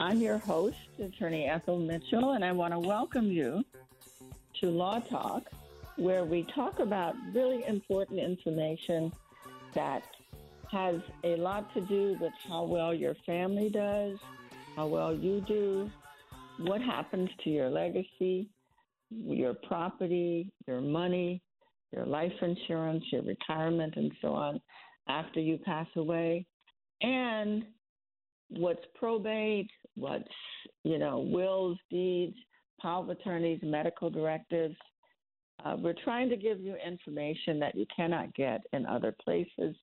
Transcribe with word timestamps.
I'm 0.00 0.22
your 0.22 0.38
host, 0.38 0.78
Attorney 0.98 1.44
Ethel 1.44 1.78
Mitchell, 1.78 2.32
and 2.32 2.42
I 2.42 2.52
want 2.52 2.72
to 2.72 2.78
welcome 2.78 3.30
you 3.30 3.62
to 4.58 4.70
Law 4.70 4.98
Talk, 5.00 5.42
where 5.96 6.24
we 6.24 6.46
talk 6.54 6.78
about 6.78 7.14
really 7.34 7.62
important 7.68 8.18
information 8.18 9.12
that 9.74 10.02
has 10.70 11.02
a 11.22 11.36
lot 11.36 11.72
to 11.74 11.82
do 11.82 12.16
with 12.18 12.32
how 12.48 12.64
well 12.64 12.94
your 12.94 13.14
family 13.26 13.68
does, 13.68 14.16
how 14.74 14.86
well 14.86 15.14
you 15.14 15.42
do, 15.46 15.90
what 16.60 16.80
happens 16.80 17.28
to 17.44 17.50
your 17.50 17.68
legacy, 17.68 18.48
your 19.10 19.52
property, 19.52 20.50
your 20.66 20.80
money, 20.80 21.42
your 21.92 22.06
life 22.06 22.32
insurance, 22.40 23.04
your 23.12 23.22
retirement, 23.22 23.92
and 23.98 24.12
so 24.22 24.28
on 24.28 24.62
after 25.10 25.40
you 25.40 25.58
pass 25.58 25.88
away, 25.96 26.46
and 27.02 27.66
what's 28.48 28.84
probate, 28.94 29.70
what's, 30.00 30.24
you 30.82 30.98
know, 30.98 31.20
wills, 31.20 31.78
deeds, 31.90 32.36
power 32.80 33.02
of 33.02 33.10
attorneys, 33.10 33.60
medical 33.62 34.10
directives. 34.10 34.76
Uh, 35.64 35.76
we're 35.78 35.94
trying 36.04 36.28
to 36.30 36.36
give 36.36 36.60
you 36.60 36.74
information 36.76 37.58
that 37.60 37.74
you 37.74 37.86
cannot 37.94 38.34
get 38.34 38.62
in 38.72 38.86
other 38.86 39.14
places. 39.22 39.76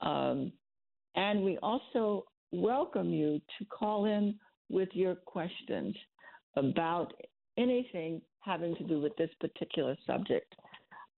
Um, 0.00 0.52
and 1.14 1.42
we 1.42 1.58
also 1.58 2.24
welcome 2.52 3.10
you 3.10 3.40
to 3.58 3.64
call 3.66 4.06
in 4.06 4.34
with 4.68 4.88
your 4.92 5.14
questions 5.14 5.94
about 6.56 7.12
anything 7.58 8.20
having 8.40 8.74
to 8.76 8.84
do 8.84 9.00
with 9.00 9.16
this 9.16 9.30
particular 9.40 9.96
subject. 10.06 10.54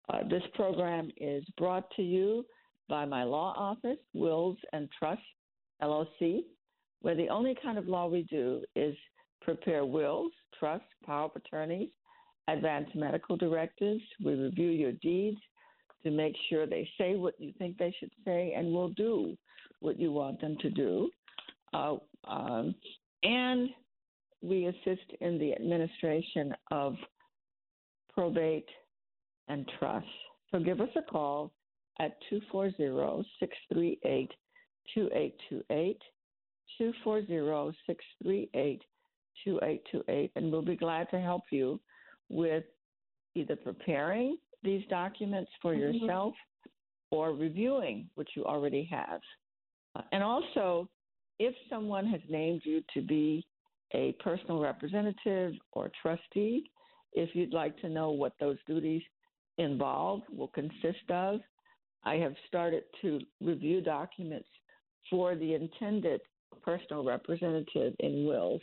Uh, 0.09 0.21
this 0.29 0.43
program 0.55 1.11
is 1.17 1.45
brought 1.59 1.91
to 1.97 2.03
you 2.03 2.47
by 2.89 3.05
my 3.05 3.25
law 3.25 3.53
office, 3.57 3.99
Wills 4.15 4.57
and 4.73 4.89
Trust 4.99 5.23
LLC, 5.83 6.45
where 7.07 7.15
the 7.15 7.29
only 7.29 7.57
kind 7.63 7.79
of 7.79 7.87
law 7.87 8.09
we 8.09 8.25
do 8.25 8.65
is 8.75 8.93
prepare 9.41 9.85
wills, 9.85 10.33
trusts, 10.59 10.89
power 11.05 11.27
of 11.27 11.31
attorneys, 11.37 11.91
advance 12.49 12.89
medical 12.97 13.37
directives. 13.37 14.03
We 14.25 14.35
review 14.35 14.71
your 14.71 14.91
deeds 14.91 15.39
to 16.03 16.11
make 16.11 16.35
sure 16.51 16.67
they 16.67 16.91
say 16.99 17.15
what 17.15 17.35
you 17.39 17.53
think 17.59 17.79
they 17.79 17.95
should 18.01 18.11
say 18.25 18.55
and 18.57 18.73
will 18.73 18.89
do 18.89 19.37
what 19.79 20.01
you 20.01 20.11
want 20.11 20.41
them 20.41 20.57
to 20.61 20.69
do. 20.69 21.09
Uh, 21.73 21.95
um, 22.27 22.75
and 23.23 23.71
we 24.43 24.67
assist 24.67 25.09
in 25.21 25.39
the 25.39 25.53
administration 25.53 26.57
of 26.73 26.97
probate 28.13 28.69
and 29.47 29.71
trust. 29.79 30.09
So 30.51 30.59
give 30.59 30.81
us 30.81 30.91
a 30.97 31.03
call 31.03 31.53
at 32.01 32.17
240 32.31 33.29
638 33.39 34.29
2828. 34.93 36.03
240 36.79 37.77
638 37.87 38.83
2828, 39.45 40.33
and 40.35 40.51
we'll 40.51 40.63
be 40.63 40.77
glad 40.77 41.09
to 41.11 41.21
help 41.21 41.43
you 41.51 41.79
with 42.29 42.65
either 43.35 43.57
preparing 43.57 44.37
these 44.63 44.83
documents 44.89 45.51
for 45.61 45.75
mm-hmm. 45.75 45.95
yourself 45.95 46.35
or 47.11 47.33
reviewing 47.33 48.09
what 48.15 48.27
you 48.35 48.45
already 48.45 48.85
have. 48.91 49.21
Uh, 49.95 50.03
and 50.13 50.23
also, 50.23 50.89
if 51.39 51.55
someone 51.69 52.07
has 52.07 52.21
named 52.29 52.63
you 52.65 52.83
to 52.95 53.03
be 53.03 53.47
a 53.93 54.13
personal 54.21 54.59
representative 54.59 55.53
or 55.73 55.91
trustee, 56.03 56.65
if 57.13 57.31
you'd 57.35 57.53
like 57.53 57.79
to 57.81 57.89
know 57.89 58.11
what 58.11 58.33
those 58.41 58.59
duties 58.67 59.03
involve, 59.59 60.23
will 60.31 60.49
consist 60.49 61.11
of, 61.11 61.41
I 62.05 62.15
have 62.17 62.35
started 62.47 62.85
to 63.03 63.21
review 63.41 63.81
documents 63.81 64.49
for 65.09 65.35
the 65.35 65.55
intended 65.55 66.21
personal 66.63 67.05
representative 67.05 67.95
in 68.01 68.27
wills. 68.27 68.63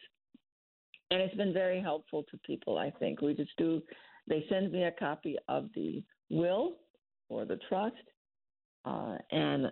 And 1.12 1.22
it's 1.22 1.36
been 1.36 1.54
very 1.54 1.82
helpful 1.82 2.24
to 2.32 2.38
people, 2.46 2.78
I 2.78 2.92
think. 3.00 3.22
We 3.22 3.34
just 3.34 3.52
do, 3.58 3.82
they 4.28 4.46
send 4.50 4.72
me 4.72 4.84
a 4.84 4.92
copy 4.92 5.38
of 5.48 5.70
the 5.76 6.04
will 6.30 6.74
or 7.30 7.46
the 7.46 7.60
trust, 7.70 7.96
uh, 8.86 9.18
and 9.32 9.72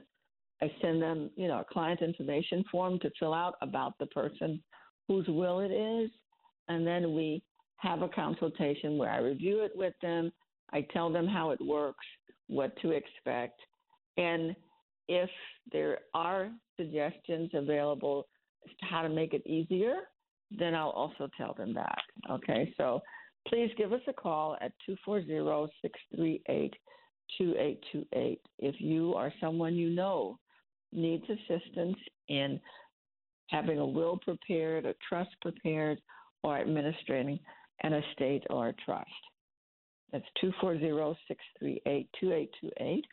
I 0.62 0.72
send 0.82 1.02
them, 1.02 1.32
you 1.36 1.48
know, 1.48 1.60
a 1.60 1.74
client 1.74 2.02
information 2.02 2.64
form 2.72 3.00
to 3.00 3.10
fill 3.20 3.34
out 3.34 3.56
about 3.62 3.94
the 4.00 4.06
person 4.08 4.62
whose 5.08 5.28
will 5.28 5.60
it 5.60 5.72
is. 5.72 6.12
And 6.68 6.86
then 6.86 7.16
we 7.16 7.42
have 7.78 8.04
a 8.04 8.10
consultation 8.10 8.98
where 8.98 9.10
I 9.10 9.18
review 9.18 9.64
it 9.64 9.72
with 9.76 9.94
them. 10.02 10.32
I 10.72 10.86
tell 10.94 11.12
them 11.12 11.28
how 11.28 11.50
it 11.50 11.60
works, 11.60 12.06
what 12.48 12.80
to 12.82 12.92
expect. 12.92 13.60
And 14.18 14.56
if 15.12 15.30
there 15.74 16.00
are 16.14 16.50
suggestions 16.78 17.50
available 17.54 18.28
as 18.66 18.72
to 18.80 18.86
how 18.86 19.02
to 19.02 19.10
make 19.10 19.34
it 19.34 19.46
easier, 19.46 19.96
then 20.58 20.74
I'll 20.74 20.90
also 20.90 21.30
tell 21.38 21.54
them 21.54 21.74
that. 21.74 21.98
Okay, 22.30 22.74
so 22.78 23.02
please 23.48 23.70
give 23.78 23.92
us 23.92 24.02
a 24.08 24.14
call 24.14 24.56
at 24.62 24.72
240 24.86 25.72
638 25.82 26.74
2828 27.38 28.42
if 28.60 28.76
you 28.80 29.12
or 29.12 29.34
someone 29.42 29.76
you 29.76 29.90
know 29.90 30.38
needs 30.94 31.24
assistance 31.26 31.98
in 32.30 32.60
having 33.50 33.80
a 33.80 33.86
will 33.86 34.18
prepared, 34.18 34.86
a 34.86 34.96
trust 35.08 35.32
prepared, 35.42 36.00
or 36.44 36.58
administering 36.58 37.38
an 37.84 37.94
estate 37.94 38.44
or 38.50 38.70
a 38.70 38.74
trust. 38.86 39.10
That's 40.14 40.26
240 40.40 41.18
638 41.28 42.10
2828. 42.20 43.06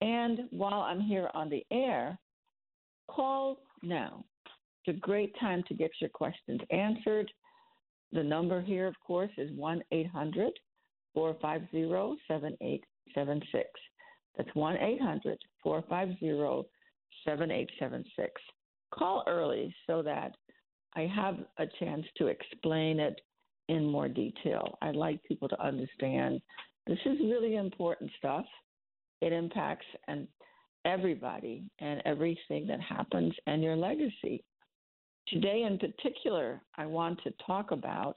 And 0.00 0.40
while 0.50 0.80
I'm 0.80 1.00
here 1.00 1.30
on 1.34 1.48
the 1.48 1.64
air, 1.70 2.18
call 3.08 3.58
now. 3.82 4.24
It's 4.84 4.96
a 4.96 5.00
great 5.00 5.34
time 5.40 5.64
to 5.68 5.74
get 5.74 5.90
your 6.00 6.10
questions 6.10 6.60
answered. 6.70 7.30
The 8.12 8.22
number 8.22 8.60
here, 8.60 8.86
of 8.86 8.94
course, 9.04 9.30
is 9.36 9.50
1 9.52 9.82
800 9.90 10.52
450 11.14 12.22
7876. 12.28 13.68
That's 14.36 14.54
1 14.54 14.76
800 14.76 15.38
450 15.62 16.68
7876. 17.24 18.30
Call 18.92 19.24
early 19.26 19.74
so 19.86 20.02
that 20.02 20.36
I 20.94 21.10
have 21.14 21.38
a 21.58 21.66
chance 21.80 22.06
to 22.18 22.28
explain 22.28 23.00
it 23.00 23.20
in 23.68 23.84
more 23.84 24.08
detail. 24.08 24.78
I'd 24.82 24.96
like 24.96 25.22
people 25.24 25.48
to 25.48 25.62
understand 25.62 26.40
this 26.86 26.98
is 27.04 27.18
really 27.20 27.56
important 27.56 28.10
stuff. 28.18 28.44
It 29.20 29.32
impacts 29.32 29.86
and 30.08 30.28
everybody 30.84 31.64
and 31.80 32.00
everything 32.04 32.66
that 32.68 32.80
happens 32.80 33.34
and 33.46 33.62
your 33.62 33.76
legacy. 33.76 34.44
Today, 35.28 35.62
in 35.62 35.78
particular, 35.78 36.62
I 36.76 36.86
want 36.86 37.20
to 37.24 37.32
talk 37.44 37.72
about 37.72 38.16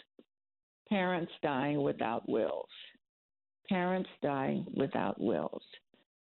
parents 0.89 1.31
dying 1.41 1.81
without 1.81 2.27
wills. 2.29 2.69
Parents 3.67 4.09
dying 4.21 4.65
without 4.75 5.19
wills. 5.19 5.63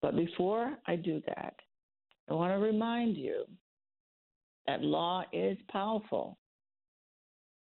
But 0.03 0.17
before 0.17 0.79
I 0.87 0.97
do 0.97 1.21
that, 1.27 1.55
I 2.31 2.35
want 2.35 2.53
to 2.53 2.59
remind 2.59 3.17
you 3.17 3.45
that 4.67 4.83
law 4.83 5.25
is 5.33 5.59
powerful. 5.71 6.39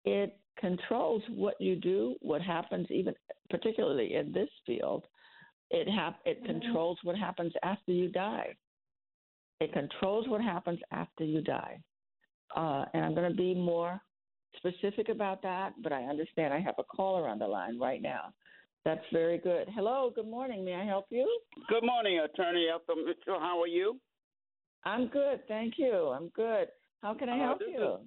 It 0.04 0.38
controls 0.59 1.22
what 1.28 1.60
you 1.60 1.76
do, 1.76 2.16
what 2.21 2.41
happens, 2.41 2.86
even 2.91 3.15
particularly 3.50 4.15
in 4.15 4.32
this 4.32 4.48
field. 4.66 5.04
It 5.75 5.89
hap- 5.89 6.21
it 6.25 6.43
mm-hmm. 6.43 6.61
controls 6.61 6.99
what 7.03 7.17
happens 7.17 7.53
after 7.65 7.91
you 7.91 8.09
die. 8.09 8.55
It 9.61 9.73
controls 9.73 10.29
what 10.29 10.41
happens 10.41 10.79
after 10.93 11.25
you 11.25 11.41
die. 11.41 11.81
Uh, 12.55 12.85
and 12.95 13.05
I'm 13.05 13.15
going 13.15 13.29
to 13.29 13.37
be 13.37 13.55
more 13.55 14.01
specific 14.57 15.09
about 15.09 15.43
that, 15.43 15.73
but 15.83 15.93
I 15.93 16.05
understand 16.05 16.55
I 16.55 16.61
have 16.61 16.77
a 16.79 16.84
caller 16.84 17.29
on 17.29 17.41
the 17.41 17.47
line 17.47 17.79
right 17.79 18.01
now. 18.01 18.33
That's 18.84 19.05
very 19.13 19.39
good. 19.39 19.67
Hello, 19.75 20.13
good 20.15 20.28
morning. 20.28 20.65
May 20.65 20.75
I 20.75 20.84
help 20.84 21.07
you? 21.10 21.28
Good 21.69 21.83
morning, 21.83 22.21
Attorney 22.21 22.69
Ethel 22.69 23.03
Mitchell. 23.04 23.41
How 23.41 23.60
are 23.60 23.66
you? 23.66 23.98
I'm 24.84 25.09
good, 25.09 25.41
thank 25.48 25.75
you. 25.78 26.13
I'm 26.15 26.28
good. 26.37 26.69
How 27.03 27.15
can 27.15 27.28
I 27.28 27.41
uh, 27.41 27.45
help 27.45 27.63
uh, 27.63 27.65
you? 27.66 27.95
Is, 27.95 28.01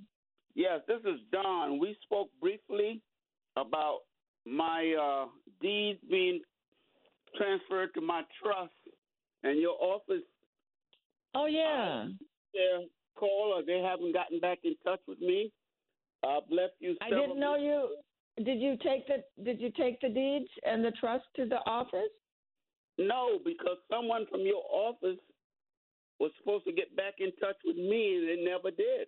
yes, 0.56 0.80
this 0.88 1.00
is 1.02 1.20
Don. 1.34 1.80
We 1.80 1.98
spoke 2.04 2.30
briefly 2.40 3.02
about 3.58 4.02
my 4.46 4.94
uh, 4.94 5.26
deeds 5.60 6.00
being 6.10 6.42
transferred 7.38 7.94
to 7.94 8.02
my 8.02 8.24
trust, 8.42 8.74
and 9.44 9.60
your 9.60 9.78
office. 9.80 10.24
Oh 11.36 11.46
yeah. 11.46 12.06
Uh, 12.06 12.08
their 12.54 12.88
call, 13.16 13.54
or 13.56 13.64
they 13.64 13.80
haven't 13.80 14.14
gotten 14.14 14.40
back 14.40 14.60
in 14.64 14.76
touch 14.84 15.02
with 15.08 15.20
me. 15.20 15.52
I've 16.24 16.50
left 16.50 16.74
you. 16.80 16.96
I 17.02 17.10
didn't 17.10 17.40
know 17.40 17.56
you. 17.56 17.98
Did 18.44 18.60
you 18.60 18.78
take 18.84 19.08
the 19.08 19.24
Did 19.44 19.60
you 19.60 19.72
take 19.72 20.00
the 20.02 20.10
deeds 20.10 20.50
and 20.64 20.84
the 20.84 20.92
trust 20.92 21.26
to 21.36 21.46
the 21.46 21.60
office? 21.66 22.14
No, 22.98 23.40
because 23.46 23.78
someone 23.92 24.26
from 24.30 24.42
your 24.42 24.64
office 24.72 25.20
was 26.20 26.32
supposed 26.40 26.66
to 26.66 26.72
get 26.72 26.96
back 26.96 27.16
in 27.20 27.32
touch 27.40 27.58
with 27.64 27.76
me, 27.76 28.18
and 28.18 28.28
they 28.28 28.44
never 28.44 28.72
did. 28.72 29.08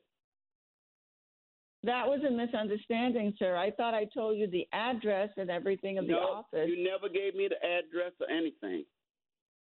That 1.84 2.08
was 2.08 2.20
a 2.28 2.32
misunderstanding, 2.32 3.34
sir. 3.40 3.56
I 3.56 3.72
thought 3.72 3.94
I 3.94 4.06
told 4.14 4.38
you 4.38 4.48
the 4.48 4.68
address 4.74 5.30
and 5.38 5.50
everything 5.50 5.98
of 5.98 6.06
no, 6.06 6.14
the 6.14 6.20
office. 6.20 6.70
You 6.70 6.84
never 6.84 7.08
gave 7.08 7.36
me 7.36 7.48
the 7.48 7.56
address 7.66 8.12
or 8.20 8.30
anything. 8.30 8.84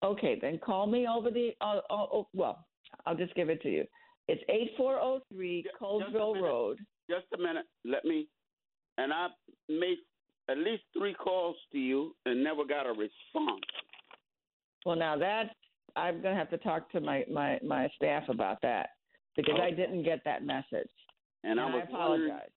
Okay, 0.04 0.38
then 0.40 0.58
call 0.58 0.86
me 0.86 1.06
over 1.08 1.30
the. 1.30 1.52
Uh, 1.62 1.78
uh, 1.88 2.06
oh, 2.12 2.28
well, 2.34 2.66
I'll 3.06 3.16
just 3.16 3.34
give 3.34 3.48
it 3.48 3.62
to 3.62 3.70
you. 3.70 3.84
It's 4.28 4.42
eight 4.50 4.72
four 4.76 4.92
zero 4.92 5.02
oh 5.02 5.20
three 5.32 5.64
Colesville 5.80 6.40
Road. 6.42 6.78
Just 7.08 7.26
a 7.34 7.38
minute. 7.38 7.66
Let 7.86 8.04
me. 8.04 8.28
And 8.98 9.12
I 9.12 9.28
made 9.68 9.98
at 10.50 10.58
least 10.58 10.82
three 10.96 11.14
calls 11.14 11.56
to 11.72 11.78
you 11.78 12.14
and 12.26 12.44
never 12.44 12.64
got 12.66 12.86
a 12.86 12.90
response. 12.90 13.64
Well, 14.84 14.96
now 14.96 15.16
that 15.16 15.54
I'm 15.96 16.20
going 16.20 16.34
to 16.34 16.38
have 16.38 16.50
to 16.50 16.58
talk 16.58 16.90
to 16.92 17.00
my 17.00 17.24
my 17.32 17.58
my 17.66 17.88
staff 17.96 18.24
about 18.28 18.60
that 18.62 18.90
because 19.36 19.54
Okay. 19.54 19.62
I 19.62 19.70
didn't 19.70 20.02
get 20.02 20.20
that 20.24 20.44
message. 20.44 20.90
And 21.44 21.60
I 21.60 21.64
And 21.64 21.74
was 21.74 21.82
I 21.86 21.88
apologize. 21.92 22.50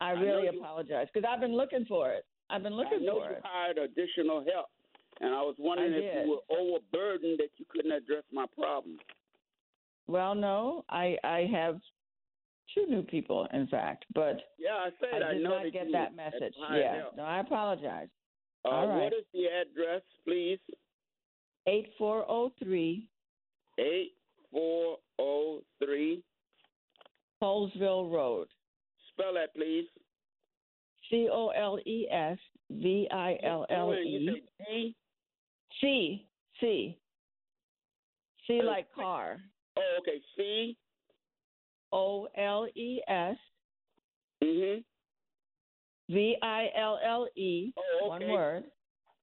I 0.00 0.08
I 0.08 0.10
really 0.12 0.44
you- 0.52 0.60
apologize 0.60 1.08
because 1.12 1.28
I've 1.28 1.40
been 1.40 1.56
looking 1.56 1.84
for 1.86 2.10
it. 2.12 2.24
I've 2.50 2.62
been 2.62 2.74
looking 2.74 3.00
I 3.02 3.04
know 3.04 3.20
for 3.20 3.30
you 3.30 3.36
it. 3.36 3.42
hired 3.44 3.78
additional 3.78 4.44
help, 4.52 4.68
and 5.20 5.34
I 5.34 5.42
was 5.42 5.56
wondering 5.58 5.92
I 5.92 5.96
if 5.96 6.14
did. 6.14 6.26
you 6.26 6.30
were 6.32 6.56
overburdened 6.56 7.38
that 7.38 7.50
you 7.58 7.66
couldn't 7.68 7.92
address 7.92 8.24
my 8.32 8.46
problem. 8.58 8.98
Well, 10.06 10.34
no, 10.34 10.84
I 10.88 11.16
I 11.24 11.46
have 11.52 11.80
two 12.74 12.86
new 12.86 13.02
people, 13.02 13.46
in 13.52 13.66
fact, 13.66 14.04
but 14.14 14.36
Yeah, 14.58 14.74
I 14.76 14.90
said 15.00 15.22
I 15.22 15.30
I, 15.30 15.32
did 15.34 15.42
know 15.42 15.62
not 15.62 15.72
get 15.72 15.92
that 15.92 16.14
message. 16.14 16.54
Yeah, 16.72 16.96
help. 17.02 17.16
no, 17.16 17.24
I 17.24 17.40
apologize. 17.40 18.08
Uh, 18.64 18.68
All 18.68 18.88
right. 18.88 19.02
What 19.04 19.12
is 19.12 19.24
the 19.32 19.46
address, 19.46 20.02
please? 20.24 20.58
Eight 21.66 21.92
four 21.98 22.24
zero 22.26 22.50
three 22.62 23.08
Eight 23.78 24.12
four 24.50 24.98
zero 25.20 25.60
three. 25.84 26.22
Colesville 27.42 28.10
Road. 28.12 28.48
Spell 29.12 29.34
that, 29.34 29.54
please. 29.54 29.86
C 31.10 31.28
O 31.32 31.48
L 31.48 31.78
E 31.86 32.06
S 32.10 32.38
V 32.70 33.08
I 33.10 33.38
L 33.42 33.66
L 33.70 33.94
E. 33.94 34.44
C 35.80 36.26
C 36.60 36.98
C 38.46 38.62
like 38.62 38.92
car. 38.94 39.38
Oh, 39.76 39.98
okay. 40.00 40.20
C. 40.36 40.76
O 41.92 42.28
L 42.36 42.66
E 42.74 43.00
S 43.08 43.36
Mhm. 44.42 44.84
V 46.10 46.36
I 46.42 46.70
L 46.76 46.98
L 47.04 47.28
E. 47.36 47.72
Oh, 47.76 48.08
One 48.08 48.22
okay. 48.22 48.30
One 48.30 48.38
word. 48.40 48.64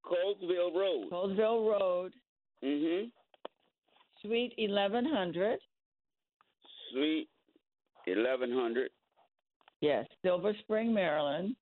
Colesville 0.06 0.74
Road. 0.76 1.10
Colesville 1.10 1.68
Road, 1.70 2.14
Mhm. 2.64 3.12
Suite 4.22 4.54
eleven 4.58 5.06
hundred. 5.06 5.60
Suite 6.92 7.30
eleven 8.08 8.52
hundred. 8.52 8.92
Yes, 9.82 10.06
Silver 10.24 10.54
Spring, 10.62 10.94
Maryland. 10.94 11.56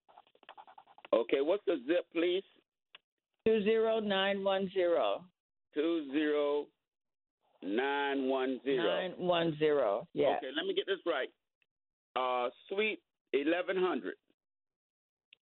Okay. 1.14 1.42
What's 1.42 1.64
the 1.66 1.78
zip, 1.88 2.06
please? 2.14 2.44
Two 3.46 3.64
zero 3.64 4.00
nine 4.00 4.44
one 4.44 4.70
zero. 4.74 5.24
Two 5.74 6.08
zero 6.12 6.68
nine 7.62 8.28
one 8.30 8.60
zero. 8.64 8.84
Nine 8.84 9.12
one 9.18 9.56
zero. 9.60 10.08
Yes. 10.14 10.38
Okay, 10.38 10.52
let 10.56 10.66
me 10.66 10.74
get 10.74 10.86
this 10.86 11.00
right. 11.06 11.30
Uh, 12.16 12.50
Suite 12.70 13.02
1100, 13.34 14.14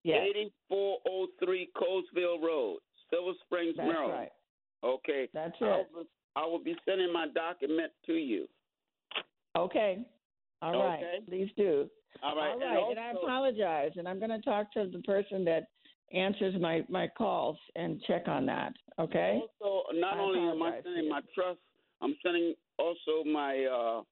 Yes. 0.04 0.26
8403 0.68 1.70
Colesville 1.74 2.42
Road, 2.42 2.78
Silver 3.10 3.32
Springs, 3.46 3.74
That's 3.78 3.86
Maryland. 3.88 4.12
right. 4.12 4.32
Okay. 4.84 5.28
That's 5.32 5.54
I 5.62 5.64
it. 5.64 5.86
will, 5.94 6.04
I 6.36 6.44
will 6.44 6.62
be 6.62 6.76
sending 6.86 7.10
my 7.10 7.26
document 7.34 7.90
to 8.04 8.12
you. 8.12 8.46
Okay. 9.56 10.00
All 10.62 10.72
right. 10.82 10.98
Okay. 10.98 11.24
Please 11.28 11.50
do. 11.56 11.88
All 12.22 12.36
right. 12.36 12.50
All 12.52 12.58
right. 12.58 12.90
And, 12.90 12.98
also, 12.98 13.00
I 13.00 13.10
apologize. 13.10 13.92
And 13.96 14.08
I'm 14.08 14.18
going 14.18 14.30
to 14.30 14.40
talk 14.40 14.72
to 14.72 14.88
the 14.92 15.00
person 15.00 15.44
that 15.44 15.68
answers 16.12 16.54
my 16.60 16.84
my 16.88 17.06
calls 17.06 17.56
and 17.76 18.02
check 18.06 18.28
on 18.28 18.46
that. 18.46 18.72
Okay. 18.98 19.40
Also, 19.60 19.84
not 19.94 20.16
I 20.16 20.20
only 20.20 20.40
am 20.40 20.62
I 20.62 20.80
sending 20.82 21.08
my 21.08 21.20
trust, 21.34 21.58
I'm 22.00 22.16
sending 22.22 22.54
also 22.78 23.24
my 23.24 23.64
uh, 23.64 24.02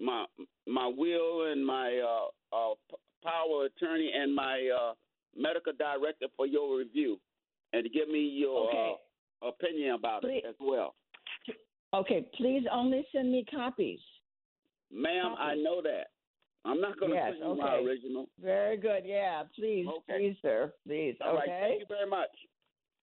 my 0.00 0.24
my 0.66 0.86
will 0.86 1.52
and 1.52 1.64
my 1.64 1.98
uh, 1.98 2.56
uh, 2.56 2.74
power 3.22 3.66
attorney 3.66 4.10
and 4.14 4.34
my 4.34 4.68
uh, 4.76 4.94
medical 5.36 5.72
director 5.72 6.26
for 6.36 6.46
your 6.46 6.78
review 6.78 7.18
and 7.72 7.84
to 7.84 7.90
give 7.90 8.08
me 8.08 8.20
your 8.20 8.68
Okay. 8.68 8.94
uh, 9.42 9.48
opinion 9.48 9.94
about 9.94 10.22
Please- 10.22 10.42
it 10.44 10.48
as 10.48 10.54
well. 10.60 10.94
Okay. 11.92 12.26
Please 12.36 12.64
only 12.72 13.06
send 13.12 13.30
me 13.30 13.44
copies. 13.48 14.00
Ma'am, 14.92 15.34
I 15.38 15.54
know 15.54 15.82
that. 15.82 16.08
I'm 16.64 16.80
not 16.80 16.98
going 16.98 17.10
to 17.10 17.16
Yes, 17.16 17.34
send 17.38 17.50
you 17.56 17.62
my 17.62 17.74
okay. 17.74 17.86
original. 17.86 18.26
Very 18.40 18.76
good. 18.78 19.02
Yeah. 19.04 19.42
Please, 19.54 19.86
Okay. 19.86 20.18
please, 20.18 20.36
sir. 20.40 20.72
Please. 20.86 21.14
All 21.22 21.34
right. 21.34 21.42
okay. 21.42 21.60
Thank 21.68 21.80
you 21.80 21.86
very 21.88 22.08
much. 22.08 22.30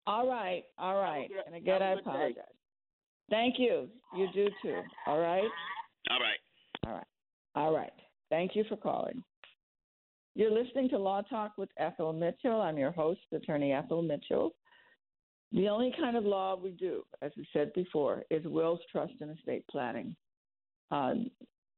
All 0.08 0.28
right. 0.28 0.64
All 0.78 0.96
right. 0.96 1.30
and 1.46 1.56
again, 1.56 1.82
I 1.82 1.90
have 1.90 1.98
a 2.00 2.02
good 2.02 2.06
day. 2.12 2.16
apologize. 2.16 2.44
Thank 3.30 3.60
you. 3.60 3.90
You 4.16 4.28
do 4.34 4.50
too. 4.62 4.82
All 5.08 5.20
right. 5.20 5.44
All 6.10 6.20
right. 6.20 6.40
All 6.88 6.94
right. 6.94 7.08
All 7.56 7.74
right. 7.76 7.92
Thank 8.30 8.56
you 8.56 8.64
for 8.70 8.78
calling. 8.78 9.24
You're 10.36 10.52
listening 10.52 10.88
to 10.90 10.98
Law 10.98 11.22
Talk 11.24 11.52
with 11.58 11.70
Ethel 11.78 12.14
Mitchell. 12.14 12.62
I'm 12.62 12.78
your 12.78 12.92
host, 12.92 13.20
Attorney 13.34 13.74
Ethel 13.74 14.02
Mitchell. 14.02 14.54
The 15.52 15.68
only 15.68 15.92
kind 16.00 16.16
of 16.16 16.24
law 16.24 16.56
we 16.56 16.72
do, 16.72 17.04
as 17.22 17.32
we 17.36 17.46
said 17.52 17.74
before, 17.74 18.24
is 18.30 18.46
wills, 18.46 18.80
trust, 18.92 19.14
and 19.20 19.36
estate 19.38 19.66
planning. 19.70 20.16
Um, 20.92 21.30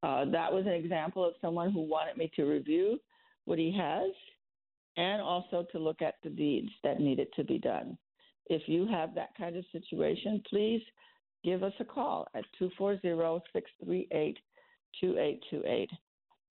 uh, 0.02 0.24
that 0.26 0.52
was 0.52 0.66
an 0.66 0.72
example 0.72 1.24
of 1.24 1.34
someone 1.40 1.72
who 1.72 1.82
wanted 1.82 2.16
me 2.16 2.30
to 2.36 2.44
review 2.44 2.98
what 3.44 3.58
he 3.58 3.72
has 3.76 4.10
and 4.96 5.22
also 5.22 5.66
to 5.72 5.78
look 5.78 6.02
at 6.02 6.16
the 6.22 6.30
deeds 6.30 6.70
that 6.84 7.00
needed 7.00 7.28
to 7.34 7.44
be 7.44 7.58
done. 7.58 7.96
If 8.46 8.62
you 8.66 8.86
have 8.88 9.14
that 9.14 9.30
kind 9.38 9.56
of 9.56 9.64
situation, 9.72 10.42
please 10.48 10.82
give 11.44 11.62
us 11.62 11.72
a 11.80 11.84
call 11.84 12.28
at 12.34 12.44
240 12.58 13.00
638 13.52 14.38
2828. 15.00 15.90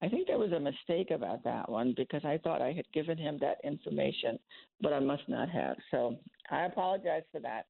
I 0.03 0.09
think 0.09 0.27
there 0.27 0.39
was 0.39 0.51
a 0.51 0.59
mistake 0.59 1.11
about 1.11 1.43
that 1.43 1.69
one 1.69 1.93
because 1.95 2.25
I 2.25 2.39
thought 2.43 2.61
I 2.61 2.71
had 2.71 2.91
given 2.91 3.17
him 3.17 3.37
that 3.41 3.57
information, 3.63 4.39
but 4.81 4.93
I 4.93 4.99
must 4.99 5.27
not 5.27 5.49
have. 5.49 5.77
So 5.91 6.17
I 6.49 6.65
apologize 6.65 7.23
for 7.31 7.39
that. 7.41 7.67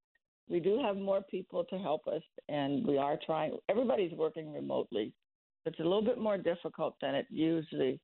We 0.50 0.60
do 0.60 0.80
have 0.81 0.95
more 0.95 1.22
people 1.22 1.66
to 1.66 1.78
help 1.78 2.07
us, 2.07 2.22
and 2.48 2.86
we 2.86 2.98
are 2.98 3.18
trying. 3.25 3.57
Everybody's 3.69 4.13
working 4.13 4.54
remotely. 4.54 5.13
It's 5.65 5.79
a 5.79 5.83
little 5.83 6.03
bit 6.03 6.17
more 6.17 6.37
difficult 6.37 6.95
than 7.01 7.15
it 7.15 7.27
usually 7.29 7.99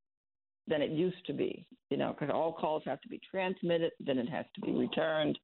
than 0.68 0.82
it 0.82 0.92
used 0.92 1.26
to 1.26 1.34
be, 1.34 1.66
you 1.90 1.96
know, 1.96 2.14
because 2.14 2.30
all 2.34 2.52
calls 2.52 2.84
have 2.86 3.00
to 3.00 3.08
be 3.08 3.22
transmitted, 3.32 3.94
then 4.02 4.18
it 4.18 4.28
has 4.28 4.46
to 4.54 4.62
be 4.62 4.72
returned. 4.72 5.40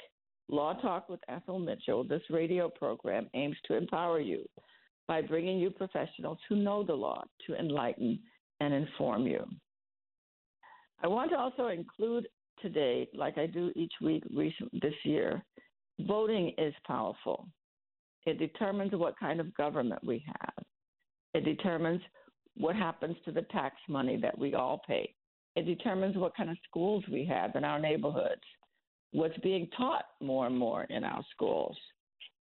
Law 0.49 0.75
Talk 0.75 1.09
with 1.09 1.21
Ethel 1.29 1.59
Mitchell, 1.59 2.05
this 2.05 2.23
radio 2.31 2.69
program 2.69 3.29
aims 3.35 3.57
to 3.67 3.77
empower 3.77 4.19
you 4.21 4.45
by 5.07 5.23
bringing 5.23 5.59
you 5.59 5.71
professionals 5.71 6.39
who 6.49 6.57
know 6.57 6.83
the 6.83 6.95
law 6.95 7.23
to 7.47 7.55
enlighten 7.55 8.19
and 8.61 8.73
inform 8.73 9.27
you. 9.27 9.47
I 11.03 11.07
want 11.07 11.31
to 11.31 11.39
also 11.39 11.69
include 11.69 12.29
today, 12.63 13.09
like 13.15 13.37
I 13.37 13.47
do 13.47 13.73
each 13.77 13.93
week 14.01 14.25
this 14.73 14.95
year, 15.05 15.43
voting 16.01 16.55
is 16.57 16.75
powerful. 16.87 17.47
It 18.25 18.39
determines 18.39 18.93
what 18.93 19.19
kind 19.19 19.41
of 19.41 19.55
government 19.55 20.03
we 20.05 20.25
have. 20.27 20.65
It 21.35 21.45
determines 21.45 22.01
what 22.57 22.77
happens 22.77 23.17
to 23.25 23.33
the 23.33 23.43
tax 23.43 23.77
money 23.89 24.17
that 24.23 24.39
we 24.39 24.55
all 24.55 24.81
pay. 24.87 25.13
It 25.57 25.67
determines 25.67 26.17
what 26.17 26.37
kind 26.37 26.51
of 26.51 26.57
schools 26.69 27.05
we 27.11 27.25
have 27.27 27.57
in 27.57 27.65
our 27.65 27.79
neighborhoods, 27.79 28.43
what's 29.13 29.37
being 29.39 29.69
taught 29.77 30.05
more 30.21 30.47
and 30.47 30.57
more 30.57 30.85
in 30.85 31.05
our 31.05 31.25
schools. 31.35 31.77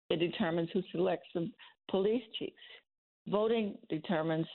It 0.10 0.18
determines 0.18 0.70
who 0.74 0.82
selects 0.92 1.28
the 1.36 1.52
police 1.90 2.24
chiefs. 2.40 2.54
Voting 3.28 3.78
determines 3.90 4.48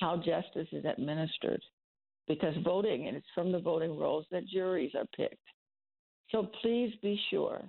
how 0.00 0.16
justice 0.16 0.68
is 0.72 0.84
administered 0.84 1.60
because 2.28 2.54
voting, 2.64 3.08
and 3.08 3.16
it's 3.16 3.26
from 3.34 3.52
the 3.52 3.58
voting 3.58 3.98
rolls 3.98 4.26
that 4.30 4.46
juries 4.46 4.92
are 4.94 5.06
picked. 5.16 5.36
So 6.30 6.48
please 6.62 6.92
be 7.02 7.20
sure 7.30 7.62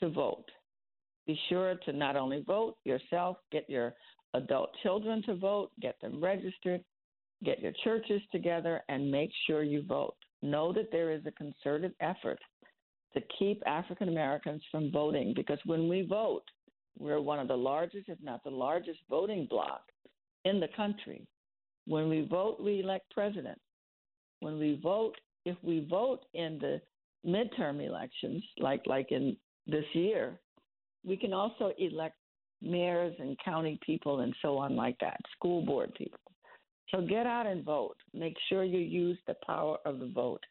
to 0.00 0.08
vote. 0.08 0.46
Be 1.26 1.38
sure 1.48 1.76
to 1.84 1.92
not 1.92 2.16
only 2.16 2.42
vote 2.46 2.76
yourself, 2.84 3.36
get 3.52 3.68
your 3.68 3.94
adult 4.34 4.70
children 4.82 5.22
to 5.24 5.34
vote, 5.36 5.70
get 5.80 6.00
them 6.00 6.22
registered, 6.22 6.82
get 7.44 7.60
your 7.60 7.72
churches 7.84 8.20
together, 8.32 8.82
and 8.88 9.10
make 9.10 9.30
sure 9.46 9.62
you 9.62 9.82
vote. 9.86 10.16
Know 10.42 10.72
that 10.72 10.90
there 10.90 11.12
is 11.12 11.22
a 11.26 11.30
concerted 11.32 11.94
effort 12.00 12.38
to 13.14 13.20
keep 13.38 13.62
African 13.66 14.08
Americans 14.08 14.62
from 14.70 14.90
voting 14.90 15.32
because 15.36 15.58
when 15.64 15.88
we 15.88 16.02
vote, 16.02 16.42
We're 16.98 17.20
one 17.20 17.40
of 17.40 17.48
the 17.48 17.56
largest, 17.56 18.08
if 18.08 18.18
not 18.22 18.44
the 18.44 18.50
largest, 18.50 19.00
voting 19.10 19.46
bloc 19.50 19.82
in 20.44 20.60
the 20.60 20.68
country. 20.76 21.26
When 21.86 22.08
we 22.08 22.26
vote, 22.26 22.60
we 22.60 22.80
elect 22.80 23.10
president. 23.12 23.58
When 24.44 24.58
we 24.58 24.78
vote, 24.82 25.14
if 25.46 25.56
we 25.62 25.86
vote 25.88 26.26
in 26.34 26.58
the 26.58 26.78
midterm 27.26 27.82
elections, 27.82 28.44
like 28.58 28.82
like 28.84 29.10
in 29.10 29.38
this 29.66 29.86
year, 29.94 30.38
we 31.02 31.16
can 31.16 31.32
also 31.32 31.72
elect 31.78 32.16
mayors 32.60 33.14
and 33.18 33.38
county 33.42 33.78
people 33.86 34.20
and 34.20 34.34
so 34.42 34.58
on 34.58 34.76
like 34.76 34.98
that, 35.00 35.18
school 35.34 35.64
board 35.64 35.94
people. 35.94 36.20
So 36.90 37.00
get 37.00 37.26
out 37.26 37.46
and 37.46 37.64
vote. 37.64 37.96
Make 38.12 38.36
sure 38.50 38.64
you 38.64 38.80
use 38.80 39.16
the 39.26 39.34
power 39.46 39.78
of 39.86 39.98
the 39.98 40.12
vote. 40.14 40.44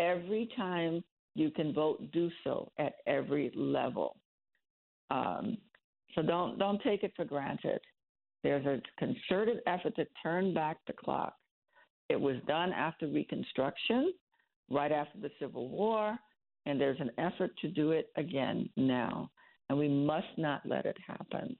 Every 0.00 0.48
time 0.56 1.04
you 1.34 1.50
can 1.50 1.74
vote, 1.74 2.10
do 2.12 2.30
so 2.42 2.72
at 2.78 2.94
every 3.06 3.52
level. 3.54 4.16
Um, 5.10 5.58
so 6.14 6.22
don't 6.22 6.58
don't 6.58 6.82
take 6.82 7.02
it 7.02 7.12
for 7.14 7.26
granted. 7.26 7.80
There's 8.42 8.64
a 8.64 8.80
concerted 8.98 9.58
effort 9.66 9.94
to 9.96 10.06
turn 10.22 10.54
back 10.54 10.78
the 10.86 10.94
clock. 10.94 11.34
It 12.08 12.20
was 12.20 12.36
done 12.46 12.72
after 12.72 13.06
Reconstruction, 13.06 14.12
right 14.70 14.92
after 14.92 15.18
the 15.18 15.30
Civil 15.38 15.68
War, 15.68 16.18
and 16.66 16.80
there's 16.80 17.00
an 17.00 17.10
effort 17.18 17.50
to 17.62 17.68
do 17.68 17.92
it 17.92 18.10
again 18.16 18.68
now. 18.76 19.30
And 19.68 19.78
we 19.78 19.88
must 19.88 20.26
not 20.36 20.62
let 20.64 20.86
it 20.86 20.96
happen. 21.06 21.56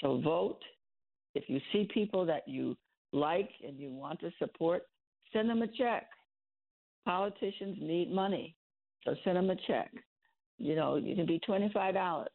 So 0.00 0.20
vote. 0.20 0.60
If 1.34 1.44
you 1.48 1.60
see 1.72 1.88
people 1.92 2.26
that 2.26 2.46
you 2.48 2.76
like 3.12 3.50
and 3.66 3.78
you 3.78 3.90
want 3.90 4.20
to 4.20 4.30
support, 4.38 4.82
send 5.32 5.48
them 5.48 5.62
a 5.62 5.68
check. 5.68 6.08
Politicians 7.04 7.78
need 7.80 8.12
money, 8.12 8.56
so 9.04 9.14
send 9.24 9.36
them 9.36 9.50
a 9.50 9.56
check. 9.66 9.90
You 10.58 10.74
know, 10.74 10.96
you 10.96 11.14
can 11.14 11.26
be 11.26 11.40
$25, 11.48 12.26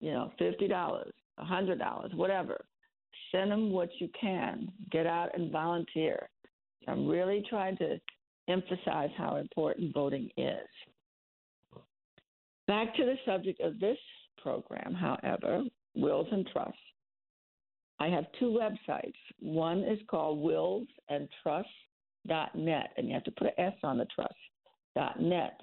you 0.00 0.12
know, 0.12 0.32
$50, 0.40 1.12
$100, 1.38 2.14
whatever. 2.14 2.64
Send 3.30 3.50
them 3.50 3.70
what 3.70 3.90
you 3.98 4.08
can. 4.18 4.72
Get 4.90 5.06
out 5.06 5.30
and 5.34 5.52
volunteer. 5.52 6.28
I'm 6.88 7.06
really 7.06 7.44
trying 7.48 7.76
to 7.78 7.98
emphasize 8.48 9.10
how 9.16 9.36
important 9.36 9.94
voting 9.94 10.28
is. 10.36 10.66
Back 12.66 12.94
to 12.96 13.04
the 13.04 13.16
subject 13.24 13.60
of 13.60 13.78
this 13.80 13.98
program, 14.42 14.94
however, 14.94 15.62
wills 15.94 16.26
and 16.30 16.46
trusts. 16.52 16.78
I 17.98 18.08
have 18.08 18.26
two 18.38 18.46
websites. 18.46 19.14
One 19.40 19.80
is 19.80 19.98
called 20.08 20.38
willsandtrust.net, 20.38 22.90
and 22.96 23.08
you 23.08 23.14
have 23.14 23.24
to 23.24 23.32
put 23.32 23.48
an 23.48 23.52
S 23.58 23.74
on 23.82 23.98
the 23.98 24.06
trust.net. 24.14 25.60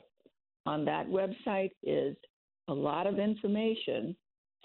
On 0.65 0.83
that 0.86 1.07
website 1.07 1.71
is 1.81 2.15
a 2.67 2.74
lot 2.74 3.07
of 3.07 3.19
information. 3.19 4.15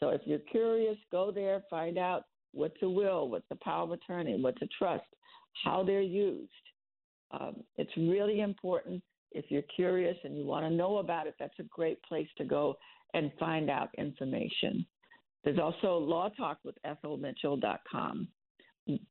So 0.01 0.09
if 0.11 0.21
you're 0.27 0.41
curious, 0.41 0.99
go 1.11 1.31
there, 1.31 1.63
find 1.71 1.97
out 1.97 2.25
what's 2.53 2.83
a 2.83 2.89
will, 2.89 3.29
what's 3.29 3.47
a 3.51 3.57
power 3.65 3.85
of 3.85 3.93
attorney, 3.93 4.37
what's 4.39 4.61
a 4.61 4.69
trust, 4.77 5.05
how 5.65 5.83
they're 5.83 6.01
used. 6.01 6.51
Um, 7.31 7.57
it's 7.77 7.97
really 7.97 8.41
important. 8.41 9.03
If 9.31 9.47
you're 9.49 9.63
curious 9.75 10.17
and 10.25 10.37
you 10.37 10.45
want 10.45 10.67
to 10.67 10.71
know 10.71 10.99
about 10.99 11.27
it, 11.27 11.35
that's 11.39 11.59
a 11.59 11.65
great 11.65 12.03
place 12.03 12.29
to 12.39 12.45
go 12.45 12.77
and 13.15 13.31
find 13.39 13.71
out 13.71 13.89
information. 13.97 14.87
There's 15.45 15.59
also 15.59 15.99
Law 15.99 16.29
Talk 16.31 16.59
with 16.65 16.77
EthelMitchell.com, 16.87 18.29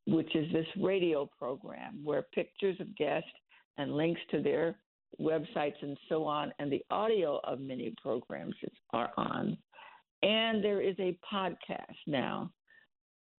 which 0.07 0.35
is 0.35 0.51
this 0.53 0.67
radio 0.79 1.29
program 1.37 1.99
where 2.03 2.23
pictures 2.33 2.77
of 2.79 2.95
guests 2.95 3.29
and 3.77 3.95
links 3.95 4.21
to 4.31 4.41
their 4.41 4.75
websites 5.19 5.81
and 5.81 5.97
so 6.07 6.23
on, 6.23 6.53
and 6.59 6.71
the 6.71 6.83
audio 6.89 7.39
of 7.43 7.59
many 7.59 7.93
programs 8.01 8.55
are 8.93 9.11
on. 9.17 9.57
And 10.23 10.63
there 10.63 10.81
is 10.81 10.95
a 10.99 11.17
podcast 11.33 11.97
now 12.07 12.51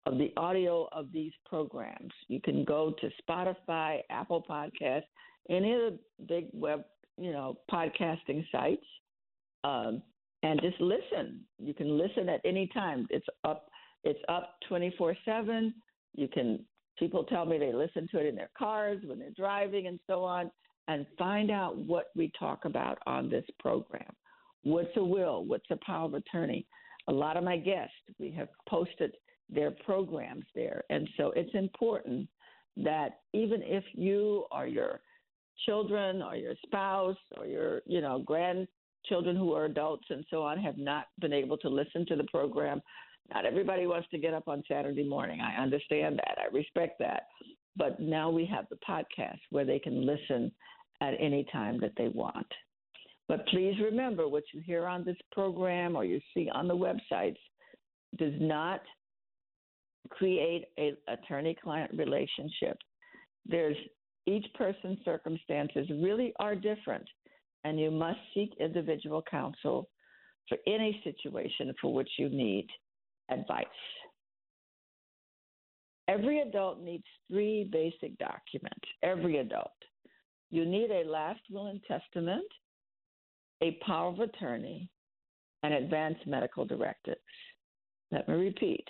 of 0.06 0.18
the 0.18 0.32
audio 0.36 0.88
of 0.92 1.12
these 1.12 1.32
programs. 1.46 2.12
You 2.28 2.40
can 2.40 2.64
go 2.64 2.94
to 3.00 3.10
Spotify, 3.22 4.00
Apple 4.10 4.44
Podcasts, 4.48 5.04
any 5.50 5.72
of 5.72 5.80
the 5.80 5.98
big 6.26 6.46
web, 6.52 6.84
you 7.18 7.32
know, 7.32 7.58
podcasting 7.70 8.44
sites, 8.50 8.86
um, 9.64 10.02
and 10.42 10.60
just 10.60 10.80
listen. 10.80 11.40
You 11.58 11.72
can 11.74 11.96
listen 11.96 12.28
at 12.28 12.40
any 12.44 12.68
time. 12.68 13.06
It's 13.10 13.26
up. 13.44 13.68
It's 14.04 14.18
up 14.28 14.56
twenty 14.68 14.94
four 14.98 15.16
seven. 15.24 15.74
You 16.14 16.28
can. 16.28 16.64
People 16.98 17.24
tell 17.24 17.46
me 17.46 17.58
they 17.58 17.72
listen 17.72 18.06
to 18.12 18.18
it 18.18 18.26
in 18.26 18.34
their 18.34 18.50
cars 18.56 19.00
when 19.04 19.18
they're 19.18 19.30
driving 19.30 19.86
and 19.86 19.98
so 20.06 20.22
on, 20.24 20.50
and 20.88 21.06
find 21.18 21.50
out 21.50 21.76
what 21.76 22.06
we 22.14 22.30
talk 22.38 22.64
about 22.64 22.98
on 23.06 23.30
this 23.30 23.44
program. 23.58 24.12
What's 24.62 24.96
a 24.96 25.02
will? 25.02 25.44
What's 25.44 25.70
a 25.70 25.78
power 25.84 26.04
of 26.04 26.14
attorney? 26.14 26.66
A 27.08 27.12
lot 27.12 27.36
of 27.36 27.44
my 27.44 27.56
guests, 27.56 27.94
we 28.18 28.30
have 28.32 28.48
posted 28.68 29.12
their 29.52 29.70
programs 29.70 30.44
there. 30.54 30.82
And 30.90 31.08
so 31.16 31.32
it's 31.36 31.54
important 31.54 32.28
that 32.76 33.20
even 33.32 33.62
if 33.62 33.84
you 33.92 34.46
or 34.50 34.66
your 34.66 35.00
children 35.66 36.22
or 36.22 36.36
your 36.36 36.54
spouse 36.64 37.16
or 37.36 37.46
your, 37.46 37.82
you 37.86 38.00
know, 38.00 38.20
grandchildren 38.20 39.36
who 39.36 39.52
are 39.52 39.66
adults 39.66 40.06
and 40.10 40.24
so 40.30 40.42
on 40.42 40.58
have 40.58 40.78
not 40.78 41.06
been 41.20 41.32
able 41.32 41.58
to 41.58 41.68
listen 41.68 42.06
to 42.06 42.16
the 42.16 42.24
program, 42.24 42.80
not 43.32 43.44
everybody 43.44 43.86
wants 43.86 44.08
to 44.10 44.18
get 44.18 44.34
up 44.34 44.48
on 44.48 44.62
Saturday 44.66 45.04
morning. 45.04 45.40
I 45.40 45.60
understand 45.60 46.18
that. 46.18 46.38
I 46.38 46.54
respect 46.54 46.98
that. 46.98 47.24
But 47.76 48.00
now 48.00 48.30
we 48.30 48.44
have 48.46 48.66
the 48.70 48.78
podcast 48.86 49.38
where 49.50 49.64
they 49.64 49.78
can 49.78 50.04
listen 50.06 50.52
at 51.00 51.14
any 51.18 51.46
time 51.52 51.78
that 51.80 51.92
they 51.96 52.08
want. 52.08 52.46
But 53.28 53.46
please 53.48 53.74
remember 53.82 54.28
what 54.28 54.44
you 54.52 54.60
hear 54.60 54.86
on 54.86 55.04
this 55.04 55.16
program 55.30 55.96
or 55.96 56.04
you 56.04 56.20
see 56.34 56.50
on 56.52 56.68
the 56.68 56.76
websites 56.76 57.38
does 58.18 58.34
not 58.40 58.82
create 60.16 60.66
a 60.78 60.92
attorney 61.08 61.56
client 61.62 61.90
relationship. 61.94 62.78
There's 63.46 63.76
each 64.26 64.46
person's 64.54 64.98
circumstances 65.04 65.86
really 65.90 66.32
are 66.38 66.54
different, 66.54 67.04
and 67.64 67.78
you 67.78 67.90
must 67.90 68.18
seek 68.34 68.50
individual 68.60 69.22
counsel 69.28 69.88
for 70.48 70.58
any 70.66 71.00
situation 71.04 71.72
for 71.80 71.92
which 71.92 72.10
you 72.18 72.28
need 72.28 72.66
advice. 73.30 73.66
Every 76.08 76.40
adult 76.40 76.82
needs 76.82 77.04
three 77.30 77.68
basic 77.70 78.18
documents. 78.18 78.86
Every 79.02 79.38
adult. 79.38 79.70
You 80.50 80.64
need 80.64 80.90
a 80.90 81.08
last 81.08 81.40
will 81.50 81.68
and 81.68 81.80
testament, 81.84 82.44
a 83.62 83.78
power 83.86 84.08
of 84.08 84.20
attorney, 84.20 84.90
and 85.62 85.72
advance 85.72 86.18
medical 86.26 86.64
directives. 86.64 87.20
Let 88.10 88.28
me 88.28 88.34
repeat 88.34 88.84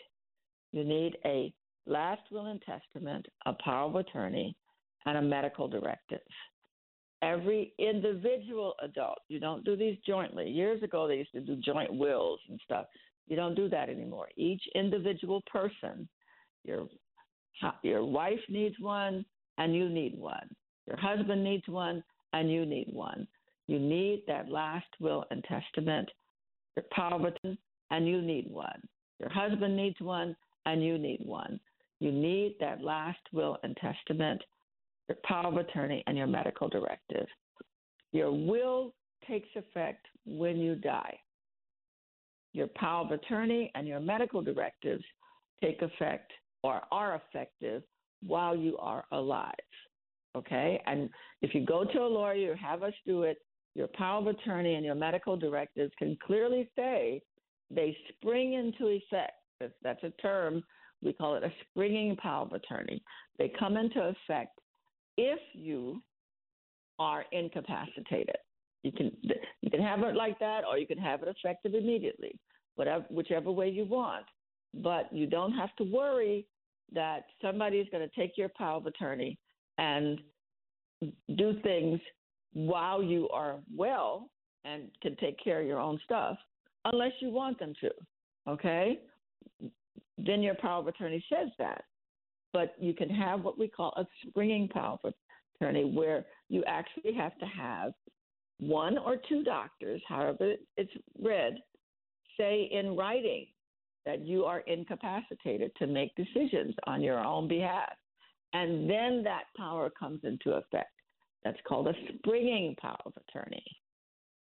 you 0.72 0.84
need 0.84 1.16
a 1.24 1.52
last 1.86 2.22
will 2.30 2.46
and 2.46 2.62
testament, 2.62 3.26
a 3.46 3.52
power 3.64 3.88
of 3.88 3.96
attorney, 3.96 4.56
and 5.06 5.18
a 5.18 5.22
medical 5.22 5.68
directive. 5.68 6.20
Every 7.22 7.72
individual 7.78 8.74
adult, 8.82 9.18
you 9.28 9.38
don't 9.38 9.64
do 9.64 9.76
these 9.76 9.96
jointly. 10.06 10.48
Years 10.48 10.82
ago, 10.82 11.06
they 11.06 11.16
used 11.16 11.32
to 11.32 11.40
do 11.40 11.56
joint 11.56 11.92
wills 11.92 12.40
and 12.48 12.60
stuff. 12.64 12.86
You 13.28 13.36
don't 13.36 13.54
do 13.54 13.68
that 13.68 13.88
anymore. 13.88 14.28
Each 14.36 14.62
individual 14.74 15.42
person, 15.50 16.08
your 16.64 16.88
your 17.82 18.04
wife 18.04 18.40
needs 18.48 18.74
one, 18.80 19.24
and 19.58 19.74
you 19.74 19.88
need 19.88 20.18
one. 20.18 20.48
Your 20.88 20.96
husband 20.96 21.44
needs 21.44 21.68
one, 21.68 22.02
and 22.32 22.50
you 22.50 22.66
need 22.66 22.88
one. 22.92 23.28
You 23.68 23.78
need 23.78 24.24
that 24.26 24.48
last 24.48 24.86
will 25.00 25.24
and 25.30 25.44
testament, 25.44 26.10
your 26.76 26.84
power 26.90 27.14
of 27.14 27.24
attorney, 27.24 27.58
and 27.90 28.08
you 28.08 28.20
need 28.20 28.50
one. 28.50 28.82
Your 29.20 29.30
husband 29.30 29.76
needs 29.76 30.00
one, 30.00 30.34
and 30.66 30.84
you 30.84 30.98
need 30.98 31.20
one. 31.24 31.60
You 32.00 32.12
need 32.12 32.56
that 32.60 32.82
last 32.82 33.20
will 33.32 33.58
and 33.62 33.76
testament, 33.76 34.42
your 35.08 35.18
power 35.24 35.46
of 35.46 35.56
attorney, 35.56 36.02
and 36.06 36.16
your 36.16 36.26
medical 36.26 36.68
directive. 36.68 37.26
Your 38.12 38.32
will 38.32 38.94
takes 39.26 39.48
effect 39.54 40.06
when 40.26 40.56
you 40.56 40.74
die. 40.74 41.16
Your 42.52 42.66
power 42.66 43.04
of 43.04 43.12
attorney 43.12 43.70
and 43.74 43.86
your 43.86 44.00
medical 44.00 44.42
directives 44.42 45.04
take 45.62 45.80
effect 45.80 46.32
or 46.62 46.82
are 46.90 47.20
effective 47.28 47.82
while 48.26 48.56
you 48.56 48.76
are 48.78 49.04
alive. 49.12 49.52
Okay? 50.36 50.82
And 50.86 51.08
if 51.40 51.54
you 51.54 51.64
go 51.64 51.84
to 51.84 51.98
a 52.00 52.06
lawyer, 52.06 52.54
have 52.56 52.82
us 52.82 52.94
do 53.06 53.22
it, 53.22 53.38
your 53.74 53.88
power 53.88 54.20
of 54.20 54.26
attorney 54.26 54.74
and 54.74 54.84
your 54.84 54.94
medical 54.94 55.36
directives 55.36 55.92
can 55.98 56.16
clearly 56.24 56.68
say 56.76 57.22
they 57.70 57.96
spring 58.10 58.54
into 58.54 58.88
effect 58.88 59.32
that's 59.82 60.02
a 60.02 60.10
term. 60.22 60.62
We 61.02 61.12
call 61.12 61.34
it 61.34 61.42
a 61.44 61.52
springing 61.70 62.16
power 62.16 62.46
of 62.46 62.52
attorney. 62.52 63.02
They 63.38 63.52
come 63.58 63.76
into 63.76 64.00
effect 64.00 64.58
if 65.16 65.40
you 65.52 66.02
are 66.98 67.24
incapacitated. 67.32 68.36
You 68.82 68.92
can 68.92 69.12
you 69.60 69.70
can 69.70 69.80
have 69.80 70.00
it 70.00 70.14
like 70.14 70.38
that, 70.40 70.62
or 70.68 70.78
you 70.78 70.86
can 70.86 70.98
have 70.98 71.22
it 71.22 71.28
effective 71.28 71.74
immediately, 71.74 72.38
whatever 72.76 73.04
whichever 73.10 73.50
way 73.50 73.68
you 73.68 73.84
want. 73.84 74.26
But 74.74 75.12
you 75.12 75.26
don't 75.26 75.52
have 75.52 75.74
to 75.76 75.84
worry 75.84 76.46
that 76.94 77.24
somebody 77.40 77.78
is 77.78 77.88
going 77.90 78.08
to 78.08 78.20
take 78.20 78.36
your 78.36 78.50
power 78.56 78.76
of 78.76 78.86
attorney 78.86 79.38
and 79.78 80.20
do 81.36 81.54
things 81.62 82.00
while 82.52 83.02
you 83.02 83.28
are 83.30 83.58
well 83.74 84.30
and 84.64 84.88
can 85.00 85.16
take 85.16 85.42
care 85.42 85.60
of 85.60 85.66
your 85.66 85.80
own 85.80 85.98
stuff, 86.04 86.36
unless 86.84 87.12
you 87.20 87.30
want 87.30 87.58
them 87.58 87.72
to. 87.80 87.90
okay, 88.48 89.00
then 90.18 90.42
your 90.42 90.54
power 90.54 90.80
of 90.80 90.86
attorney 90.86 91.24
says 91.28 91.48
that. 91.58 91.84
But 92.52 92.74
you 92.78 92.94
can 92.94 93.08
have 93.08 93.42
what 93.42 93.58
we 93.58 93.68
call 93.68 93.94
a 93.96 94.06
springing 94.28 94.68
power 94.68 94.98
of 95.02 95.12
attorney, 95.56 95.84
where 95.84 96.26
you 96.48 96.62
actually 96.66 97.14
have 97.14 97.36
to 97.38 97.46
have 97.46 97.92
one 98.58 98.98
or 98.98 99.16
two 99.28 99.42
doctors, 99.42 100.02
however 100.06 100.54
it's 100.76 100.92
read, 101.20 101.54
say 102.38 102.68
in 102.70 102.96
writing 102.96 103.46
that 104.04 104.26
you 104.26 104.44
are 104.44 104.60
incapacitated 104.60 105.70
to 105.78 105.86
make 105.86 106.14
decisions 106.14 106.74
on 106.86 107.00
your 107.00 107.24
own 107.24 107.48
behalf. 107.48 107.92
And 108.52 108.88
then 108.88 109.22
that 109.24 109.44
power 109.56 109.90
comes 109.90 110.20
into 110.24 110.52
effect. 110.52 110.90
That's 111.44 111.58
called 111.66 111.88
a 111.88 111.94
springing 112.18 112.76
power 112.80 113.00
of 113.06 113.12
attorney. 113.28 113.64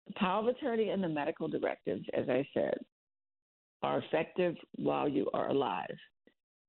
The 0.09 0.14
power 0.14 0.41
of 0.41 0.49
attorney 0.49 0.91
and 0.91 1.03
the 1.03 1.09
medical 1.09 1.49
directives, 1.49 2.05
as 2.12 2.29
I 2.29 2.47
said, 2.53 2.76
are 3.85 3.99
effective 3.99 4.55
while 4.76 5.09
you 5.09 5.29
are 5.35 5.50
alive. 5.50 5.97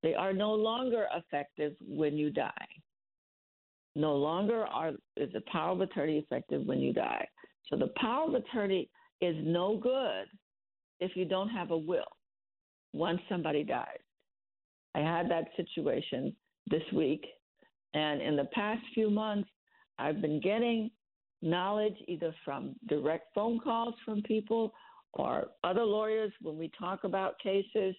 They 0.02 0.14
are 0.14 0.32
no 0.32 0.52
longer 0.52 1.06
effective 1.14 1.74
when 1.80 2.16
you 2.16 2.30
die. 2.30 2.68
No 3.94 4.14
longer 4.14 4.64
are, 4.66 4.92
is 5.16 5.32
the 5.32 5.40
power 5.50 5.72
of 5.72 5.80
attorney 5.80 6.18
effective 6.18 6.66
when 6.66 6.78
you 6.78 6.92
die. 6.92 7.26
So 7.68 7.76
the 7.76 7.90
power 7.96 8.28
of 8.28 8.34
attorney 8.34 8.90
is 9.20 9.34
no 9.40 9.78
good 9.78 10.26
if 11.00 11.16
you 11.16 11.24
don't 11.24 11.48
have 11.48 11.70
a 11.70 11.76
will 11.76 12.04
once 12.92 13.20
somebody 13.28 13.64
dies. 13.64 13.98
I 14.94 15.00
had 15.00 15.30
that 15.30 15.48
situation 15.56 16.34
this 16.68 16.82
week, 16.94 17.24
and 17.94 18.20
in 18.20 18.36
the 18.36 18.48
past 18.52 18.82
few 18.94 19.10
months, 19.10 19.48
I've 19.98 20.20
been 20.20 20.40
getting 20.40 20.90
knowledge 21.42 21.96
either 22.08 22.34
from 22.44 22.74
direct 22.88 23.34
phone 23.34 23.58
calls 23.60 23.94
from 24.04 24.22
people 24.22 24.72
or 25.16 25.48
other 25.64 25.84
lawyers 25.84 26.32
when 26.40 26.56
we 26.56 26.70
talk 26.78 27.04
about 27.04 27.38
cases 27.40 27.94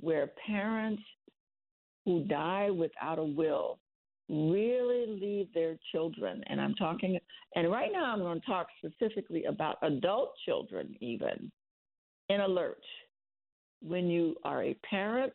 where 0.00 0.30
parents 0.46 1.02
who 2.04 2.24
die 2.24 2.70
without 2.70 3.18
a 3.18 3.24
will 3.24 3.78
really 4.28 5.06
leave 5.20 5.52
their 5.54 5.76
children. 5.92 6.42
And 6.48 6.60
I'm 6.60 6.74
talking, 6.74 7.18
and 7.54 7.70
right 7.70 7.90
now 7.92 8.12
I'm 8.12 8.18
going 8.18 8.40
to 8.40 8.46
talk 8.46 8.66
specifically 8.84 9.44
about 9.44 9.76
adult 9.82 10.32
children, 10.44 10.94
even 11.00 11.50
in 12.28 12.40
a 12.40 12.48
lurch. 12.48 12.76
When 13.82 14.08
you 14.08 14.36
are 14.44 14.64
a 14.64 14.74
parent 14.88 15.32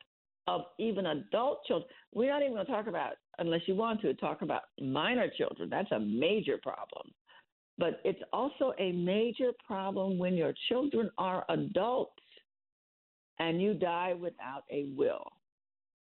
of 0.48 0.62
even 0.80 1.06
adult 1.06 1.64
children, 1.66 1.90
we're 2.14 2.32
not 2.32 2.42
even 2.42 2.54
going 2.54 2.66
to 2.66 2.72
talk 2.72 2.88
about, 2.88 3.14
unless 3.38 3.62
you 3.66 3.76
want 3.76 4.02
to, 4.02 4.14
talk 4.16 4.42
about 4.42 4.64
minor 4.82 5.28
children. 5.38 5.70
That's 5.70 5.92
a 5.92 6.00
major 6.00 6.58
problem. 6.62 7.12
But 7.82 8.00
it's 8.04 8.22
also 8.32 8.74
a 8.78 8.92
major 8.92 9.54
problem 9.66 10.20
when 10.20 10.36
your 10.36 10.54
children 10.70 11.10
are 11.18 11.44
adults 11.50 12.22
and 13.40 13.60
you 13.60 13.74
die 13.74 14.14
without 14.14 14.66
a 14.70 14.86
will. 14.96 15.26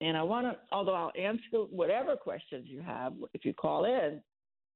And 0.01 0.17
I 0.17 0.23
want 0.23 0.47
to, 0.47 0.57
although 0.71 0.95
I'll 0.95 1.11
answer 1.19 1.65
whatever 1.71 2.15
questions 2.15 2.67
you 2.69 2.83
have, 2.83 3.15
if 3.35 3.45
you 3.45 3.53
call 3.53 3.85
in, 3.85 4.23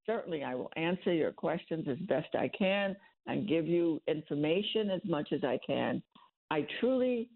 certainly 0.04 0.42
I 0.42 0.56
will 0.56 0.72
answer 0.74 1.12
your 1.12 1.30
questions 1.30 1.86
as 1.88 1.96
best 2.08 2.34
I 2.34 2.50
can 2.58 2.96
and 3.28 3.48
give 3.48 3.68
you 3.68 4.02
information 4.08 4.90
as 4.90 5.00
much 5.04 5.28
as 5.32 5.44
I 5.44 5.60
can. 5.64 6.02
I 6.50 6.66
truly 6.80 7.28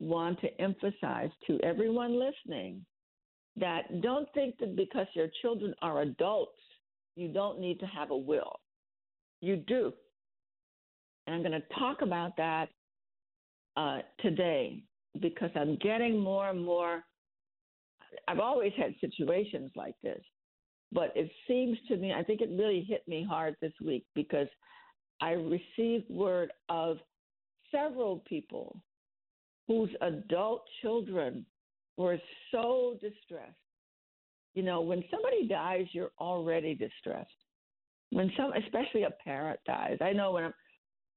want 0.00 0.40
to 0.40 0.60
emphasize 0.60 1.30
to 1.46 1.60
everyone 1.62 2.18
listening 2.18 2.84
that 3.56 4.00
don't 4.00 4.28
think 4.34 4.58
that 4.58 4.74
because 4.74 5.06
your 5.14 5.28
children 5.42 5.76
are 5.80 6.02
adults, 6.02 6.58
you 7.14 7.28
don't 7.28 7.60
need 7.60 7.78
to 7.78 7.86
have 7.86 8.10
a 8.10 8.16
will. 8.16 8.58
You 9.40 9.56
do. 9.56 9.92
And 11.26 11.36
I'm 11.36 11.42
going 11.42 11.60
to 11.60 11.78
talk 11.78 12.02
about 12.02 12.36
that 12.36 12.68
uh, 13.76 13.98
today 14.20 14.82
because 15.20 15.50
I'm 15.54 15.76
getting 15.76 16.18
more 16.18 16.50
and 16.50 16.64
more 16.64 17.04
I've 18.28 18.40
always 18.40 18.72
had 18.76 18.94
situations 19.00 19.70
like 19.76 19.94
this, 20.02 20.22
but 20.92 21.12
it 21.14 21.30
seems 21.46 21.78
to 21.88 21.96
me, 21.96 22.12
I 22.12 22.22
think 22.22 22.40
it 22.40 22.50
really 22.50 22.82
hit 22.88 23.06
me 23.06 23.26
hard 23.28 23.56
this 23.60 23.72
week 23.84 24.04
because 24.14 24.48
I 25.20 25.32
received 25.32 26.08
word 26.10 26.52
of 26.68 26.98
several 27.70 28.22
people 28.28 28.76
whose 29.68 29.90
adult 30.00 30.64
children 30.82 31.46
were 31.96 32.18
so 32.50 32.98
distressed. 33.00 33.54
You 34.54 34.62
know, 34.62 34.80
when 34.80 35.04
somebody 35.10 35.46
dies, 35.46 35.86
you're 35.92 36.10
already 36.18 36.74
distressed. 36.74 37.30
When 38.10 38.32
some, 38.36 38.52
especially 38.52 39.04
a 39.04 39.10
parent 39.24 39.60
dies, 39.66 39.98
I 40.00 40.12
know 40.12 40.32
when 40.32 40.44
I'm, 40.44 40.54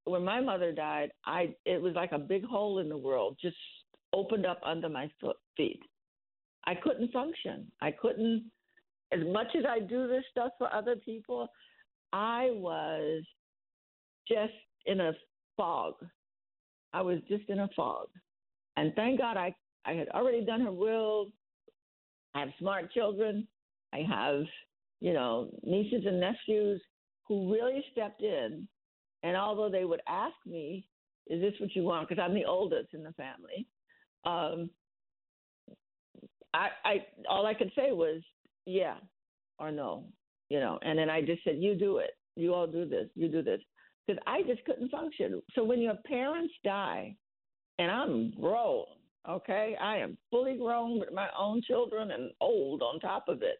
when 0.06 0.24
my 0.24 0.42
mother 0.42 0.72
died, 0.72 1.12
I 1.26 1.56
it 1.66 1.82
was 1.82 1.94
like 1.96 2.12
a 2.12 2.20
big 2.20 2.44
hole 2.46 2.80
in 2.80 2.90
the 2.90 2.98
world 2.98 3.38
just 3.42 3.56
opened 4.14 4.46
up 4.46 4.60
under 4.64 4.90
my 4.90 5.10
feet. 5.58 5.82
I 6.66 6.76
couldn't 6.76 7.12
function. 7.12 7.72
I 7.82 7.92
couldn't, 7.92 8.50
as 9.12 9.20
much 9.26 9.48
as 9.58 9.66
I 9.68 9.80
do 9.80 10.08
this 10.08 10.24
stuff 10.32 10.52
for 10.58 10.72
other 10.74 10.96
people, 10.96 11.48
I 12.14 12.50
was 12.52 13.24
just 14.28 14.54
in 14.86 15.02
a 15.02 15.14
fog. 15.58 15.96
I 16.94 17.02
was 17.02 17.20
just 17.28 17.50
in 17.50 17.60
a 17.60 17.70
fog. 17.76 18.08
And 18.78 18.94
thank 18.96 19.20
God 19.20 19.36
I, 19.36 19.54
I 19.86 19.94
had 19.94 20.10
already 20.10 20.46
done 20.46 20.62
her 20.62 20.72
will. 20.72 21.28
I 22.36 22.42
have 22.42 22.50
smart 22.60 22.92
children. 22.92 23.48
I 23.94 24.06
have, 24.10 24.44
you 25.04 25.12
know, 25.12 25.50
nieces 25.63 26.06
and 26.06 26.18
nephews 26.18 26.82
who 27.28 27.52
really 27.52 27.84
stepped 27.92 28.22
in. 28.22 28.66
And 29.22 29.36
although 29.36 29.70
they 29.70 29.84
would 29.84 30.00
ask 30.08 30.36
me, 30.46 30.88
is 31.28 31.42
this 31.42 31.54
what 31.60 31.76
you 31.76 31.84
want? 31.84 32.08
Because 32.08 32.24
I'm 32.24 32.34
the 32.34 32.46
oldest 32.46 32.94
in 32.94 33.04
the 33.04 33.12
family. 33.12 33.68
Um, 34.26 34.70
I, 36.54 36.70
I 36.86 37.06
all 37.30 37.46
I 37.46 37.54
could 37.54 37.72
say 37.76 37.92
was 37.92 38.22
yeah 38.66 38.96
or 39.60 39.72
no, 39.72 40.06
you 40.50 40.62
know, 40.62 40.80
and 40.84 40.98
then 40.98 41.10
I 41.10 41.22
just 41.22 41.44
said, 41.44 41.58
you 41.60 41.76
do 41.76 41.98
it, 41.98 42.12
you 42.38 42.54
all 42.54 42.68
do 42.68 42.88
this, 42.88 43.10
you 43.16 43.28
do 43.28 43.44
this, 43.44 43.60
because 44.08 44.22
I 44.26 44.42
just 44.44 44.63
couldn't 44.63 44.89
function. 44.89 45.42
So 45.54 45.66
when 45.66 45.82
your 45.82 45.98
parents 46.06 46.54
die, 46.63 47.16
and 47.78 47.92
I'm 47.92 48.32
grown, 48.39 48.86
okay, 49.28 49.76
I 49.82 49.98
am 49.98 50.18
fully 50.32 50.58
grown 50.58 51.00
with 51.00 51.12
my 51.12 51.28
own 51.38 51.62
children 51.62 52.12
and 52.12 52.32
old 52.39 52.82
on 52.82 53.00
top 53.00 53.26
of 53.28 53.42
it, 53.42 53.60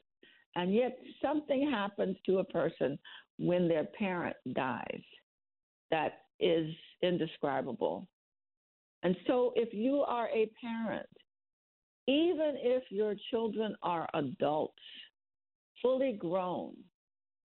and 0.56 0.74
yet 0.74 0.98
something 1.22 1.70
happens 1.70 2.18
to 2.26 2.40
a 2.40 2.44
person 2.44 2.98
when 3.38 3.68
their 3.68 3.86
parent 3.98 4.36
dies 4.54 5.04
that 5.92 6.22
is 6.40 6.70
indescribable. 7.02 8.08
And 9.04 9.16
so 9.28 9.52
if 9.56 9.74
you 9.74 10.02
are 10.02 10.30
a 10.30 10.50
parent 10.62 11.08
even 12.08 12.56
if 12.58 12.84
your 12.90 13.16
children 13.32 13.76
are 13.82 14.10
adults, 14.14 14.82
fully 15.82 16.14
grown, 16.14 16.76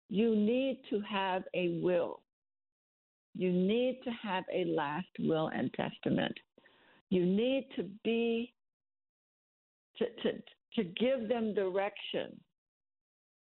you 0.08 0.34
need 0.34 0.80
to 0.88 1.00
have 1.00 1.42
a 1.54 1.80
will. 1.82 2.22
You 3.34 3.52
need 3.52 4.00
to 4.04 4.10
have 4.10 4.44
a 4.52 4.64
last 4.64 5.08
will 5.18 5.48
and 5.48 5.72
testament. 5.74 6.34
You 7.10 7.24
need 7.24 7.68
to 7.76 7.84
be 8.04 8.54
to 9.98 10.06
to 10.22 10.32
to 10.76 10.84
give 10.84 11.28
them 11.28 11.54
direction. 11.54 12.38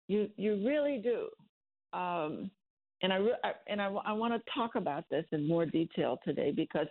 You 0.09 0.29
you 0.37 0.67
really 0.67 1.01
do. 1.03 1.29
Um, 1.99 2.51
and 3.01 3.13
I, 3.13 3.21
and 3.69 3.81
I, 3.81 3.87
I 3.87 4.13
want 4.13 4.35
to 4.35 4.53
talk 4.53 4.75
about 4.75 5.05
this 5.09 5.25
in 5.31 5.47
more 5.47 5.65
detail 5.65 6.19
today 6.25 6.51
because 6.51 6.89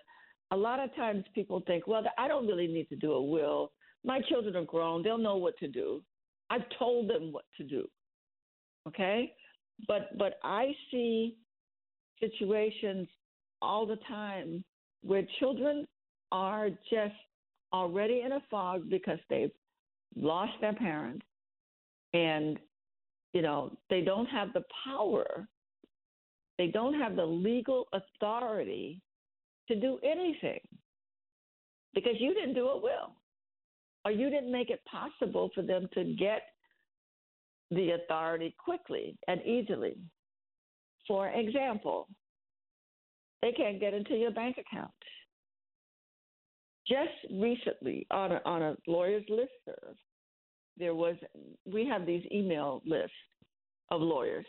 a 0.51 0.55
lot 0.55 0.79
of 0.79 0.95
times 0.95 1.25
people 1.35 1.61
think, 1.67 1.85
well, 1.85 2.01
I 2.17 2.29
don't 2.29 2.47
really 2.47 2.67
need 2.67 2.87
to 2.89 2.95
do 2.95 3.11
a 3.11 3.21
will 3.21 3.71
my 4.07 4.21
children 4.21 4.55
are 4.55 4.63
grown, 4.63 5.03
they'll 5.03 5.17
know 5.17 5.35
what 5.35 5.57
to 5.57 5.67
do. 5.67 6.01
I've 6.49 6.65
told 6.79 7.09
them 7.09 7.33
what 7.33 7.43
to 7.57 7.63
do. 7.63 7.85
Okay? 8.87 9.33
But 9.87 10.17
but 10.17 10.39
I 10.43 10.71
see 10.89 11.35
situations 12.19 13.07
all 13.61 13.85
the 13.85 13.97
time 14.07 14.63
where 15.01 15.23
children 15.39 15.85
are 16.31 16.69
just 16.69 17.15
already 17.73 18.21
in 18.25 18.31
a 18.31 18.39
fog 18.49 18.89
because 18.89 19.19
they've 19.29 19.51
lost 20.15 20.53
their 20.61 20.73
parents 20.73 21.25
and 22.13 22.57
you 23.37 23.43
know 23.43 23.71
they 23.91 24.01
don't 24.01 24.25
have 24.25 24.51
the 24.53 24.63
power 24.83 25.47
they 26.57 26.69
don't 26.77 26.95
have 26.95 27.15
the 27.15 27.23
legal 27.23 27.85
authority 27.93 28.99
to 29.67 29.79
do 29.79 29.99
anything 30.03 30.59
because 31.93 32.15
you 32.19 32.33
didn't 32.33 32.55
do 32.55 32.67
a 32.69 32.81
will 32.81 33.11
or 34.03 34.11
you 34.11 34.31
didn't 34.31 34.51
make 34.51 34.71
it 34.71 34.81
possible 34.89 35.51
for 35.53 35.61
them 35.61 35.87
to 35.93 36.15
get 36.17 36.41
the 37.69 37.91
authority 37.91 38.55
quickly 38.57 39.15
and 39.27 39.39
easily. 39.45 39.97
For 41.07 41.29
example, 41.29 42.07
they 43.43 43.51
can't 43.51 43.79
get 43.79 43.93
into 43.93 44.15
your 44.15 44.31
bank 44.31 44.57
account. 44.57 44.89
Just 46.87 47.31
recently, 47.31 48.07
on 48.09 48.31
a, 48.31 48.41
on 48.45 48.61
a 48.63 48.75
lawyer's 48.87 49.25
listserv, 49.29 49.95
there 50.77 50.95
was 50.95 51.15
we 51.65 51.85
have 51.87 52.05
these 52.05 52.23
email 52.31 52.81
lists 52.85 53.11
of 53.89 54.01
lawyers 54.01 54.45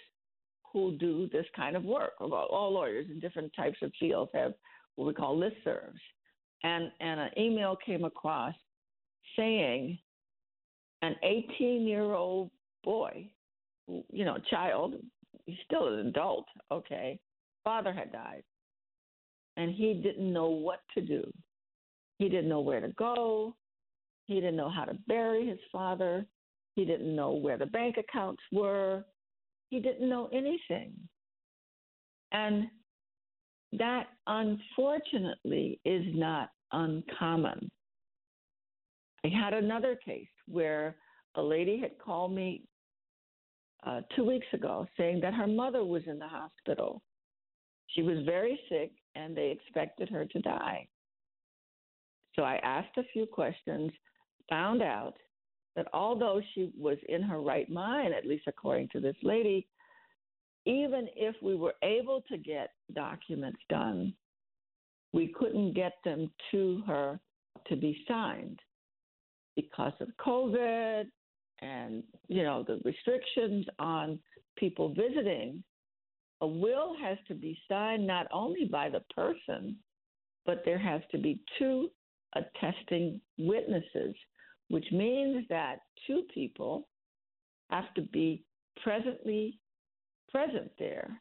who 0.73 0.97
do 0.99 1.29
this 1.33 1.47
kind 1.57 1.77
of 1.77 1.85
work. 1.85 2.13
All 2.21 2.73
lawyers 2.73 3.07
in 3.11 3.21
different 3.21 3.53
types 3.57 3.79
of 3.83 3.93
fields 3.99 4.31
have 4.35 4.53
what 4.97 5.07
we 5.07 5.15
call 5.15 5.39
listservs. 5.39 5.99
and 6.63 6.91
and 7.01 7.21
an 7.21 7.31
email 7.39 7.77
came 7.77 8.05
across 8.05 8.55
saying 9.37 9.99
an 11.03 11.15
18 11.23 11.87
year 11.87 12.15
old 12.15 12.51
boy, 12.85 13.31
you 13.87 14.25
know, 14.25 14.39
child, 14.51 14.95
he's 15.47 15.57
still 15.65 15.89
an 15.89 16.07
adult, 16.07 16.47
okay, 16.71 17.19
father 17.65 17.93
had 17.93 18.13
died, 18.13 18.43
and 19.57 19.73
he 19.75 19.95
didn't 19.95 20.33
know 20.33 20.49
what 20.49 20.81
to 20.95 21.01
do. 21.01 21.23
He 22.19 22.29
didn't 22.29 22.49
know 22.49 22.61
where 22.61 22.81
to 22.81 22.89
go. 22.89 23.55
He 24.29 24.35
didn't 24.35 24.57
know 24.57 24.69
how 24.69 24.85
to 24.85 24.95
bury 25.09 25.47
his 25.47 25.59
father. 25.73 26.25
He 26.77 26.85
didn't 26.85 27.17
know 27.17 27.33
where 27.33 27.57
the 27.57 27.67
bank 27.67 27.97
accounts 27.97 28.43
were. 28.53 29.05
He 29.71 29.81
didn't 29.81 30.09
know 30.09 30.29
anything. 30.33 30.93
And 32.31 32.69
that 33.73 34.07
unfortunately 34.27 35.81
is 35.85 36.05
not 36.15 36.51
uncommon. 36.73 37.71
I 39.25 39.29
had 39.29 39.55
another 39.55 39.97
case 40.05 40.29
where 40.47 40.97
a 41.35 41.43
lady 41.43 41.81
had 41.81 41.99
called 41.99 42.33
me 42.33 42.65
uh, 43.87 44.03
two 44.15 44.25
weeks 44.25 44.47
ago 44.53 44.87
saying 44.97 45.21
that 45.23 45.35
her 45.35 45.47
mother 45.47 45.85
was 45.85 46.03
in 46.07 46.19
the 46.19 46.29
hospital. 46.29 47.01
She 47.89 48.03
was 48.03 48.19
very 48.27 48.61
sick 48.69 48.93
and 49.15 49.35
they 49.35 49.51
expected 49.51 50.11
her 50.11 50.27
to 50.27 50.41
die. 50.41 50.87
So 52.37 52.43
I 52.43 52.57
asked 52.57 52.97
a 52.99 53.03
few 53.13 53.27
questions, 53.27 53.91
found 54.49 54.83
out 54.83 55.15
that 55.77 55.87
although 55.93 56.41
she 56.55 56.73
was 56.79 56.99
in 57.09 57.23
her 57.23 57.41
right 57.41 57.71
mind, 57.71 58.13
at 58.15 58.27
least 58.27 58.45
according 58.47 58.89
to 58.89 59.01
this 59.01 59.17
lady, 59.23 59.67
even 60.67 61.09
if 61.17 61.35
we 61.43 61.55
were 61.55 61.75
able 61.83 62.23
to 62.29 62.37
get 62.37 62.71
documents 62.95 63.61
done, 63.69 64.13
we 65.13 65.29
couldn't 65.29 65.75
get 65.75 65.95
them 66.05 66.31
to 66.51 66.83
her 66.87 67.19
to 67.69 67.77
be 67.77 68.05
signed 68.07 68.59
because 69.57 69.95
of 70.01 70.09
COVID 70.25 71.05
and 71.61 72.03
you 72.29 72.43
know 72.43 72.65
the 72.67 72.81
restrictions 72.85 73.67
on 73.79 74.19
people 74.57 74.95
visiting. 74.95 75.63
A 76.41 76.47
will 76.47 76.95
has 77.01 77.19
to 77.27 77.35
be 77.35 77.59
signed 77.69 78.07
not 78.07 78.27
only 78.33 78.65
by 78.65 78.89
the 78.89 79.03
person, 79.15 79.77
but 80.47 80.63
there 80.65 80.79
has 80.79 81.03
to 81.11 81.19
be 81.19 81.41
two 81.59 81.91
attesting 82.37 83.21
witnesses, 83.39 84.15
which 84.69 84.87
means 84.93 85.47
that 85.49 85.81
two 86.07 86.23
people 86.33 86.89
have 87.71 87.93
to 87.95 88.03
be 88.03 88.45
presently 88.83 89.59
present 90.31 90.71
there 90.79 91.21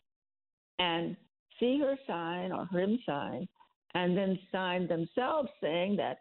and 0.79 1.15
see 1.59 1.79
her 1.79 1.95
sign 2.05 2.51
or 2.51 2.67
him 2.67 2.99
sign 3.05 3.47
and 3.93 4.17
then 4.17 4.37
sign 4.51 4.87
themselves 4.87 5.49
saying 5.61 5.95
that 5.95 6.19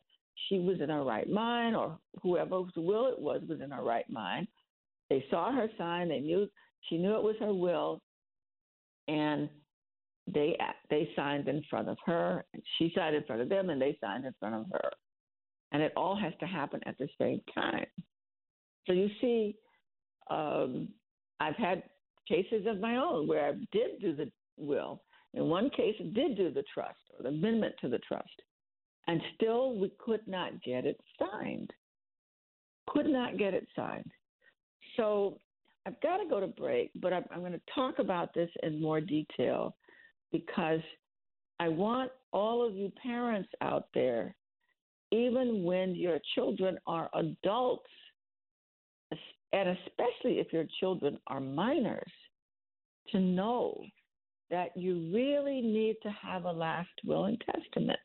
she 0.48 0.58
was 0.58 0.80
in 0.80 0.88
her 0.88 1.04
right 1.04 1.28
mind 1.28 1.76
or 1.76 1.98
whoever's 2.22 2.72
will 2.76 3.06
it 3.06 3.18
was 3.18 3.42
was 3.48 3.60
in 3.60 3.70
her 3.70 3.82
right 3.82 4.08
mind. 4.08 4.46
They 5.10 5.24
saw 5.30 5.52
her 5.52 5.68
sign, 5.78 6.08
they 6.08 6.20
knew 6.20 6.48
she 6.88 6.98
knew 6.98 7.16
it 7.16 7.22
was 7.22 7.36
her 7.40 7.52
will, 7.52 8.00
and 9.08 9.48
they 10.26 10.56
they 10.90 11.08
signed 11.16 11.48
in 11.48 11.62
front 11.70 11.88
of 11.88 11.96
her, 12.04 12.44
and 12.52 12.62
she 12.78 12.92
signed 12.94 13.16
in 13.16 13.24
front 13.24 13.42
of 13.42 13.48
them, 13.48 13.70
and 13.70 13.80
they 13.80 13.96
signed 14.00 14.24
in 14.24 14.34
front 14.38 14.54
of 14.54 14.66
her, 14.72 14.90
and 15.76 15.82
it 15.82 15.92
all 15.94 16.16
has 16.16 16.32
to 16.40 16.46
happen 16.46 16.80
at 16.86 16.96
the 16.96 17.06
same 17.20 17.38
time. 17.54 17.84
So 18.86 18.94
you 18.94 19.10
see, 19.20 19.56
um, 20.30 20.88
I've 21.38 21.56
had 21.56 21.82
cases 22.26 22.64
of 22.66 22.80
my 22.80 22.96
own 22.96 23.28
where 23.28 23.48
I 23.48 23.52
did 23.72 24.00
do 24.00 24.16
the 24.16 24.32
will. 24.56 25.02
In 25.34 25.50
one 25.50 25.68
case, 25.68 25.94
did 26.14 26.34
do 26.34 26.50
the 26.50 26.64
trust 26.72 26.96
or 27.14 27.24
the 27.24 27.28
amendment 27.28 27.74
to 27.82 27.90
the 27.90 27.98
trust, 27.98 28.40
and 29.06 29.20
still 29.34 29.78
we 29.78 29.92
could 30.02 30.26
not 30.26 30.62
get 30.62 30.86
it 30.86 30.98
signed. 31.18 31.70
Could 32.88 33.04
not 33.04 33.36
get 33.36 33.52
it 33.52 33.66
signed. 33.76 34.10
So 34.96 35.38
I've 35.84 36.00
got 36.00 36.16
to 36.16 36.24
go 36.26 36.40
to 36.40 36.46
break, 36.46 36.90
but 37.02 37.12
I'm, 37.12 37.24
I'm 37.30 37.40
going 37.40 37.52
to 37.52 37.60
talk 37.74 37.98
about 37.98 38.32
this 38.32 38.48
in 38.62 38.80
more 38.80 39.02
detail 39.02 39.76
because 40.32 40.80
I 41.60 41.68
want 41.68 42.12
all 42.32 42.66
of 42.66 42.74
you 42.74 42.90
parents 43.02 43.50
out 43.60 43.88
there, 43.92 44.34
even 45.10 45.64
when 45.64 45.94
your 45.94 46.18
children 46.34 46.78
are 46.86 47.08
adults, 47.14 47.90
and 49.52 49.68
especially 49.68 50.38
if 50.38 50.52
your 50.52 50.66
children 50.80 51.18
are 51.28 51.40
minors, 51.40 52.12
to 53.10 53.20
know 53.20 53.80
that 54.50 54.76
you 54.76 55.10
really 55.12 55.60
need 55.60 55.96
to 56.02 56.10
have 56.10 56.44
a 56.44 56.52
last 56.52 56.90
will 57.04 57.26
and 57.26 57.42
testament. 57.52 57.98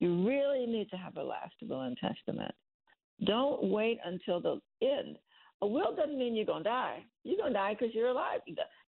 You 0.00 0.26
really 0.26 0.66
need 0.66 0.88
to 0.90 0.96
have 0.96 1.16
a 1.16 1.22
last 1.22 1.54
will 1.62 1.82
and 1.82 1.96
testament. 1.96 2.54
Don't 3.24 3.64
wait 3.64 3.98
until 4.04 4.40
the 4.40 4.60
end. 4.82 5.16
A 5.62 5.66
will 5.66 5.94
doesn't 5.94 6.18
mean 6.18 6.34
you're 6.34 6.46
going 6.46 6.64
to 6.64 6.70
die. 6.70 7.04
You're 7.22 7.36
going 7.36 7.52
to 7.52 7.58
die 7.58 7.76
because 7.78 7.94
you're 7.94 8.08
alive. 8.08 8.40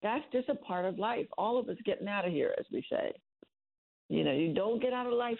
That's 0.03 0.25
just 0.33 0.49
a 0.49 0.55
part 0.55 0.85
of 0.85 0.99
life. 0.99 1.25
All 1.37 1.57
of 1.57 1.69
us 1.69 1.77
getting 1.85 2.07
out 2.07 2.25
of 2.25 2.33
here, 2.33 2.53
as 2.59 2.65
we 2.71 2.83
say. 2.91 3.13
You 4.09 4.23
know, 4.23 4.33
you 4.33 4.53
don't 4.53 4.81
get 4.81 4.93
out 4.93 5.07
of 5.07 5.13
life 5.13 5.39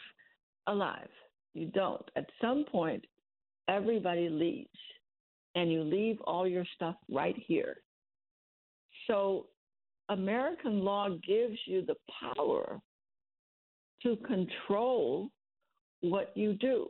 alive. 0.67 1.09
You 1.58 1.72
don't. 1.72 2.08
At 2.15 2.30
some 2.39 2.65
point, 2.72 3.04
everybody 3.67 4.30
leaves, 4.30 4.70
and 5.56 5.72
you 5.72 5.82
leave 5.82 6.22
all 6.22 6.48
your 6.48 6.65
stuff 6.76 6.96
right 7.12 7.36
here. 7.48 7.78
So, 9.08 9.48
American 10.10 10.82
law 10.82 11.10
gives 11.10 11.58
you 11.65 11.84
the 11.84 11.96
power 12.22 12.80
to 14.04 14.15
control 14.17 15.32
what 16.02 16.32
you 16.36 16.54
do, 16.54 16.89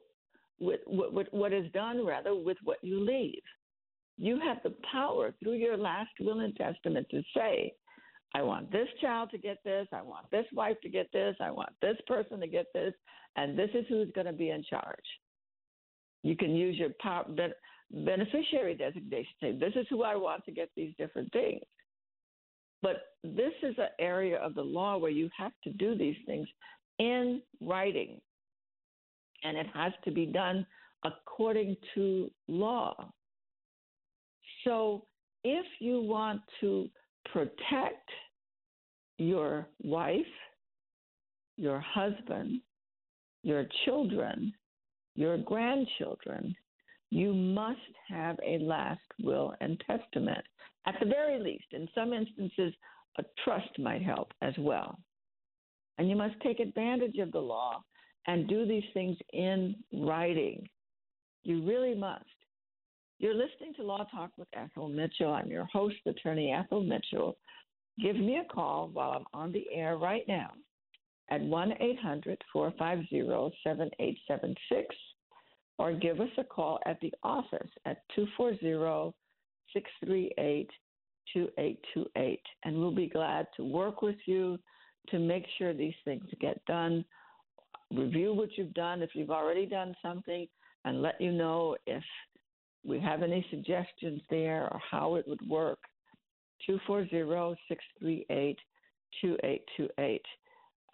with 0.60 0.82
what, 0.86 1.34
what 1.34 1.54
is 1.54 1.72
done 1.72 2.06
rather 2.06 2.36
with 2.36 2.58
what 2.66 2.80
you 2.82 3.00
leave. 3.00 3.42
You 4.18 4.38
have 4.42 4.58
the 4.64 4.76
power 4.92 5.34
through 5.42 5.54
your 5.54 5.78
last 5.78 6.12
will 6.20 6.42
and 6.42 6.54
testament 6.58 7.08
to 7.12 7.24
say, 7.34 7.72
I 8.34 8.42
want 8.42 8.72
this 8.72 8.88
child 9.02 9.32
to 9.32 9.38
get 9.38 9.58
this, 9.64 9.88
I 9.92 10.02
want 10.02 10.30
this 10.32 10.46
wife 10.54 10.78
to 10.84 10.90
get 10.90 11.12
this, 11.12 11.36
I 11.40 11.50
want 11.52 11.70
this 11.82 11.98
person 12.08 12.40
to 12.40 12.48
get 12.48 12.66
this, 12.74 12.94
and 13.36 13.58
this 13.58 13.70
is 13.74 13.86
who's 13.90 14.12
going 14.14 14.28
to 14.28 14.34
be 14.34 14.50
in 14.50 14.64
charge. 14.64 14.96
You 16.24 16.36
can 16.36 16.56
use 16.56 16.78
your 16.78 16.90
power, 17.00 17.26
beneficiary 17.92 18.76
designation. 18.76 19.32
Say, 19.42 19.58
this 19.58 19.74
is 19.76 19.88
who 19.90 20.04
I 20.04 20.16
want 20.16 20.44
to 20.46 20.52
get 20.52 20.70
these 20.76 20.94
different 20.98 21.32
things. 21.32 21.62
But 22.82 22.98
this 23.24 23.54
is 23.64 23.76
an 23.78 23.90
area 24.00 24.38
of 24.38 24.54
the 24.54 24.62
law 24.62 24.98
where 24.98 25.12
you 25.12 25.30
have 25.38 25.54
to 25.64 25.72
do 25.72 25.98
these 25.98 26.18
things 26.26 26.48
in 27.00 27.42
writing, 27.62 28.20
and 29.44 29.58
it 29.58 29.68
has 29.74 29.94
to 30.06 30.12
be 30.12 30.26
done 30.26 30.66
according 31.04 31.78
to 31.96 32.30
law. 32.48 33.12
So 34.64 35.06
if 35.44 35.66
you 35.80 36.02
want 36.02 36.42
to 36.62 36.90
protect 37.32 38.10
your 39.18 39.68
wife, 39.84 40.26
your 41.58 41.80
husband, 41.80 42.62
your 43.44 43.66
children, 43.86 44.54
your 45.16 45.38
grandchildren, 45.38 46.56
you 47.10 47.34
must 47.34 47.80
have 48.08 48.38
a 48.46 48.60
last 48.60 49.00
will 49.24 49.56
and 49.62 49.82
testament. 49.88 50.44
At 50.86 50.96
the 51.00 51.06
very 51.06 51.40
least, 51.40 51.66
in 51.72 51.88
some 51.96 52.14
instances, 52.14 52.74
a 53.18 53.24
trust 53.44 53.80
might 53.80 54.02
help 54.02 54.32
as 54.42 54.54
well. 54.60 55.00
And 55.98 56.10
you 56.10 56.16
must 56.16 56.40
take 56.42 56.60
advantage 56.60 57.18
of 57.18 57.32
the 57.32 57.40
law 57.40 57.82
and 58.28 58.48
do 58.48 58.68
these 58.68 58.84
things 58.94 59.18
in 59.34 59.76
writing. 59.94 60.68
You 61.44 61.66
really 61.66 61.96
must. 61.96 62.26
You're 63.20 63.34
listening 63.34 63.74
to 63.78 63.84
Law 63.84 64.06
Talk 64.12 64.30
with 64.38 64.48
Ethel 64.54 64.90
Mitchell. 64.90 65.34
I'm 65.34 65.50
your 65.50 65.66
host, 65.66 65.96
attorney 66.06 66.52
Ethel 66.52 66.84
Mitchell. 66.84 67.36
Give 68.00 68.16
me 68.16 68.38
a 68.38 68.54
call 68.54 68.90
while 68.94 69.12
I'm 69.12 69.26
on 69.34 69.52
the 69.52 69.66
air 69.74 69.98
right 69.98 70.24
now 70.28 70.52
at 71.32 71.42
1 71.42 71.74
800 71.80 72.38
450 72.54 73.58
7876 73.64 74.96
or 75.80 75.94
give 75.94 76.22
us 76.22 76.30
a 76.38 76.44
call 76.44 76.80
at 76.86 77.00
the 77.02 77.12
office 77.24 77.70
at 77.86 78.04
240 78.16 79.16
638 79.74 80.70
2828. 81.34 82.40
And 82.66 82.78
we'll 82.78 82.94
be 82.94 83.10
glad 83.10 83.48
to 83.58 83.66
work 83.66 84.04
with 84.04 84.18
you 84.28 84.60
to 85.10 85.18
make 85.18 85.46
sure 85.58 85.74
these 85.74 85.96
things 86.06 86.24
get 86.40 86.64
done. 86.66 87.04
Review 87.92 88.36
what 88.36 88.50
you've 88.58 88.76
done 88.76 89.02
if 89.02 89.16
you've 89.16 89.32
already 89.32 89.66
done 89.66 89.96
something 90.04 90.48
and 90.86 91.02
let 91.02 91.20
you 91.20 91.32
know 91.32 91.76
if 91.88 92.04
we 92.86 93.00
have 93.00 93.24
any 93.24 93.46
suggestions 93.50 94.22
there 94.30 94.70
or 94.72 94.80
how 94.90 95.16
it 95.16 95.28
would 95.28 95.46
work, 95.48 95.80
240-638-2828. 96.70 98.58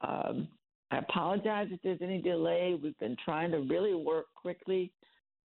Um, 0.01 0.47
I 0.91 0.97
apologize 0.97 1.69
if 1.71 1.81
there's 1.81 2.01
any 2.01 2.21
delay. 2.21 2.77
We've 2.81 2.97
been 2.99 3.15
trying 3.23 3.51
to 3.51 3.59
really 3.59 3.95
work 3.95 4.25
quickly, 4.35 4.91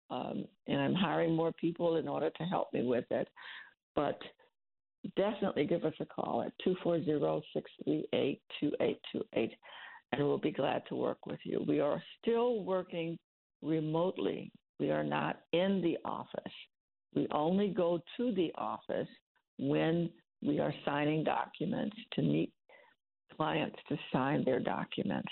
um, 0.10 0.46
and 0.68 0.80
I'm 0.80 0.96
hiring 0.96 1.36
more 1.36 1.52
people 1.52 1.98
in 1.98 2.08
order 2.08 2.30
to 2.30 2.44
help 2.44 2.72
me 2.74 2.84
with 2.84 3.06
it. 3.12 3.28
But 3.96 4.20
definitely 5.16 5.66
give 5.66 5.86
us 5.86 5.94
a 6.00 6.06
call 6.06 6.44
at 6.44 6.54
240-638-2828. 6.86 8.40
and 10.12 10.24
we'll 10.24 10.38
be 10.38 10.52
glad 10.52 10.84
to 10.90 10.96
work 10.96 11.26
with 11.26 11.40
you. 11.44 11.64
We 11.68 11.80
are 11.80 12.02
still 12.22 12.64
working 12.64 13.18
remotely. 13.62 14.52
We 14.80 14.92
are 14.92 15.04
not 15.04 15.42
in 15.54 15.82
the 15.82 15.98
office. 16.06 16.54
We 17.14 17.28
only 17.32 17.70
go 17.70 18.02
to 18.18 18.32
the 18.34 18.52
office 18.56 19.08
when 19.58 20.10
we 20.42 20.60
are 20.60 20.74
signing 20.84 21.24
documents 21.24 21.96
to 22.14 22.22
meet 22.22 22.52
clients 23.36 23.78
to 23.90 23.98
sign 24.12 24.44
their 24.44 24.60
documents. 24.60 25.32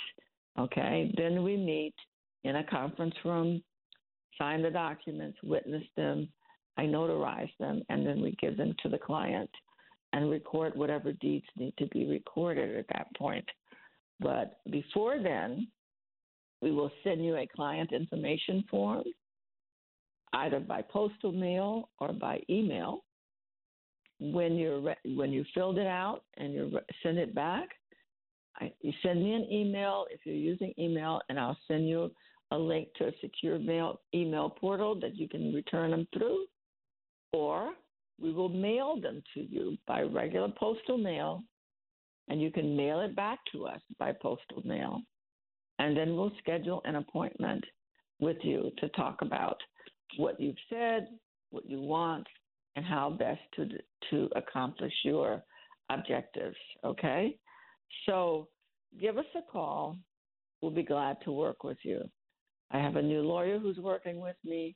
Okay, 0.58 1.14
then 1.18 1.44
we 1.44 1.58
meet 1.58 1.96
in 2.44 2.58
a 2.58 2.64
conference 2.64 3.16
room, 3.26 3.62
sign 4.38 4.62
the 4.62 4.70
documents, 4.70 5.38
witness 5.44 5.84
them, 5.96 6.30
I 6.78 6.84
notarize 6.84 7.52
them, 7.60 7.82
and 7.90 8.06
then 8.06 8.22
we 8.22 8.36
give 8.42 8.58
them 8.58 8.74
to 8.82 8.90
the 8.90 8.98
client 8.98 9.50
and 10.12 10.30
record 10.30 10.76
whatever 10.76 11.12
deeds 11.14 11.46
need 11.58 11.74
to 11.78 11.88
be 11.88 12.06
recorded 12.06 12.76
at 12.76 12.86
that 12.94 13.08
point. 13.18 13.46
But 14.20 14.60
before 14.70 15.20
then, 15.22 15.68
we 16.62 16.72
will 16.72 16.92
send 17.04 17.24
you 17.26 17.36
a 17.36 17.48
client 17.48 17.92
information 17.92 18.64
form, 18.70 19.04
either 20.34 20.60
by 20.60 20.82
postal 20.82 21.32
mail 21.32 21.90
or 22.00 22.14
by 22.14 22.42
email. 22.50 23.04
When 24.20 24.56
you're 24.56 24.80
re- 24.80 25.16
when 25.16 25.32
you 25.32 25.44
filled 25.54 25.78
it 25.78 25.88
out 25.88 26.24
and 26.38 26.54
you 26.54 26.72
re- 26.74 26.82
send 27.02 27.18
it 27.18 27.36
back, 27.36 27.70
I, 28.58 28.72
you 28.82 28.94
send 29.02 29.24
me 29.24 29.34
an 29.34 29.48
email 29.52 30.06
if 30.12 30.22
you're 30.24 30.36
using 30.36 30.74
email, 30.78 31.22
and 31.30 31.40
I'll 31.40 31.58
send 31.68 31.90
you 31.90 32.12
a 32.52 32.58
link 32.58 32.88
to 32.98 33.08
a 33.08 33.12
secure 33.20 33.58
mail 33.60 34.00
email 34.14 34.50
portal 34.50 35.00
that 35.02 35.16
you 35.16 35.28
can 35.28 35.54
return 35.54 35.92
them 35.92 36.08
through, 36.14 36.46
or 37.32 37.72
we 38.22 38.32
will 38.32 38.50
mail 38.50 39.00
them 39.02 39.24
to 39.34 39.42
you 39.42 39.78
by 39.88 40.02
regular 40.04 40.50
postal 40.58 40.98
mail, 40.98 41.44
and 42.30 42.42
you 42.42 42.52
can 42.52 42.78
mail 42.78 43.02
it 43.02 43.16
back 43.16 43.40
to 43.52 43.66
us 43.66 43.82
by 43.98 44.14
postal 44.22 44.62
mail, 44.64 45.02
and 45.80 45.98
then 45.98 46.16
we'll 46.16 46.32
schedule 46.38 46.82
an 46.86 46.96
appointment 46.96 47.64
with 48.20 48.38
you 48.44 48.72
to 48.78 48.88
talk 48.90 49.22
about 49.22 49.58
what 50.18 50.40
you've 50.40 50.56
said, 50.70 51.08
what 51.52 51.70
you 51.70 51.80
want, 51.80 52.28
and 52.76 52.86
how 52.86 53.10
best 53.10 53.42
to 53.56 53.68
to 54.10 54.30
accomplish 54.36 54.94
your 55.04 55.44
objectives. 55.90 56.58
Okay, 56.84 57.38
so 58.06 58.48
give 59.00 59.18
us 59.18 59.26
a 59.36 59.52
call. 59.52 59.98
We'll 60.62 60.72
be 60.72 60.84
glad 60.84 61.18
to 61.26 61.32
work 61.32 61.64
with 61.64 61.78
you. 61.84 62.02
I 62.72 62.80
have 62.80 62.96
a 62.96 63.02
new 63.02 63.22
lawyer 63.22 63.60
who's 63.60 63.78
working 63.78 64.20
with 64.20 64.38
me, 64.44 64.76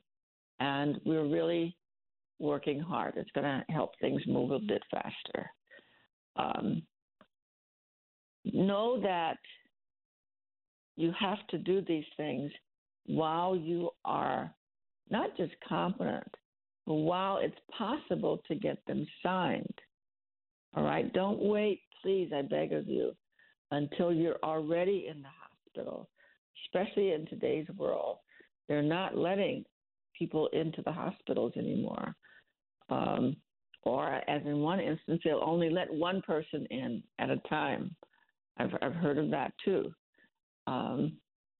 and 0.60 1.00
we're 1.04 1.26
really 1.26 1.76
working 2.38 2.78
hard. 2.78 3.14
It's 3.16 3.30
going 3.32 3.44
to 3.44 3.72
help 3.72 3.92
things 4.00 4.22
move 4.26 4.52
a 4.52 4.60
bit 4.60 4.82
faster. 4.90 5.50
Um, 6.36 6.82
know 8.44 9.00
that 9.00 9.38
you 10.96 11.12
have 11.18 11.44
to 11.48 11.58
do 11.58 11.80
these 11.80 12.04
things 12.16 12.50
while 13.06 13.56
you 13.56 13.90
are 14.04 14.54
not 15.10 15.36
just 15.36 15.52
competent, 15.66 16.34
but 16.86 16.94
while 16.94 17.38
it's 17.38 17.58
possible 17.76 18.42
to 18.48 18.54
get 18.54 18.78
them 18.86 19.06
signed. 19.22 19.78
All 20.74 20.84
right? 20.84 21.12
Don't 21.12 21.42
wait, 21.42 21.80
please, 22.02 22.30
I 22.34 22.42
beg 22.42 22.72
of 22.72 22.86
you, 22.86 23.12
until 23.70 24.12
you're 24.12 24.38
already 24.42 25.06
in 25.10 25.22
the 25.22 25.28
hospital 25.28 26.08
especially 26.66 27.12
in 27.12 27.26
today's 27.26 27.66
world. 27.76 28.18
They're 28.68 28.82
not 28.82 29.16
letting 29.16 29.64
people 30.18 30.48
into 30.52 30.82
the 30.82 30.92
hospitals 30.92 31.52
anymore. 31.56 32.14
Um, 32.90 33.36
or, 33.84 34.08
as 34.28 34.42
in 34.44 34.58
one 34.58 34.80
instance, 34.80 35.20
they'll 35.24 35.42
only 35.44 35.70
let 35.70 35.92
one 35.92 36.20
person 36.22 36.66
in 36.70 37.02
at 37.18 37.30
a 37.30 37.38
time. 37.48 37.94
I've, 38.58 38.74
I've 38.82 38.94
heard 38.94 39.18
of 39.18 39.30
that 39.30 39.52
too. 39.64 39.92
Um, 40.66 41.12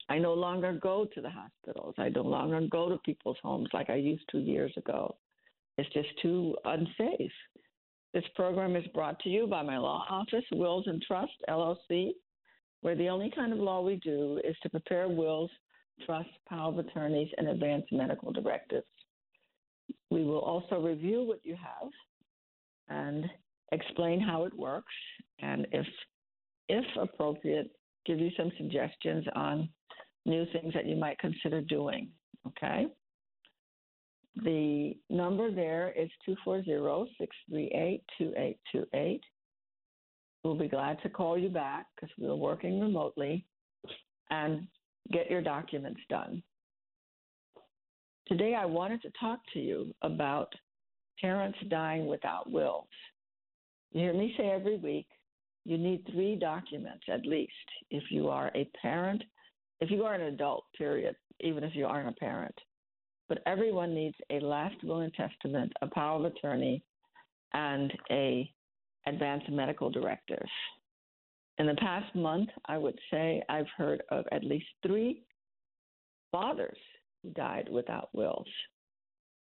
I 0.09 0.19
no 0.19 0.35
longer 0.35 0.73
go 0.73 1.07
to 1.15 1.21
the 1.21 1.31
hospitals. 1.31 1.95
I 1.99 2.09
no 2.09 2.23
longer 2.23 2.61
go 2.71 2.89
to 2.89 2.99
people's 2.99 3.37
homes 3.43 3.69
like 3.73 3.91
I 3.91 3.97
used 3.97 4.25
to 4.31 4.39
years 4.39 4.73
ago. 4.77 5.17
It's 5.77 5.93
just 5.93 6.09
too 6.23 6.57
unsafe. 6.65 7.33
This 8.15 8.25
program 8.35 8.75
is 8.75 8.87
brought 8.95 9.21
to 9.21 9.29
you 9.29 9.47
by 9.47 9.63
my 9.63 9.77
law 9.77 10.07
office, 10.09 10.45
Wills 10.53 10.87
and 10.87 11.03
Trust, 11.03 11.33
LLC, 11.49 12.13
where 12.81 12.97
the 12.97 13.09
only 13.09 13.31
kind 13.35 13.53
of 13.53 13.59
law 13.59 13.83
we 13.83 13.97
do 13.97 14.41
is 14.45 14.57
to 14.63 14.71
prepare 14.71 15.09
wills, 15.09 15.51
trusts, 16.07 16.33
power 16.49 16.71
of 16.71 16.79
attorneys, 16.79 17.29
and 17.37 17.49
advance 17.49 17.85
medical 17.93 18.33
directives. 18.33 18.87
We 20.11 20.25
will 20.25 20.41
also 20.41 20.81
review 20.81 21.23
what 21.23 21.45
you 21.45 21.55
have 21.57 21.91
and 22.89 23.27
explain 23.73 24.21
how 24.21 24.45
it 24.45 24.57
works, 24.57 24.95
and 25.41 25.67
if 25.73 25.87
if 26.71 26.85
appropriate, 27.01 27.71
give 28.05 28.19
you 28.19 28.31
some 28.37 28.53
suggestions 28.59 29.25
on 29.35 29.69
new 30.29 30.47
things 30.53 30.75
that 30.75 30.87
you 30.87 30.97
might 30.97 31.19
consider 31.19 31.61
doing. 31.61 32.09
Okay. 32.47 32.87
The 34.45 34.95
number 35.11 35.51
there 35.51 35.93
is 35.97 36.09
240 36.25 37.11
638 37.19 38.03
2828. 38.19 39.21
We'll 40.45 40.55
be 40.55 40.69
glad 40.69 41.03
to 41.03 41.09
call 41.09 41.37
you 41.37 41.49
back 41.49 41.87
because 41.95 42.15
we're 42.19 42.35
working 42.37 42.81
remotely 42.81 43.45
and 44.31 44.69
get 45.13 45.31
your 45.31 45.43
documents 45.43 46.01
done. 46.09 46.43
Today, 48.29 48.55
I 48.55 48.67
wanted 48.67 49.03
to 49.03 49.11
talk 49.19 49.41
to 49.55 49.59
you 49.59 49.95
about 50.03 50.53
parents 51.21 51.59
dying 51.69 52.07
without 52.07 52.51
wills. 52.51 52.87
You 53.91 54.03
hear 54.03 54.13
me 54.13 54.35
say 54.37 54.51
every 54.51 54.77
week, 54.77 55.07
you 55.65 55.79
need 55.79 56.07
three 56.13 56.37
documents 56.37 57.05
at 57.13 57.27
least 57.27 57.53
if 57.91 58.05
you 58.11 58.29
are 58.29 58.51
a 58.55 58.71
parent, 58.81 59.23
if 59.81 59.91
you 59.91 60.05
are 60.05 60.15
an 60.15 60.23
adult, 60.23 60.65
period, 60.77 61.17
even 61.41 61.65
if 61.65 61.75
you 61.75 61.87
aren't 61.87 62.09
a 62.09 62.21
parent. 62.21 62.55
But 63.29 63.43
everyone 63.47 63.95
needs 63.95 64.17
a 64.31 64.41
last 64.41 64.83
will 64.83 65.01
and 65.01 65.13
testament, 65.15 65.73
a 65.83 65.87
power 65.87 66.19
of 66.19 66.25
attorney, 66.25 66.83
and 67.53 67.93
a 68.11 68.51
advanced 69.07 69.51
medical 69.51 69.91
directives. 69.91 70.51
In 71.59 71.67
the 71.67 71.75
past 71.75 72.15
month, 72.15 72.49
I 72.67 72.79
would 72.79 72.99
say 73.11 73.43
I've 73.49 73.69
heard 73.77 74.03
of 74.11 74.25
at 74.33 74.45
least 74.45 74.67
three 74.87 75.23
fathers 76.31 76.79
who 77.23 77.31
died 77.31 77.69
without 77.71 78.15
wills, 78.15 78.47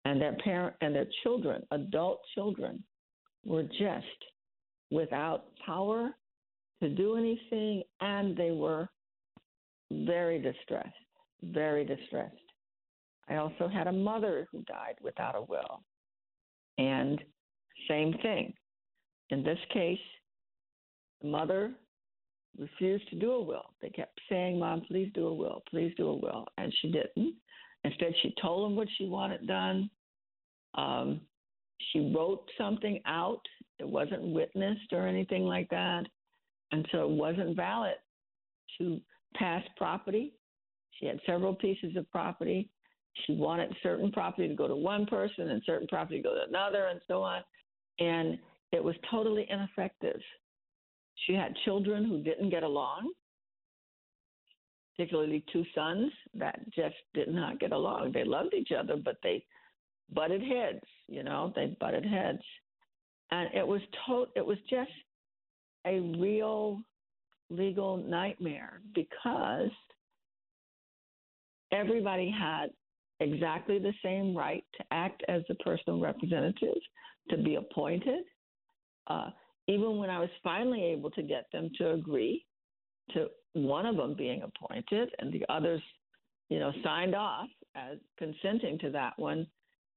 and 0.04 0.20
their 0.20 0.36
parent 0.44 0.76
and 0.80 0.94
their 0.94 1.06
children, 1.22 1.62
adult 1.70 2.20
children, 2.34 2.82
were 3.44 3.62
just 3.62 4.06
without 4.90 5.44
power 5.64 6.10
to 6.82 6.88
do 6.88 7.16
anything, 7.16 7.82
and 8.00 8.36
they 8.36 8.50
were 8.50 8.88
very 10.06 10.38
distressed, 10.40 10.94
very 11.42 11.84
distressed. 11.84 12.36
I 13.28 13.36
also 13.36 13.68
had 13.68 13.86
a 13.86 13.92
mother 13.92 14.48
who 14.50 14.62
died 14.62 14.96
without 15.02 15.36
a 15.36 15.42
will, 15.42 15.82
and 16.78 17.22
same 17.88 18.14
thing. 18.22 18.52
In 19.30 19.42
this 19.42 19.58
case, 19.72 19.98
the 21.22 21.28
mother 21.28 21.72
refused 22.58 23.08
to 23.10 23.16
do 23.16 23.32
a 23.32 23.42
will. 23.42 23.72
They 23.80 23.88
kept 23.88 24.20
saying, 24.28 24.58
Mom, 24.58 24.82
please 24.82 25.10
do 25.14 25.28
a 25.28 25.34
will, 25.34 25.62
please 25.70 25.92
do 25.96 26.08
a 26.08 26.16
will. 26.16 26.46
And 26.58 26.72
she 26.80 26.90
didn't. 26.90 27.34
Instead, 27.84 28.12
she 28.22 28.34
told 28.40 28.64
them 28.64 28.76
what 28.76 28.88
she 28.96 29.06
wanted 29.06 29.46
done. 29.46 29.90
Um, 30.74 31.20
she 31.92 32.12
wrote 32.14 32.44
something 32.58 33.00
out. 33.06 33.40
It 33.78 33.88
wasn't 33.88 34.22
witnessed 34.22 34.92
or 34.92 35.06
anything 35.06 35.44
like 35.44 35.68
that. 35.70 36.04
And 36.70 36.86
so 36.92 37.04
it 37.04 37.10
wasn't 37.10 37.56
valid 37.56 37.96
to 38.78 39.00
pass 39.34 39.62
property. 39.76 40.34
She 40.98 41.06
had 41.06 41.20
several 41.26 41.54
pieces 41.54 41.96
of 41.96 42.10
property. 42.10 42.68
She 43.26 43.34
wanted 43.34 43.74
certain 43.82 44.10
property 44.10 44.48
to 44.48 44.54
go 44.54 44.68
to 44.68 44.76
one 44.76 45.06
person 45.06 45.50
and 45.50 45.62
certain 45.66 45.88
property 45.88 46.18
to 46.18 46.22
go 46.22 46.34
to 46.34 46.48
another 46.48 46.86
and 46.86 47.00
so 47.06 47.22
on. 47.22 47.42
And 47.98 48.38
it 48.72 48.82
was 48.82 48.94
totally 49.10 49.46
ineffective. 49.50 50.20
She 51.26 51.34
had 51.34 51.54
children 51.64 52.04
who 52.04 52.22
didn't 52.22 52.50
get 52.50 52.62
along, 52.62 53.12
particularly 54.96 55.44
two 55.52 55.64
sons 55.74 56.10
that 56.34 56.58
just 56.72 56.96
did 57.14 57.28
not 57.28 57.60
get 57.60 57.72
along. 57.72 58.12
They 58.12 58.24
loved 58.24 58.54
each 58.54 58.72
other, 58.76 58.96
but 58.96 59.16
they 59.22 59.44
butted 60.12 60.42
heads, 60.42 60.84
you 61.06 61.22
know, 61.22 61.52
they 61.54 61.76
butted 61.80 62.04
heads. 62.04 62.42
And 63.30 63.52
it 63.54 63.66
was 63.66 63.82
to- 64.06 64.30
it 64.34 64.44
was 64.44 64.58
just 64.62 64.92
a 65.86 66.00
real 66.00 66.82
legal 67.52 67.96
nightmare 67.96 68.80
because 68.94 69.70
everybody 71.72 72.30
had 72.30 72.68
exactly 73.20 73.78
the 73.78 73.92
same 74.04 74.36
right 74.36 74.64
to 74.76 74.84
act 74.90 75.22
as 75.28 75.42
a 75.50 75.54
personal 75.56 76.00
representative, 76.00 76.76
to 77.30 77.36
be 77.36 77.54
appointed, 77.54 78.24
uh, 79.06 79.30
even 79.68 79.98
when 79.98 80.10
I 80.10 80.18
was 80.18 80.30
finally 80.42 80.82
able 80.84 81.10
to 81.12 81.22
get 81.22 81.46
them 81.52 81.70
to 81.78 81.92
agree 81.92 82.44
to 83.12 83.28
one 83.54 83.86
of 83.86 83.96
them 83.96 84.14
being 84.16 84.42
appointed 84.42 85.10
and 85.18 85.32
the 85.32 85.44
others, 85.48 85.82
you 86.48 86.58
know, 86.58 86.72
signed 86.82 87.14
off 87.14 87.48
as 87.74 87.98
consenting 88.18 88.78
to 88.80 88.90
that 88.90 89.12
one, 89.16 89.46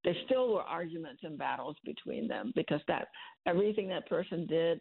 there 0.03 0.15
still 0.25 0.53
were 0.53 0.61
arguments 0.61 1.21
and 1.23 1.37
battles 1.37 1.75
between 1.83 2.27
them 2.27 2.53
because 2.55 2.81
that 2.87 3.07
everything 3.47 3.87
that 3.89 4.07
person 4.07 4.45
did 4.45 4.79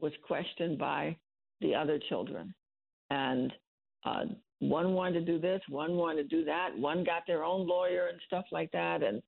was 0.00 0.12
questioned 0.26 0.78
by 0.78 1.16
the 1.60 1.74
other 1.74 2.00
children. 2.08 2.54
And 3.10 3.52
uh, 4.04 4.24
one 4.60 4.94
wanted 4.94 5.26
to 5.26 5.32
do 5.32 5.38
this, 5.38 5.60
one 5.68 5.96
wanted 5.96 6.28
to 6.28 6.36
do 6.36 6.44
that, 6.44 6.76
one 6.76 7.04
got 7.04 7.22
their 7.26 7.44
own 7.44 7.66
lawyer 7.66 8.08
and 8.08 8.18
stuff 8.26 8.44
like 8.52 8.70
that. 8.72 9.02
And 9.02 9.22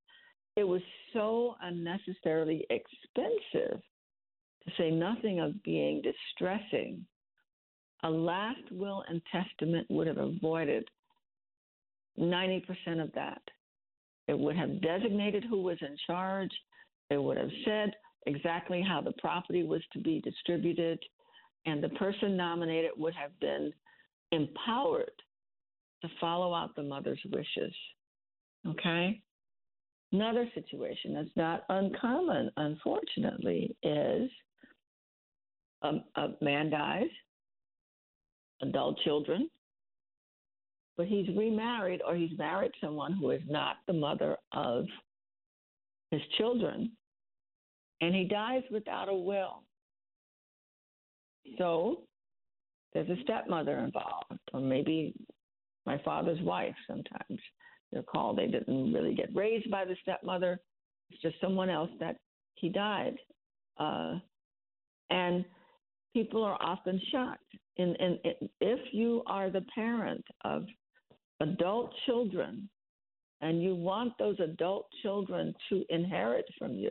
it 0.56 0.64
was 0.64 0.82
so 1.12 1.54
unnecessarily 1.62 2.66
expensive, 2.70 3.80
to 4.64 4.72
say 4.76 4.90
nothing 4.90 5.40
of 5.40 5.62
being 5.62 6.02
distressing. 6.02 7.04
A 8.04 8.10
last 8.10 8.70
will 8.70 9.04
and 9.08 9.20
testament 9.30 9.86
would 9.90 10.06
have 10.06 10.18
avoided 10.18 10.88
90% 12.18 12.64
of 13.02 13.12
that. 13.14 13.40
It 14.26 14.38
would 14.38 14.56
have 14.56 14.82
designated 14.82 15.44
who 15.48 15.62
was 15.62 15.78
in 15.80 15.96
charge. 16.06 16.50
It 17.10 17.22
would 17.22 17.36
have 17.36 17.50
said 17.64 17.92
exactly 18.26 18.82
how 18.86 19.00
the 19.00 19.14
property 19.18 19.64
was 19.64 19.82
to 19.92 20.00
be 20.00 20.20
distributed. 20.20 20.98
And 21.68 21.84
the 21.84 21.90
person 21.90 22.34
nominated 22.34 22.92
would 22.96 23.14
have 23.14 23.38
been 23.40 23.70
empowered 24.32 25.12
to 26.00 26.08
follow 26.18 26.54
out 26.54 26.74
the 26.74 26.82
mother's 26.82 27.20
wishes. 27.30 27.74
Okay? 28.66 29.20
Another 30.10 30.48
situation 30.54 31.12
that's 31.12 31.36
not 31.36 31.64
uncommon, 31.68 32.50
unfortunately, 32.56 33.76
is 33.82 34.30
a, 35.82 35.96
a 36.16 36.28
man 36.40 36.70
dies, 36.70 37.10
adult 38.62 38.98
children, 39.04 39.50
but 40.96 41.06
he's 41.06 41.28
remarried 41.36 42.00
or 42.06 42.16
he's 42.16 42.36
married 42.38 42.72
someone 42.80 43.12
who 43.12 43.30
is 43.30 43.42
not 43.46 43.76
the 43.86 43.92
mother 43.92 44.38
of 44.52 44.86
his 46.10 46.22
children, 46.38 46.92
and 48.00 48.14
he 48.14 48.24
dies 48.24 48.62
without 48.70 49.10
a 49.10 49.14
will. 49.14 49.64
So 51.56 52.02
there's 52.92 53.08
a 53.08 53.22
stepmother 53.22 53.78
involved, 53.78 54.40
or 54.52 54.60
maybe 54.60 55.14
my 55.86 55.98
father's 56.04 56.40
wife 56.42 56.74
sometimes. 56.86 57.40
They're 57.92 58.02
called. 58.02 58.38
They 58.38 58.46
didn't 58.46 58.92
really 58.92 59.14
get 59.14 59.34
raised 59.34 59.70
by 59.70 59.84
the 59.84 59.96
stepmother. 60.02 60.60
It's 61.10 61.22
just 61.22 61.40
someone 61.40 61.70
else 61.70 61.90
that 62.00 62.16
he 62.54 62.68
died. 62.68 63.16
Uh, 63.78 64.18
and 65.10 65.44
people 66.12 66.42
are 66.44 66.58
often 66.60 67.00
shocked. 67.10 67.42
And, 67.78 67.96
and, 68.00 68.18
if 68.60 68.80
you 68.92 69.22
are 69.26 69.50
the 69.50 69.64
parent 69.74 70.24
of 70.44 70.66
adult 71.40 71.92
children 72.06 72.68
and 73.40 73.62
you 73.62 73.74
want 73.74 74.12
those 74.18 74.38
adult 74.40 74.86
children 75.02 75.54
to 75.68 75.84
inherit 75.88 76.44
from 76.58 76.74
you, 76.74 76.90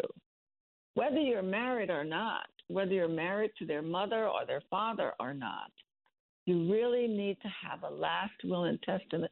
whether 0.95 1.19
you're 1.19 1.43
married 1.43 1.89
or 1.89 2.03
not, 2.03 2.47
whether 2.67 2.91
you're 2.91 3.07
married 3.07 3.51
to 3.59 3.65
their 3.65 3.81
mother 3.81 4.27
or 4.27 4.45
their 4.45 4.63
father 4.69 5.13
or 5.19 5.33
not, 5.33 5.71
you 6.45 6.71
really 6.71 7.07
need 7.07 7.37
to 7.41 7.49
have 7.67 7.83
a 7.83 7.93
last 7.93 8.33
will 8.43 8.65
and 8.65 8.81
testament 8.83 9.31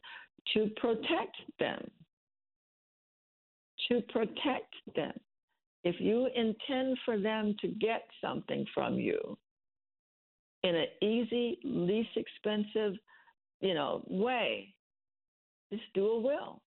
to 0.53 0.69
protect 0.77 1.37
them. 1.59 1.89
To 3.89 4.01
protect 4.09 4.73
them. 4.95 5.13
If 5.83 5.95
you 5.99 6.27
intend 6.35 6.97
for 7.05 7.19
them 7.19 7.55
to 7.61 7.67
get 7.67 8.07
something 8.21 8.65
from 8.73 8.95
you 8.95 9.37
in 10.63 10.75
an 10.75 10.87
easy, 11.01 11.59
least 11.63 12.09
expensive, 12.15 12.93
you 13.61 13.73
know, 13.75 14.03
way, 14.07 14.73
just 15.71 15.83
do 15.93 16.07
a 16.07 16.19
will. 16.19 16.61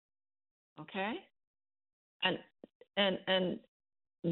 Okay? 0.81 1.15
And 2.23 2.39
and 2.97 3.19
and 3.27 3.59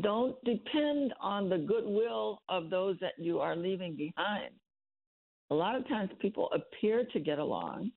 don't 0.02 0.36
depend 0.44 1.14
on 1.20 1.48
the 1.48 1.58
goodwill 1.58 2.42
of 2.48 2.70
those 2.70 2.96
that 3.00 3.12
you 3.18 3.40
are 3.40 3.56
leaving 3.56 3.96
behind. 3.96 4.50
A 5.50 5.54
lot 5.54 5.76
of 5.76 5.86
times 5.88 6.10
people 6.20 6.50
appear 6.52 7.04
to 7.12 7.20
get 7.20 7.38
along, 7.38 7.92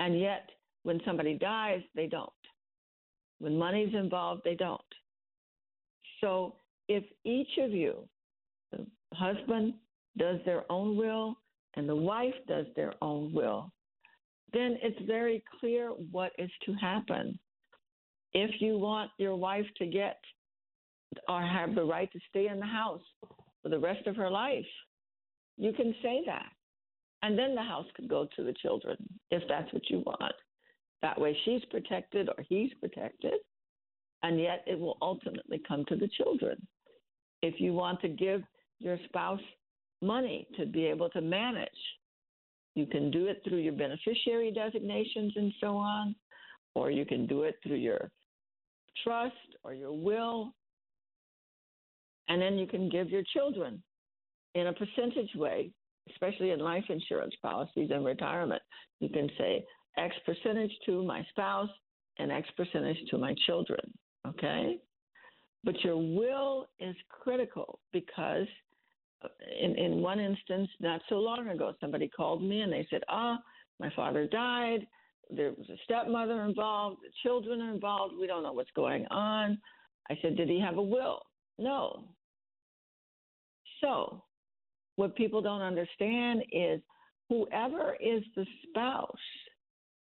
and 0.00 0.18
yet 0.18 0.48
when 0.84 1.00
somebody 1.04 1.38
dies, 1.38 1.82
they 1.94 2.06
don't. 2.06 2.30
When 3.38 3.58
money's 3.58 3.94
involved, 3.94 4.42
they 4.44 4.54
don't. 4.54 4.80
So 6.20 6.54
if 6.88 7.04
each 7.24 7.58
of 7.58 7.70
you, 7.70 8.08
the 8.70 8.86
husband 9.12 9.74
does 10.16 10.38
their 10.44 10.70
own 10.70 10.96
will 10.96 11.36
and 11.76 11.88
the 11.88 11.96
wife 11.96 12.34
does 12.48 12.66
their 12.76 12.94
own 13.02 13.32
will, 13.32 13.72
then 14.52 14.78
it's 14.82 15.00
very 15.06 15.42
clear 15.60 15.88
what 16.10 16.32
is 16.38 16.50
to 16.66 16.72
happen. 16.74 17.38
If 18.34 18.60
you 18.60 18.78
want 18.78 19.10
your 19.18 19.36
wife 19.36 19.66
to 19.78 19.86
get 19.86 20.18
or 21.28 21.42
have 21.42 21.74
the 21.74 21.84
right 21.84 22.10
to 22.12 22.20
stay 22.28 22.48
in 22.48 22.60
the 22.60 22.66
house 22.66 23.02
for 23.62 23.68
the 23.68 23.78
rest 23.78 24.06
of 24.06 24.16
her 24.16 24.30
life, 24.30 24.64
you 25.56 25.72
can 25.72 25.94
say 26.02 26.22
that. 26.26 26.46
And 27.22 27.38
then 27.38 27.54
the 27.54 27.62
house 27.62 27.86
could 27.94 28.08
go 28.08 28.26
to 28.36 28.42
the 28.42 28.54
children 28.54 28.96
if 29.30 29.42
that's 29.48 29.72
what 29.72 29.88
you 29.88 30.00
want. 30.00 30.34
That 31.02 31.20
way 31.20 31.36
she's 31.44 31.64
protected 31.70 32.28
or 32.28 32.44
he's 32.48 32.72
protected, 32.80 33.34
and 34.22 34.40
yet 34.40 34.64
it 34.66 34.78
will 34.78 34.98
ultimately 35.02 35.60
come 35.66 35.84
to 35.86 35.96
the 35.96 36.08
children. 36.08 36.66
If 37.42 37.60
you 37.60 37.72
want 37.72 38.00
to 38.02 38.08
give 38.08 38.42
your 38.78 38.98
spouse 39.06 39.40
money 40.00 40.46
to 40.56 40.66
be 40.66 40.84
able 40.86 41.10
to 41.10 41.20
manage 41.20 41.68
you 42.74 42.86
can 42.86 43.10
do 43.10 43.26
it 43.26 43.42
through 43.44 43.58
your 43.58 43.74
beneficiary 43.74 44.50
designations 44.50 45.32
and 45.36 45.52
so 45.60 45.76
on, 45.76 46.14
or 46.74 46.90
you 46.90 47.04
can 47.04 47.26
do 47.26 47.42
it 47.42 47.56
through 47.62 47.76
your 47.76 48.10
trust 49.04 49.34
or 49.62 49.74
your 49.74 49.92
will. 49.92 50.54
And 52.32 52.40
then 52.40 52.56
you 52.56 52.66
can 52.66 52.88
give 52.88 53.10
your 53.10 53.22
children 53.34 53.82
in 54.54 54.68
a 54.68 54.72
percentage 54.72 55.34
way, 55.34 55.70
especially 56.10 56.52
in 56.52 56.60
life 56.60 56.84
insurance 56.88 57.34
policies 57.42 57.90
and 57.92 58.06
retirement. 58.06 58.62
You 59.00 59.10
can 59.10 59.28
say 59.36 59.62
X 59.98 60.16
percentage 60.24 60.70
to 60.86 61.04
my 61.04 61.22
spouse 61.28 61.68
and 62.18 62.32
X 62.32 62.48
percentage 62.56 62.96
to 63.10 63.18
my 63.18 63.34
children. 63.44 63.80
Okay? 64.26 64.78
But 65.62 65.78
your 65.84 65.98
will 65.98 66.68
is 66.80 66.96
critical 67.10 67.80
because 67.92 68.46
in, 69.60 69.76
in 69.76 70.00
one 70.00 70.18
instance, 70.18 70.70
not 70.80 71.02
so 71.10 71.16
long 71.16 71.50
ago, 71.50 71.74
somebody 71.82 72.08
called 72.08 72.42
me 72.42 72.62
and 72.62 72.72
they 72.72 72.86
said, 72.88 73.02
Ah, 73.10 73.36
oh, 73.38 73.44
my 73.78 73.92
father 73.94 74.26
died. 74.26 74.86
There 75.28 75.50
was 75.50 75.68
a 75.68 75.76
stepmother 75.84 76.44
involved. 76.44 77.02
The 77.02 77.10
children 77.22 77.60
are 77.60 77.74
involved. 77.74 78.14
We 78.18 78.26
don't 78.26 78.42
know 78.42 78.54
what's 78.54 78.70
going 78.74 79.04
on. 79.10 79.58
I 80.08 80.16
said, 80.22 80.38
Did 80.38 80.48
he 80.48 80.58
have 80.58 80.78
a 80.78 80.82
will? 80.82 81.20
No. 81.58 82.04
So, 83.82 84.22
what 84.96 85.16
people 85.16 85.42
don't 85.42 85.62
understand 85.62 86.42
is 86.52 86.80
whoever 87.28 87.96
is 88.00 88.22
the 88.36 88.46
spouse 88.68 89.10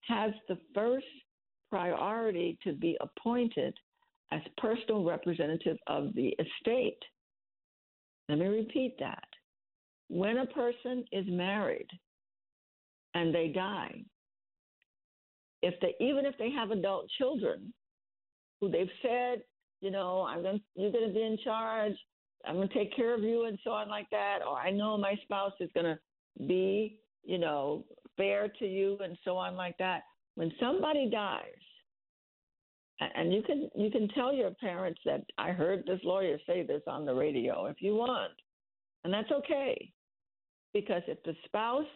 has 0.08 0.32
the 0.48 0.58
first 0.74 1.06
priority 1.70 2.58
to 2.64 2.72
be 2.72 2.96
appointed 3.00 3.74
as 4.32 4.40
personal 4.58 5.04
representative 5.04 5.76
of 5.86 6.14
the 6.14 6.34
estate. 6.38 6.98
Let 8.28 8.38
me 8.38 8.46
repeat 8.46 8.96
that. 9.00 9.24
When 10.08 10.38
a 10.38 10.46
person 10.46 11.04
is 11.12 11.24
married 11.28 11.88
and 13.14 13.34
they 13.34 13.48
die, 13.48 14.02
if 15.62 15.74
they 15.80 15.94
even 16.00 16.24
if 16.24 16.36
they 16.38 16.50
have 16.50 16.70
adult 16.70 17.06
children 17.18 17.72
who 18.60 18.70
they've 18.70 18.88
said, 19.02 19.42
you 19.80 19.90
know, 19.90 20.22
I'm 20.22 20.42
going 20.42 20.60
you're 20.74 20.92
going 20.92 21.08
to 21.08 21.14
be 21.14 21.22
in 21.22 21.38
charge, 21.44 21.94
I'm 22.46 22.56
going 22.56 22.68
to 22.68 22.74
take 22.74 22.94
care 22.96 23.14
of 23.14 23.22
you 23.22 23.44
and 23.44 23.58
so 23.62 23.70
on 23.70 23.88
like 23.88 24.08
that, 24.10 24.38
or 24.46 24.56
I 24.56 24.70
know 24.70 24.96
my 24.96 25.14
spouse 25.22 25.52
is 25.60 25.70
going 25.74 25.86
to 25.86 25.98
be, 26.46 26.98
you 27.24 27.38
know, 27.38 27.84
fair 28.16 28.48
to 28.58 28.66
you 28.66 28.98
and 29.02 29.16
so 29.24 29.36
on 29.36 29.56
like 29.56 29.76
that. 29.78 30.02
When 30.36 30.52
somebody 30.58 31.10
dies, 31.10 31.42
and 33.14 33.32
you 33.32 33.42
can 33.42 33.70
you 33.74 33.90
can 33.90 34.08
tell 34.08 34.32
your 34.32 34.50
parents 34.52 35.00
that 35.04 35.22
I 35.38 35.52
heard 35.52 35.84
this 35.86 36.00
lawyer 36.04 36.38
say 36.46 36.62
this 36.62 36.82
on 36.86 37.06
the 37.06 37.14
radio 37.14 37.66
if 37.66 37.76
you 37.80 37.94
want, 37.94 38.32
and 39.04 39.12
that's 39.12 39.30
okay, 39.30 39.90
because 40.72 41.02
if 41.08 41.22
the 41.24 41.34
spouse 41.46 41.86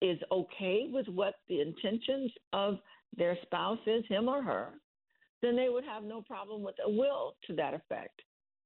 is 0.00 0.18
okay 0.32 0.88
with 0.90 1.06
what 1.08 1.34
the 1.48 1.60
intentions 1.60 2.32
of 2.52 2.78
their 3.16 3.38
spouse 3.42 3.78
is, 3.86 4.04
him 4.08 4.28
or 4.28 4.42
her, 4.42 4.70
then 5.42 5.54
they 5.54 5.68
would 5.68 5.84
have 5.84 6.02
no 6.02 6.22
problem 6.22 6.62
with 6.62 6.74
a 6.84 6.90
will 6.90 7.36
to 7.46 7.54
that 7.54 7.74
effect. 7.74 8.20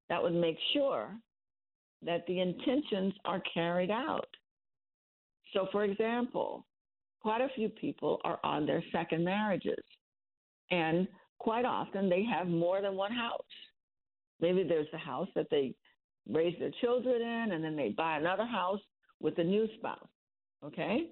That 0.09 0.23
would 0.23 0.35
make 0.35 0.57
sure 0.73 1.11
that 2.03 2.27
the 2.27 2.41
intentions 2.41 3.15
are 3.25 3.43
carried 3.53 3.91
out. 3.91 4.29
So, 5.53 5.69
for 5.73 5.85
example, 5.85 6.67
quite 7.21 7.41
a 7.41 7.49
few 7.55 7.69
people 7.69 8.21
are 8.25 8.39
on 8.45 8.67
their 8.67 8.83
second 8.93 9.25
marriages. 9.25 9.83
And 10.71 11.09
quite 11.39 11.65
often 11.65 12.09
they 12.09 12.25
have 12.25 12.49
more 12.49 12.83
than 12.83 12.95
one 12.95 13.13
house. 13.13 13.41
Maybe 14.41 14.63
there's 14.63 14.91
the 14.93 14.99
house 14.99 15.29
that 15.35 15.47
they 15.51 15.75
raise 16.29 16.59
their 16.59 16.73
children 16.81 17.23
in, 17.23 17.53
and 17.53 17.65
then 17.65 17.77
they 17.77 17.91
buy 17.91 18.19
another 18.19 18.45
house 18.45 18.81
with 19.21 19.39
a 19.39 19.45
new 19.45 19.67
spouse. 19.79 20.09
Okay? 20.65 21.11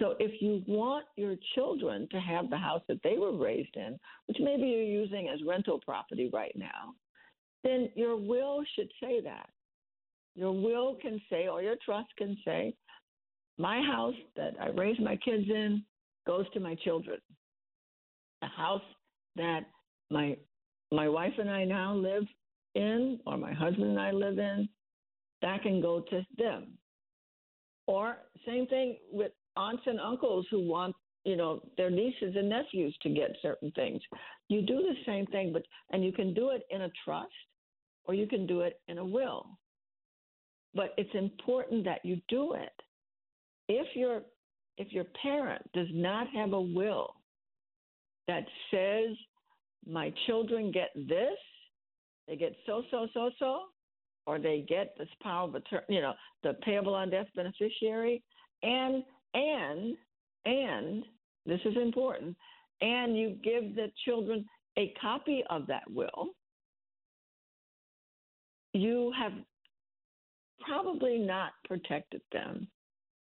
So 0.00 0.14
if 0.18 0.42
you 0.42 0.62
want 0.66 1.06
your 1.16 1.36
children 1.54 2.08
to 2.10 2.20
have 2.20 2.50
the 2.50 2.56
house 2.56 2.82
that 2.88 3.00
they 3.04 3.16
were 3.16 3.36
raised 3.36 3.76
in, 3.76 3.98
which 4.26 4.38
maybe 4.40 4.62
you're 4.62 4.82
using 4.82 5.28
as 5.28 5.40
rental 5.46 5.80
property 5.84 6.30
right 6.32 6.54
now, 6.56 6.94
then 7.64 7.88
your 7.96 8.16
will 8.16 8.62
should 8.76 8.90
say 9.02 9.20
that. 9.22 9.48
Your 10.36 10.52
will 10.52 10.96
can 11.00 11.20
say, 11.30 11.48
or 11.48 11.62
your 11.62 11.76
trust 11.84 12.08
can 12.16 12.36
say, 12.44 12.74
my 13.58 13.80
house 13.80 14.14
that 14.36 14.54
I 14.60 14.68
raise 14.68 14.98
my 15.00 15.16
kids 15.16 15.48
in 15.48 15.82
goes 16.26 16.44
to 16.52 16.60
my 16.60 16.74
children. 16.76 17.18
The 18.42 18.48
house 18.48 18.82
that 19.36 19.60
my 20.10 20.36
my 20.92 21.08
wife 21.08 21.32
and 21.38 21.50
I 21.50 21.64
now 21.64 21.94
live 21.94 22.24
in, 22.74 23.18
or 23.26 23.36
my 23.36 23.52
husband 23.52 23.90
and 23.90 24.00
I 24.00 24.10
live 24.10 24.38
in, 24.38 24.68
that 25.42 25.62
can 25.62 25.80
go 25.80 26.00
to 26.10 26.26
them. 26.36 26.78
Or 27.86 28.18
same 28.46 28.66
thing 28.66 28.98
with 29.10 29.32
aunts 29.56 29.82
and 29.86 30.00
uncles 30.00 30.46
who 30.50 30.68
want, 30.68 30.94
you 31.24 31.36
know, 31.36 31.62
their 31.76 31.90
nieces 31.90 32.34
and 32.36 32.48
nephews 32.48 32.96
to 33.02 33.08
get 33.08 33.36
certain 33.40 33.70
things. 33.72 34.00
You 34.48 34.62
do 34.62 34.76
the 34.76 34.94
same 35.06 35.26
thing, 35.26 35.52
but 35.52 35.62
and 35.90 36.04
you 36.04 36.12
can 36.12 36.34
do 36.34 36.50
it 36.50 36.62
in 36.70 36.82
a 36.82 36.90
trust 37.04 37.30
or 38.06 38.14
you 38.14 38.26
can 38.26 38.46
do 38.46 38.60
it 38.60 38.80
in 38.88 38.98
a 38.98 39.04
will. 39.04 39.46
But 40.74 40.94
it's 40.96 41.14
important 41.14 41.84
that 41.84 42.04
you 42.04 42.20
do 42.28 42.54
it. 42.54 42.72
If 43.68 43.94
your 43.94 44.22
if 44.76 44.92
your 44.92 45.04
parent 45.22 45.62
does 45.72 45.86
not 45.92 46.26
have 46.34 46.52
a 46.52 46.60
will 46.60 47.14
that 48.26 48.44
says 48.70 49.16
my 49.86 50.12
children 50.26 50.72
get 50.72 50.90
this, 50.94 51.38
they 52.26 52.36
get 52.36 52.54
so 52.66 52.82
so 52.90 53.06
so 53.14 53.30
so, 53.38 53.60
or 54.26 54.38
they 54.38 54.64
get 54.68 54.94
this 54.98 55.08
power 55.22 55.48
of 55.48 55.54
attorney, 55.54 55.84
you 55.88 56.00
know, 56.00 56.14
the 56.42 56.54
payable 56.64 56.94
on 56.94 57.10
death 57.10 57.26
beneficiary, 57.36 58.22
and 58.62 59.04
and 59.34 59.96
and 60.44 61.04
this 61.46 61.60
is 61.64 61.76
important, 61.76 62.36
and 62.80 63.16
you 63.16 63.36
give 63.42 63.74
the 63.74 63.90
children 64.04 64.44
a 64.76 64.92
copy 65.00 65.44
of 65.50 65.66
that 65.66 65.82
will, 65.90 66.30
you 68.74 69.12
have 69.16 69.32
probably 70.60 71.18
not 71.18 71.52
protected 71.64 72.20
them 72.32 72.68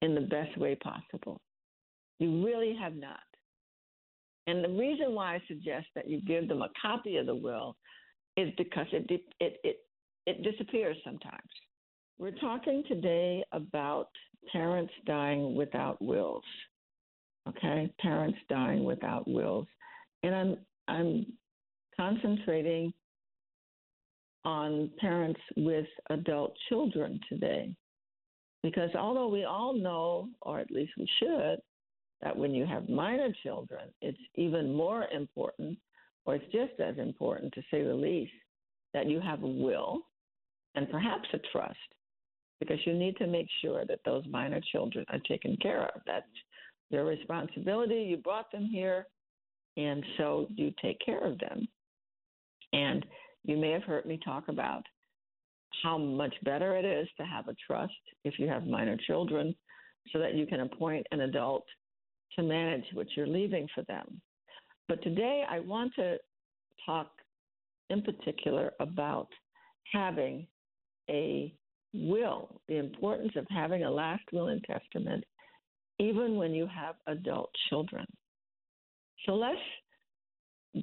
in 0.01 0.13
the 0.13 0.21
best 0.21 0.57
way 0.57 0.75
possible. 0.75 1.41
You 2.19 2.45
really 2.45 2.75
have 2.79 2.95
not. 2.95 3.19
And 4.47 4.63
the 4.63 4.69
reason 4.69 5.13
why 5.13 5.35
I 5.35 5.41
suggest 5.47 5.87
that 5.95 6.09
you 6.09 6.21
give 6.21 6.47
them 6.47 6.61
a 6.61 6.69
copy 6.81 7.17
of 7.17 7.25
the 7.25 7.35
will 7.35 7.75
is 8.37 8.53
because 8.57 8.87
it 8.91 9.05
it 9.39 9.59
it 9.63 9.77
it 10.25 10.43
disappears 10.43 10.97
sometimes. 11.03 11.49
We're 12.19 12.31
talking 12.31 12.83
today 12.87 13.43
about 13.51 14.09
parents 14.51 14.93
dying 15.05 15.55
without 15.55 16.01
wills. 16.01 16.43
Okay, 17.47 17.91
parents 17.99 18.37
dying 18.49 18.83
without 18.83 19.27
wills, 19.27 19.67
and 20.23 20.35
I'm 20.35 20.57
I'm 20.87 21.25
concentrating 21.95 22.93
on 24.47 24.89
parents 24.97 25.41
with 25.57 25.85
adult 26.09 26.53
children 26.69 27.19
today. 27.27 27.69
Because 28.63 28.89
although 28.97 29.27
we 29.27 29.43
all 29.43 29.73
know, 29.73 30.29
or 30.41 30.59
at 30.59 30.71
least 30.71 30.93
we 30.97 31.05
should, 31.19 31.57
that 32.21 32.35
when 32.35 32.55
you 32.55 32.65
have 32.65 32.87
minor 32.87 33.27
children, 33.43 33.89
it's 34.01 34.17
even 34.35 34.73
more 34.73 35.03
important, 35.13 35.77
or 36.25 36.35
it's 36.35 36.45
just 36.53 36.79
as 36.79 36.97
important 36.97 37.53
to 37.55 37.61
say 37.69 37.83
the 37.83 37.93
least, 37.93 38.31
that 38.93 39.07
you 39.07 39.19
have 39.19 39.43
a 39.43 39.47
will 39.47 39.99
and 40.75 40.89
perhaps 40.89 41.27
a 41.33 41.39
trust, 41.51 41.75
because 42.61 42.79
you 42.85 42.93
need 42.93 43.17
to 43.17 43.27
make 43.27 43.47
sure 43.61 43.83
that 43.85 43.99
those 44.05 44.23
minor 44.29 44.61
children 44.71 45.03
are 45.09 45.19
taken 45.27 45.57
care 45.61 45.83
of. 45.93 46.01
That's 46.07 46.25
their 46.89 47.03
responsibility. 47.03 47.95
You 47.95 48.15
brought 48.15 48.49
them 48.53 48.65
here, 48.65 49.07
and 49.75 50.05
so 50.17 50.47
you 50.55 50.71
take 50.81 50.99
care 51.05 51.25
of 51.25 51.37
them. 51.37 51.67
And 52.71 53.05
you 53.43 53.57
may 53.57 53.71
have 53.71 53.83
heard 53.83 54.05
me 54.05 54.19
talk 54.23 54.47
about 54.47 54.83
how 55.83 55.97
much 55.97 56.33
better 56.43 56.75
it 56.75 56.85
is 56.85 57.07
to 57.17 57.25
have 57.25 57.47
a 57.47 57.55
trust 57.65 57.93
if 58.23 58.39
you 58.39 58.47
have 58.47 58.65
minor 58.65 58.97
children 59.07 59.55
so 60.11 60.19
that 60.19 60.35
you 60.35 60.45
can 60.45 60.61
appoint 60.61 61.05
an 61.11 61.21
adult 61.21 61.65
to 62.35 62.43
manage 62.43 62.85
what 62.93 63.07
you're 63.15 63.27
leaving 63.27 63.67
for 63.73 63.83
them. 63.83 64.21
But 64.87 65.01
today 65.03 65.43
I 65.49 65.59
want 65.59 65.93
to 65.95 66.17
talk 66.85 67.11
in 67.89 68.01
particular 68.01 68.71
about 68.79 69.27
having 69.91 70.47
a 71.09 71.53
will, 71.93 72.61
the 72.67 72.77
importance 72.77 73.33
of 73.35 73.45
having 73.49 73.83
a 73.83 73.91
last 73.91 74.23
will 74.31 74.47
and 74.47 74.63
testament, 74.63 75.23
even 75.99 76.35
when 76.35 76.53
you 76.53 76.67
have 76.67 76.95
adult 77.07 77.49
children. 77.69 78.05
So 79.25 79.33
let's 79.33 79.57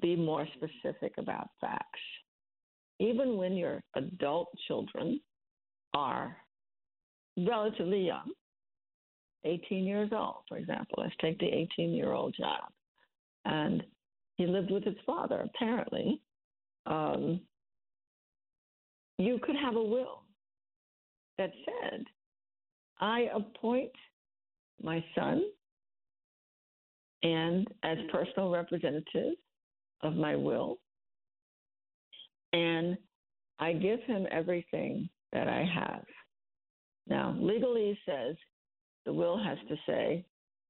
be 0.00 0.16
more 0.16 0.46
specific 0.56 1.12
about 1.18 1.48
facts 1.60 2.00
even 3.00 3.36
when 3.36 3.54
your 3.54 3.80
adult 3.96 4.48
children 4.66 5.20
are 5.94 6.36
relatively 7.36 8.06
young, 8.06 8.32
18 9.44 9.84
years 9.84 10.10
old, 10.12 10.44
for 10.48 10.56
example. 10.56 10.96
Let's 10.98 11.14
take 11.20 11.38
the 11.38 11.46
18 11.46 11.90
year 11.90 12.12
old 12.12 12.34
child. 12.34 12.72
And 13.44 13.82
he 14.36 14.46
lived 14.46 14.70
with 14.70 14.84
his 14.84 14.96
father, 15.04 15.46
apparently. 15.54 16.20
Um, 16.86 17.40
you 19.18 19.38
could 19.42 19.56
have 19.56 19.76
a 19.76 19.82
will 19.82 20.22
that 21.38 21.50
said, 21.64 22.04
I 23.00 23.28
appoint 23.34 23.92
my 24.82 25.04
son 25.14 25.42
and 27.22 27.66
as 27.82 27.98
personal 28.12 28.50
representative 28.50 29.34
of 30.02 30.14
my 30.14 30.36
will 30.36 30.78
and 32.54 32.96
I 33.58 33.72
give 33.72 34.00
him 34.04 34.26
everything 34.30 35.08
that 35.32 35.48
I 35.48 35.68
have. 35.74 36.04
Now, 37.08 37.36
legally 37.38 37.98
says 38.06 38.36
the 39.04 39.12
will 39.12 39.42
has 39.42 39.58
to 39.68 39.76
say, 39.86 40.24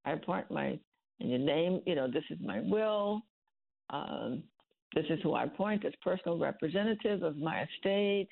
I 0.04 0.12
appoint 0.12 0.50
my, 0.50 0.78
and 1.20 1.30
your 1.30 1.38
name, 1.38 1.80
you 1.86 1.94
know, 1.94 2.10
this 2.10 2.24
is 2.30 2.38
my 2.42 2.60
will. 2.60 3.20
Um, 3.90 4.42
this 4.94 5.04
is 5.10 5.18
who 5.22 5.34
I 5.34 5.44
appoint 5.44 5.84
as 5.84 5.92
personal 6.02 6.38
representative 6.38 7.22
of 7.22 7.36
my 7.36 7.64
estate. 7.64 8.28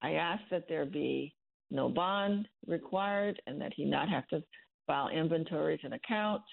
I 0.00 0.12
ask 0.12 0.42
that 0.50 0.66
there 0.68 0.86
be 0.86 1.34
no 1.70 1.88
bond 1.88 2.46
required 2.66 3.40
and 3.46 3.60
that 3.60 3.72
he 3.74 3.84
not 3.84 4.08
have 4.08 4.28
to 4.28 4.42
file 4.86 5.08
inventories 5.08 5.80
and 5.82 5.94
accounts. 5.94 6.44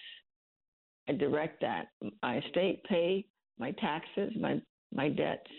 I 1.07 1.13
direct 1.13 1.61
that 1.61 1.87
my 2.23 2.39
estate 2.39 2.83
pay 2.85 3.25
my 3.59 3.71
taxes, 3.71 4.31
my, 4.39 4.59
my 4.93 5.09
debts, 5.09 5.51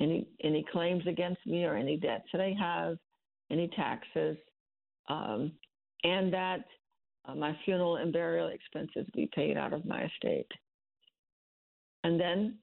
any 0.00 0.26
any 0.42 0.64
claims 0.72 1.06
against 1.06 1.44
me 1.46 1.64
or 1.64 1.76
any 1.76 1.96
debts 1.96 2.28
that 2.32 2.40
I 2.40 2.54
have, 2.58 2.96
any 3.50 3.68
taxes, 3.68 4.36
um, 5.08 5.52
and 6.04 6.32
that 6.32 6.64
uh, 7.26 7.34
my 7.34 7.56
funeral 7.64 7.96
and 7.96 8.12
burial 8.12 8.48
expenses 8.48 9.06
be 9.14 9.28
paid 9.34 9.56
out 9.56 9.72
of 9.72 9.84
my 9.84 10.04
estate. 10.04 10.50
And 12.02 12.18
then 12.18 12.58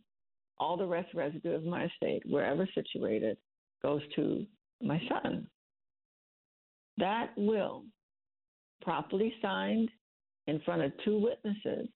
all 0.60 0.78
the 0.78 0.86
rest 0.86 1.14
residue 1.14 1.54
of 1.54 1.64
my 1.64 1.86
estate, 1.86 2.24
wherever 2.26 2.68
situated, 2.74 3.38
goes 3.84 4.02
to 4.16 4.46
my 4.82 5.00
son. 5.10 5.48
That 6.98 7.30
will, 7.38 7.84
properly 8.82 9.34
signed 9.42 9.90
in 10.48 10.60
front 10.62 10.82
of 10.82 10.92
two 11.06 11.20
witnesses, 11.20 11.88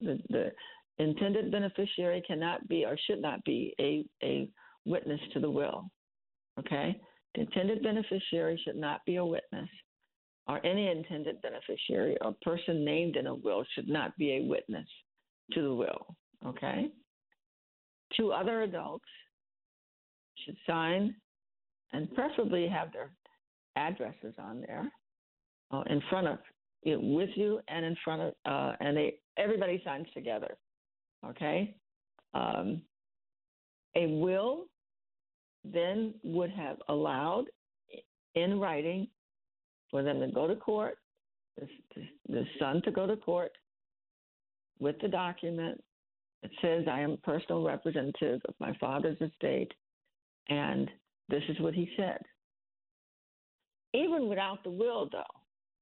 the, 0.00 0.18
the 0.30 0.52
intended 0.98 1.50
beneficiary 1.50 2.22
cannot 2.26 2.66
be 2.68 2.84
or 2.86 2.96
should 3.06 3.20
not 3.20 3.44
be 3.44 3.74
a, 3.78 4.06
a 4.24 4.48
witness 4.86 5.20
to 5.32 5.40
the 5.40 5.50
will. 5.50 5.90
Okay? 6.58 7.00
The 7.34 7.42
intended 7.42 7.82
beneficiary 7.82 8.60
should 8.64 8.76
not 8.76 9.04
be 9.04 9.16
a 9.16 9.24
witness, 9.24 9.68
or 10.48 10.64
any 10.64 10.88
intended 10.88 11.42
beneficiary 11.42 12.16
or 12.22 12.34
person 12.42 12.84
named 12.84 13.16
in 13.16 13.26
a 13.26 13.34
will 13.34 13.64
should 13.74 13.88
not 13.88 14.16
be 14.16 14.36
a 14.36 14.44
witness 14.44 14.88
to 15.52 15.62
the 15.62 15.74
will. 15.74 16.16
Okay? 16.46 16.88
Two 18.16 18.32
other 18.32 18.62
adults 18.62 19.04
should 20.44 20.56
sign 20.66 21.14
and 21.92 22.12
preferably 22.14 22.68
have 22.68 22.92
their 22.92 23.10
addresses 23.76 24.34
on 24.38 24.60
there 24.60 24.90
uh, 25.72 25.82
in 25.88 26.00
front 26.08 26.26
of 26.26 26.38
you 26.82 27.00
with 27.00 27.30
you 27.34 27.60
and 27.68 27.84
in 27.84 27.96
front 28.04 28.22
of 28.22 28.34
uh, 28.46 28.74
and 28.80 28.96
they 28.96 29.14
everybody 29.36 29.82
signs 29.84 30.06
together 30.14 30.56
okay 31.24 31.74
um, 32.34 32.80
a 33.96 34.06
will 34.06 34.66
then 35.72 36.14
would 36.22 36.50
have 36.50 36.76
allowed 36.88 37.46
in 38.34 38.60
writing 38.60 39.08
for 39.90 40.02
them 40.02 40.20
to 40.20 40.28
go 40.28 40.46
to 40.46 40.56
court, 40.56 40.98
the, 41.58 41.66
the 42.28 42.44
son 42.58 42.82
to 42.82 42.90
go 42.90 43.06
to 43.06 43.16
court 43.16 43.52
with 44.78 44.96
the 45.00 45.08
document 45.08 45.82
that 46.42 46.50
says, 46.60 46.84
I 46.90 47.00
am 47.00 47.18
personal 47.22 47.64
representative 47.64 48.40
of 48.46 48.54
my 48.60 48.76
father's 48.78 49.20
estate, 49.20 49.72
and 50.48 50.90
this 51.28 51.42
is 51.48 51.58
what 51.60 51.74
he 51.74 51.90
said. 51.96 52.20
Even 53.94 54.28
without 54.28 54.62
the 54.62 54.70
will, 54.70 55.08
though, 55.10 55.22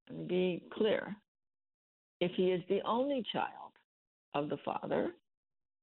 and 0.09 0.29
be 0.29 0.63
clear, 0.73 1.17
if 2.21 2.31
he 2.37 2.53
is 2.53 2.63
the 2.69 2.81
only 2.87 3.25
child 3.33 3.73
of 4.35 4.49
the 4.49 4.59
father, 4.65 5.11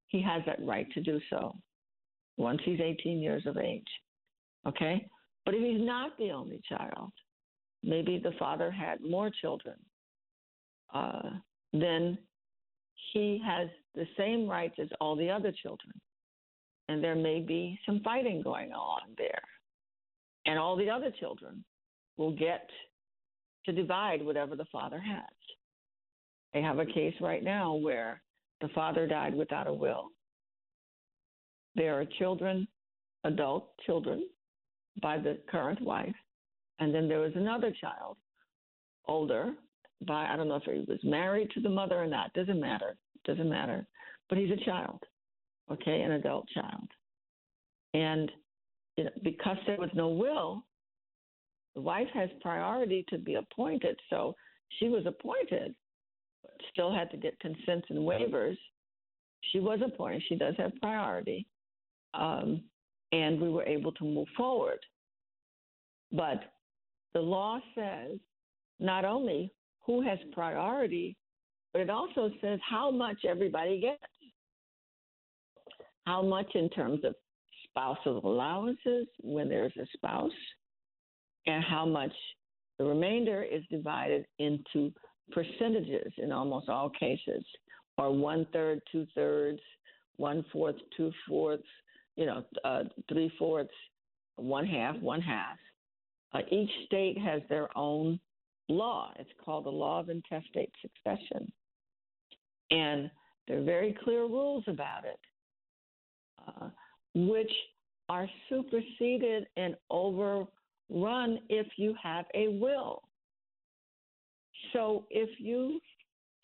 he 0.08 0.22
has 0.22 0.42
that 0.46 0.60
right 0.66 0.90
to 0.94 1.02
do 1.02 1.20
so 1.30 1.56
once 2.42 2.62
he's 2.66 2.80
18 2.80 3.20
years 3.20 3.46
of 3.46 3.58
age. 3.58 3.88
Okay? 4.68 5.08
But 5.46 5.56
if 5.56 5.62
he's 5.62 5.86
not 5.86 6.18
the 6.18 6.32
only 6.32 6.62
child, 6.68 7.12
maybe 7.84 8.20
the 8.22 8.34
father 8.38 8.70
had 8.70 9.02
more 9.02 9.32
children 9.42 9.76
uh, 10.94 11.30
then 11.74 12.18
he 13.14 13.42
has 13.46 13.68
the 13.96 14.06
same 14.18 14.48
rights 14.48 14.76
as 14.80 14.88
all 15.00 15.16
the 15.16 15.30
other 15.30 15.52
children. 15.62 15.94
And 16.90 17.04
there 17.04 17.16
may 17.16 17.40
be 17.40 17.80
some 17.86 18.02
fighting 18.04 18.42
going 18.42 18.72
on 18.74 19.02
there. 19.18 19.42
And 20.46 20.60
all 20.60 20.76
the 20.76 20.90
other 20.90 21.12
children 21.20 21.64
will 22.18 22.36
get 22.36 22.70
to 23.66 23.72
divide 23.72 24.26
whatever 24.26 24.56
the 24.56 24.66
father 24.72 25.00
has. 25.00 25.24
They 26.54 26.62
have 26.62 26.80
a 26.80 26.86
case 26.86 27.14
right 27.22 27.44
now 27.44 27.76
where 27.76 28.22
the 28.60 28.68
father 28.70 29.08
died 29.08 29.34
without 29.34 29.68
a 29.68 29.74
will. 29.74 30.08
There 31.76 32.00
are 32.00 32.06
children, 32.20 32.68
adult 33.24 33.70
children, 33.86 34.28
by 35.02 35.18
the 35.18 35.38
current 35.50 35.82
wife. 35.82 36.16
And 36.80 36.94
then 36.94 37.08
there 37.08 37.20
was 37.20 37.34
another 37.36 37.72
child, 37.80 38.18
older, 39.08 39.54
by, 40.08 40.26
I 40.26 40.36
don't 40.36 40.48
know 40.48 40.56
if 40.56 40.64
he 40.64 40.84
was 40.92 41.00
married 41.04 41.52
to 41.52 41.62
the 41.62 41.70
mother 41.70 41.96
or 41.96 42.08
not, 42.08 42.34
doesn't 42.34 42.60
matter, 42.60 42.98
doesn't 43.26 43.50
matter. 43.50 43.86
But 44.30 44.38
he's 44.38 44.52
a 44.52 44.66
child, 44.66 45.00
okay, 45.72 46.02
an 46.02 46.14
adult 46.14 46.48
child. 46.50 46.88
And 47.94 48.32
you 48.98 49.06
know, 49.06 49.12
because 49.24 49.58
there 49.68 49.78
was 49.78 49.90
no 49.94 50.10
will, 50.10 50.64
the 51.76 51.82
wife 51.82 52.08
has 52.14 52.30
priority 52.42 53.06
to 53.10 53.18
be 53.18 53.36
appointed. 53.36 54.00
So 54.10 54.36
she 54.80 54.90
was 54.90 55.06
appointed, 55.06 55.76
but 56.42 56.52
still 56.72 56.94
had 56.94 57.10
to 57.12 57.18
get 57.18 57.40
consents 57.40 57.88
and 57.90 58.00
waivers. 58.00 58.58
She 59.52 59.60
was 59.60 59.80
appointed. 59.86 60.24
She 60.28 60.36
does 60.36 60.56
have 60.58 60.72
priority. 60.82 61.48
Um, 62.14 62.64
and 63.12 63.42
we 63.42 63.50
were 63.50 63.64
able 63.64 63.92
to 63.94 64.04
move 64.04 64.28
forward. 64.38 64.80
But 66.12 66.44
the 67.14 67.22
law 67.22 67.60
says 67.76 68.18
not 68.80 69.06
only 69.06 69.54
who 69.86 70.02
has 70.02 70.18
priority, 70.34 71.16
but 71.74 71.82
it 71.82 71.90
also 71.90 72.30
says 72.42 72.60
how 72.68 72.92
much 72.92 73.26
everybody 73.28 73.80
gets. 73.80 74.04
How 76.06 76.22
much 76.22 76.48
in 76.56 76.70
terms 76.70 77.04
of 77.06 77.16
spousal 77.66 78.22
allowances 78.24 79.08
when 79.22 79.48
there's 79.48 79.76
a 79.78 79.86
spouse, 79.94 80.32
and 81.48 81.64
how 81.64 81.86
much 81.86 82.12
the 82.78 82.86
remainder 82.86 83.44
is 83.44 83.64
divided 83.70 84.26
into 84.40 84.92
percentages 85.32 86.12
in 86.18 86.32
almost 86.32 86.70
all 86.70 86.90
cases, 86.90 87.46
or 87.98 88.12
one 88.12 88.46
third, 88.52 88.82
two 88.92 89.06
thirds, 89.16 89.60
one 90.18 90.44
fourth, 90.52 90.76
two 90.98 91.12
fourths, 91.28 91.64
you 92.22 92.28
know, 92.28 92.44
uh, 92.64 92.84
three 93.10 93.34
fourths, 93.40 93.74
one 94.36 94.68
half, 94.68 94.96
one 94.98 95.22
half. 95.22 95.58
Uh, 96.34 96.42
each 96.52 96.70
state 96.86 97.18
has 97.18 97.42
their 97.50 97.76
own 97.76 98.20
law. 98.70 99.12
It's 99.18 99.32
called 99.44 99.66
the 99.66 99.72
Law 99.72 100.02
of 100.02 100.10
Intestate 100.10 100.72
Succession. 100.84 101.52
And 102.70 103.10
there 103.48 103.58
are 103.58 103.64
very 103.64 103.98
clear 104.04 104.22
rules 104.22 104.64
about 104.68 105.04
it, 105.04 105.20
uh, 106.48 106.70
which 107.16 107.52
are 108.08 108.30
superseded 108.50 109.48
and 109.58 109.76
overrun 109.90 111.40
if 111.50 111.66
you 111.78 111.96
have 112.02 112.26
a 112.36 112.50
will. 112.50 113.02
So 114.74 115.08
if 115.10 115.30
you 115.40 115.80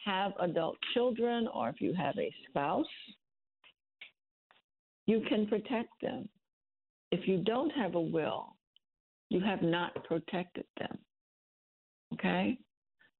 have 0.04 0.32
adult 0.40 0.78
children 0.96 1.48
or 1.54 1.70
if 1.70 1.82
you 1.82 1.94
have 1.94 2.18
a 2.18 2.34
spouse, 2.50 2.86
you 5.08 5.22
can 5.28 5.48
protect 5.48 5.90
them. 6.02 6.30
If 7.12 7.28
you 7.28 7.40
don't 7.44 7.72
have 7.72 7.96
a 7.96 8.02
will, 8.02 8.56
you 9.30 9.40
have 9.40 9.62
not 9.62 10.04
protected 10.04 10.66
them. 10.78 10.98
Okay? 12.14 12.60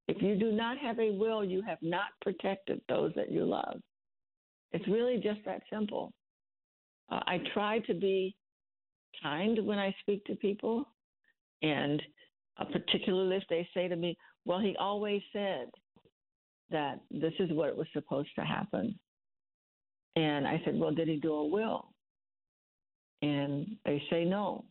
If 0.08 0.22
you 0.22 0.36
do 0.36 0.52
not 0.52 0.78
have 0.78 1.00
a 1.00 1.12
will, 1.12 1.44
you 1.44 1.62
have 1.64 1.80
not 1.82 2.10
protected 2.22 2.82
those 2.88 3.14
that 3.16 3.32
you 3.32 3.46
love. 3.46 3.82
It's 4.72 4.88
really 4.88 5.18
just 5.18 5.40
that 5.46 5.62
simple. 5.72 6.14
Uh, 7.10 7.22
I 7.26 7.40
try 7.54 7.80
to 7.80 7.94
be 7.94 8.36
kind 9.22 9.66
when 9.66 9.80
I 9.80 9.96
speak 10.02 10.24
to 10.26 10.36
people, 10.36 10.86
and 11.62 12.02
uh, 12.58 12.66
particularly 12.66 13.38
if 13.38 13.44
they 13.50 13.68
say 13.74 13.88
to 13.88 13.96
me, 13.96 14.18
Well, 14.46 14.60
he 14.60 14.76
always 14.78 15.22
said 15.32 15.70
that 16.70 17.00
this 17.10 17.34
is 17.40 17.52
what 17.52 17.78
was 17.78 17.88
supposed 17.94 18.30
to 18.36 18.46
happen. 18.46 18.98
And 20.18 20.48
I 20.48 20.60
said, 20.66 20.78
Well, 20.78 20.92
did 20.92 21.08
he 21.08 21.18
do 21.18 21.32
a 21.32 21.46
will? 21.46 21.94
And 23.22 23.78
they 23.86 24.02
say 24.10 24.26
no. 24.26 24.66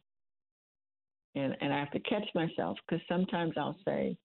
And, 1.37 1.57
and 1.61 1.73
I 1.73 1.79
have 1.79 1.93
to 1.93 2.01
catch 2.01 2.27
myself 2.35 2.77
because 2.87 3.05
sometimes 3.09 3.53
I'll 3.57 3.79
say, 3.85 4.17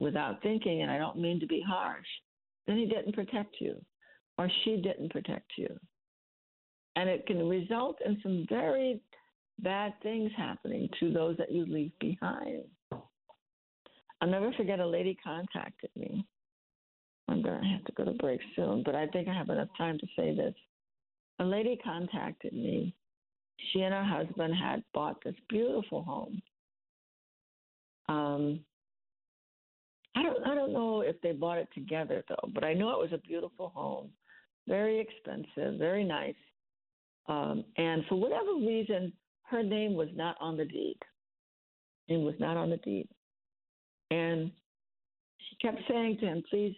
without 0.00 0.42
thinking, 0.42 0.82
and 0.82 0.90
I 0.90 0.98
don't 0.98 1.18
mean 1.18 1.38
to 1.40 1.46
be 1.46 1.62
harsh, 1.66 2.06
then 2.66 2.76
he 2.76 2.86
didn't 2.86 3.14
protect 3.14 3.56
you 3.60 3.76
or 4.36 4.50
she 4.64 4.76
didn't 4.76 5.12
protect 5.12 5.52
you. 5.56 5.68
And 6.96 7.08
it 7.08 7.26
can 7.26 7.48
result 7.48 7.98
in 8.04 8.18
some 8.22 8.46
very 8.48 9.00
bad 9.60 9.92
things 10.02 10.32
happening 10.36 10.88
to 10.98 11.12
those 11.12 11.36
that 11.36 11.52
you 11.52 11.66
leave 11.66 11.92
behind. 12.00 12.64
I'll 14.20 14.28
never 14.28 14.52
forget 14.54 14.80
a 14.80 14.86
lady 14.86 15.16
contacted 15.22 15.90
me 15.94 16.24
I'm 17.28 17.42
going 17.42 17.60
to 17.60 17.68
have 17.68 17.84
to 17.84 17.92
go 17.92 18.04
to 18.04 18.12
break 18.12 18.40
soon, 18.56 18.82
but 18.84 18.94
I 18.94 19.06
think 19.08 19.28
I 19.28 19.34
have 19.34 19.50
enough 19.50 19.68
time 19.76 19.98
to 19.98 20.06
say 20.16 20.34
this. 20.34 20.54
A 21.40 21.44
lady 21.44 21.78
contacted 21.82 22.52
me. 22.52 22.94
She 23.72 23.80
and 23.80 23.92
her 23.92 24.04
husband 24.04 24.54
had 24.54 24.82
bought 24.94 25.22
this 25.22 25.34
beautiful 25.48 26.02
home. 26.02 26.40
Um, 28.08 28.60
I 30.16 30.22
don't 30.22 30.46
I 30.46 30.54
don't 30.54 30.72
know 30.72 31.02
if 31.02 31.20
they 31.20 31.32
bought 31.32 31.58
it 31.58 31.68
together 31.74 32.24
though, 32.28 32.48
but 32.54 32.64
I 32.64 32.72
know 32.72 32.90
it 32.90 32.98
was 32.98 33.12
a 33.12 33.18
beautiful 33.18 33.70
home, 33.74 34.08
very 34.66 34.98
expensive, 34.98 35.78
very 35.78 36.02
nice. 36.02 36.34
Um, 37.28 37.64
and 37.76 38.04
for 38.08 38.16
whatever 38.16 38.54
reason, 38.54 39.12
her 39.42 39.62
name 39.62 39.94
was 39.94 40.08
not 40.14 40.36
on 40.40 40.56
the 40.56 40.64
deed. 40.64 40.98
It 42.08 42.16
was 42.16 42.34
not 42.38 42.56
on 42.56 42.70
the 42.70 42.78
deed. 42.78 43.08
And 44.10 44.50
she 45.38 45.56
kept 45.56 45.82
saying 45.88 46.18
to 46.20 46.26
him, 46.26 46.42
please 46.48 46.74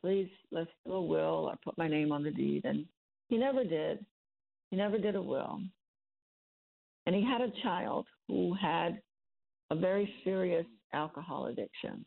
please 0.00 0.28
let's 0.50 0.70
do 0.86 0.92
a 0.92 1.02
will 1.02 1.50
or 1.50 1.56
put 1.64 1.76
my 1.78 1.88
name 1.88 2.12
on 2.12 2.22
the 2.22 2.30
deed. 2.30 2.64
And 2.64 2.84
he 3.28 3.36
never 3.36 3.64
did. 3.64 4.04
He 4.70 4.76
never 4.76 4.98
did 4.98 5.16
a 5.16 5.22
will. 5.22 5.60
And 7.06 7.14
he 7.14 7.24
had 7.24 7.40
a 7.40 7.52
child 7.62 8.06
who 8.28 8.54
had 8.60 9.00
a 9.70 9.76
very 9.76 10.12
serious 10.24 10.66
alcohol 10.92 11.46
addiction. 11.46 12.04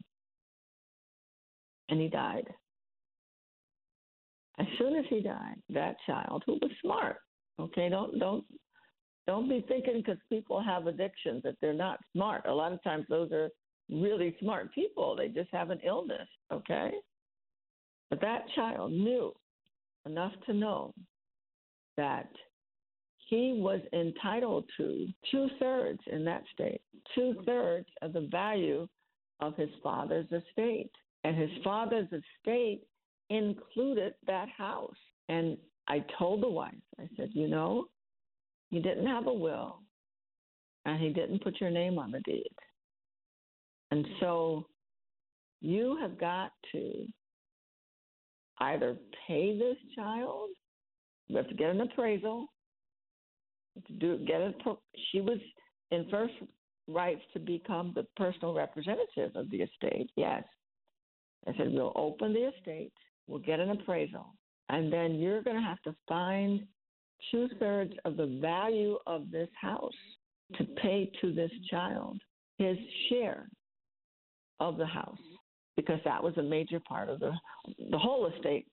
And 1.89 1.99
he 1.99 2.07
died. 2.07 2.47
As 4.59 4.67
soon 4.77 4.95
as 4.95 5.05
he 5.09 5.21
died, 5.21 5.55
that 5.69 5.95
child, 6.05 6.43
who 6.45 6.53
was 6.61 6.71
smart, 6.81 7.17
okay, 7.59 7.89
don't 7.89 8.19
don't 8.19 8.45
don't 9.27 9.49
be 9.49 9.63
thinking 9.67 9.97
because 9.97 10.17
people 10.29 10.61
have 10.61 10.87
addictions 10.87 11.41
that 11.43 11.55
they're 11.61 11.73
not 11.73 11.99
smart. 12.13 12.45
A 12.45 12.53
lot 12.53 12.71
of 12.71 12.83
times 12.83 13.05
those 13.09 13.31
are 13.31 13.49
really 13.89 14.35
smart 14.39 14.73
people. 14.73 15.15
They 15.15 15.29
just 15.29 15.49
have 15.51 15.69
an 15.69 15.79
illness, 15.83 16.27
okay? 16.51 16.91
But 18.12 18.22
that 18.22 18.45
child 18.55 18.91
knew 18.91 19.34
enough 20.05 20.34
to 20.45 20.53
know 20.53 20.93
that 21.97 22.30
he 23.30 23.57
was 23.57 23.80
entitled 23.93 24.66
to 24.78 25.07
two 25.32 25.47
thirds 25.59 26.01
in 26.12 26.26
that 26.26 26.43
state, 26.53 26.82
two 27.16 27.41
thirds 27.45 27.88
of 28.01 28.12
the 28.12 28.28
value 28.30 28.88
of 29.39 29.55
his 29.55 29.70
father's 29.82 30.26
estate. 30.26 30.91
And 31.24 31.38
his 31.38 31.51
father's 31.64 32.09
estate 32.12 32.82
included 33.30 34.14
that 34.28 34.49
house. 34.49 34.93
And 35.30 35.57
I 35.88 36.03
told 36.20 36.43
the 36.43 36.49
wife, 36.49 36.74
I 36.99 37.07
said, 37.16 37.30
you 37.34 37.47
know, 37.47 37.86
you 38.72 38.82
didn't 38.82 39.07
have 39.07 39.28
a 39.28 39.34
will 39.34 39.80
and 40.86 40.99
he 40.99 41.09
didn't 41.09 41.43
put 41.43 41.62
your 41.62 41.70
name 41.70 41.97
on 41.97 42.12
the 42.12 42.20
deed. 42.22 42.51
And 43.91 44.05
so 44.20 44.66
you 45.62 45.97
have 46.01 46.20
got 46.20 46.51
to 46.74 47.05
either 48.59 48.97
pay 49.27 49.57
this 49.57 49.77
child, 49.95 50.49
we 51.29 51.35
have 51.35 51.47
to 51.47 51.55
get 51.55 51.69
an 51.69 51.81
appraisal, 51.81 52.47
to 53.87 53.93
do 53.93 54.17
get 54.25 54.41
it. 54.41 54.55
She 55.11 55.21
was 55.21 55.39
in 55.91 56.07
first 56.09 56.33
rights 56.87 57.21
to 57.33 57.39
become 57.39 57.93
the 57.95 58.05
personal 58.17 58.53
representative 58.53 59.35
of 59.35 59.49
the 59.49 59.61
estate. 59.61 60.09
Yes, 60.15 60.43
I 61.47 61.53
said 61.57 61.71
we'll 61.71 61.93
open 61.95 62.33
the 62.33 62.49
estate, 62.49 62.93
we'll 63.27 63.39
get 63.39 63.59
an 63.59 63.69
appraisal, 63.69 64.33
and 64.69 64.91
then 64.91 65.15
you're 65.15 65.41
going 65.41 65.57
to 65.57 65.61
have 65.61 65.81
to 65.83 65.95
find 66.07 66.65
two 67.31 67.47
thirds 67.59 67.93
of 68.03 68.17
the 68.17 68.39
value 68.41 68.97
of 69.07 69.31
this 69.31 69.49
house 69.59 69.91
to 70.57 70.65
pay 70.81 71.09
to 71.21 71.31
this 71.33 71.51
child 71.69 72.19
his 72.57 72.77
share 73.09 73.47
of 74.59 74.77
the 74.77 74.85
house 74.85 75.17
because 75.76 75.99
that 76.05 76.22
was 76.22 76.38
a 76.38 76.43
major 76.43 76.80
part 76.80 77.09
of 77.09 77.19
the 77.19 77.32
the 77.89 77.97
whole 77.97 78.28
estate 78.28 78.67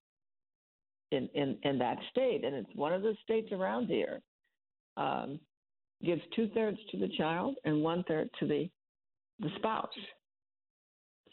in 1.11 1.29
in 1.35 1.57
in 1.63 1.79
that 1.79 1.99
state, 2.11 2.45
and 2.45 2.55
it's 2.55 2.75
one 2.75 2.93
of 2.93 3.03
the 3.03 3.17
states 3.23 3.53
around 3.53 3.87
here. 3.87 4.21
Um, 4.97 5.39
gives 6.05 6.23
two 6.35 6.49
thirds 6.55 6.79
to 6.91 6.97
the 6.97 7.09
child 7.17 7.57
and 7.65 7.83
one 7.83 8.05
third 8.05 8.31
to 8.41 8.47
the 8.47 8.69
the 9.41 9.51
spouse. 9.57 9.89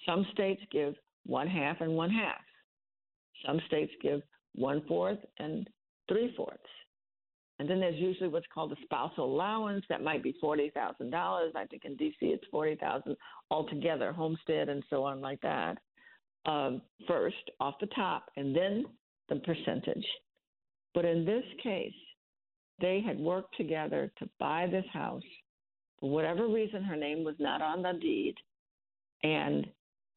Some 0.05 0.25
states 0.33 0.61
give 0.71 0.95
one 1.25 1.47
half 1.47 1.81
and 1.81 1.95
one 1.95 2.09
half. 2.09 2.41
Some 3.45 3.59
states 3.67 3.91
give 4.01 4.21
one 4.53 4.83
fourth 4.87 5.19
and 5.39 5.67
three 6.07 6.33
fourths. 6.35 6.59
And 7.59 7.69
then 7.69 7.79
there's 7.79 7.99
usually 7.99 8.27
what's 8.29 8.45
called 8.53 8.73
a 8.73 8.75
spousal 8.83 9.25
allowance 9.25 9.85
that 9.87 10.03
might 10.03 10.21
be 10.21 10.35
forty 10.41 10.71
thousand 10.71 11.09
dollars. 11.09 11.53
I 11.55 11.65
think 11.65 11.85
in 11.85 11.95
DC 11.95 12.13
it's 12.21 12.43
forty 12.51 12.75
thousand 12.75 13.15
altogether, 13.49 14.11
homestead 14.11 14.69
and 14.69 14.83
so 14.89 15.03
on 15.03 15.21
like 15.21 15.39
that. 15.41 15.77
Um, 16.45 16.81
first 17.07 17.49
off 17.59 17.75
the 17.79 17.87
top, 17.87 18.25
and 18.35 18.55
then 18.55 18.85
the 19.29 19.37
percentage. 19.37 20.05
But 20.93 21.05
in 21.05 21.25
this 21.25 21.43
case, 21.63 21.93
they 22.79 23.01
had 23.05 23.17
worked 23.19 23.55
together 23.57 24.11
to 24.19 24.29
buy 24.39 24.67
this 24.69 24.85
house. 24.91 25.23
For 25.99 26.09
whatever 26.09 26.47
reason, 26.47 26.83
her 26.83 26.95
name 26.95 27.23
was 27.23 27.35
not 27.39 27.61
on 27.61 27.81
the 27.81 27.93
deed, 27.99 28.35
and 29.23 29.65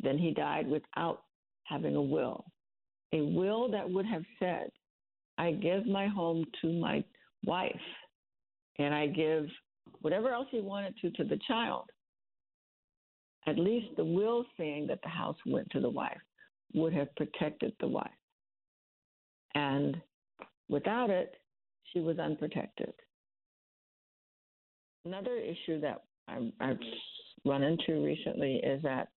then 0.03 0.19
he 0.19 0.33
died 0.33 0.69
without 0.69 1.23
having 1.65 1.97
a 1.97 2.03
will. 2.03 2.45
A 3.13 3.23
will 3.23 3.71
that 3.71 3.89
would 3.89 4.07
have 4.07 4.25
said, 4.39 4.71
I 5.39 5.53
give 5.53 5.87
my 5.87 6.09
home 6.09 6.45
to 6.63 6.73
my 6.73 7.05
wife, 7.45 7.75
and 8.79 8.95
I 8.95 9.07
give 9.07 9.47
whatever 10.01 10.31
else 10.31 10.49
he 10.51 10.61
wanted 10.61 10.95
to 10.99 11.11
to 11.13 11.25
the 11.25 11.39
child. 11.47 11.85
At 13.47 13.59
least 13.59 13.89
the 13.97 14.05
will 14.05 14.45
saying 14.59 14.87
that 14.89 15.01
the 15.03 15.09
house 15.09 15.37
went 15.47 15.71
to 15.71 15.81
the 15.81 15.89
wife 15.89 16.21
would 16.75 16.93
have 16.93 17.15
protected 17.17 17.73
the 17.81 17.89
wife. 17.89 18.11
And 19.55 19.97
without 20.69 21.11
it, 21.11 21.35
she 21.93 22.01
was 22.01 22.19
unprotected. 22.19 22.93
Another 25.05 25.37
issue 25.37 25.81
that 25.81 26.03
I've 26.29 26.79
run 27.45 27.63
into 27.63 28.05
recently 28.05 28.57
is 28.57 28.83
that 28.83 29.09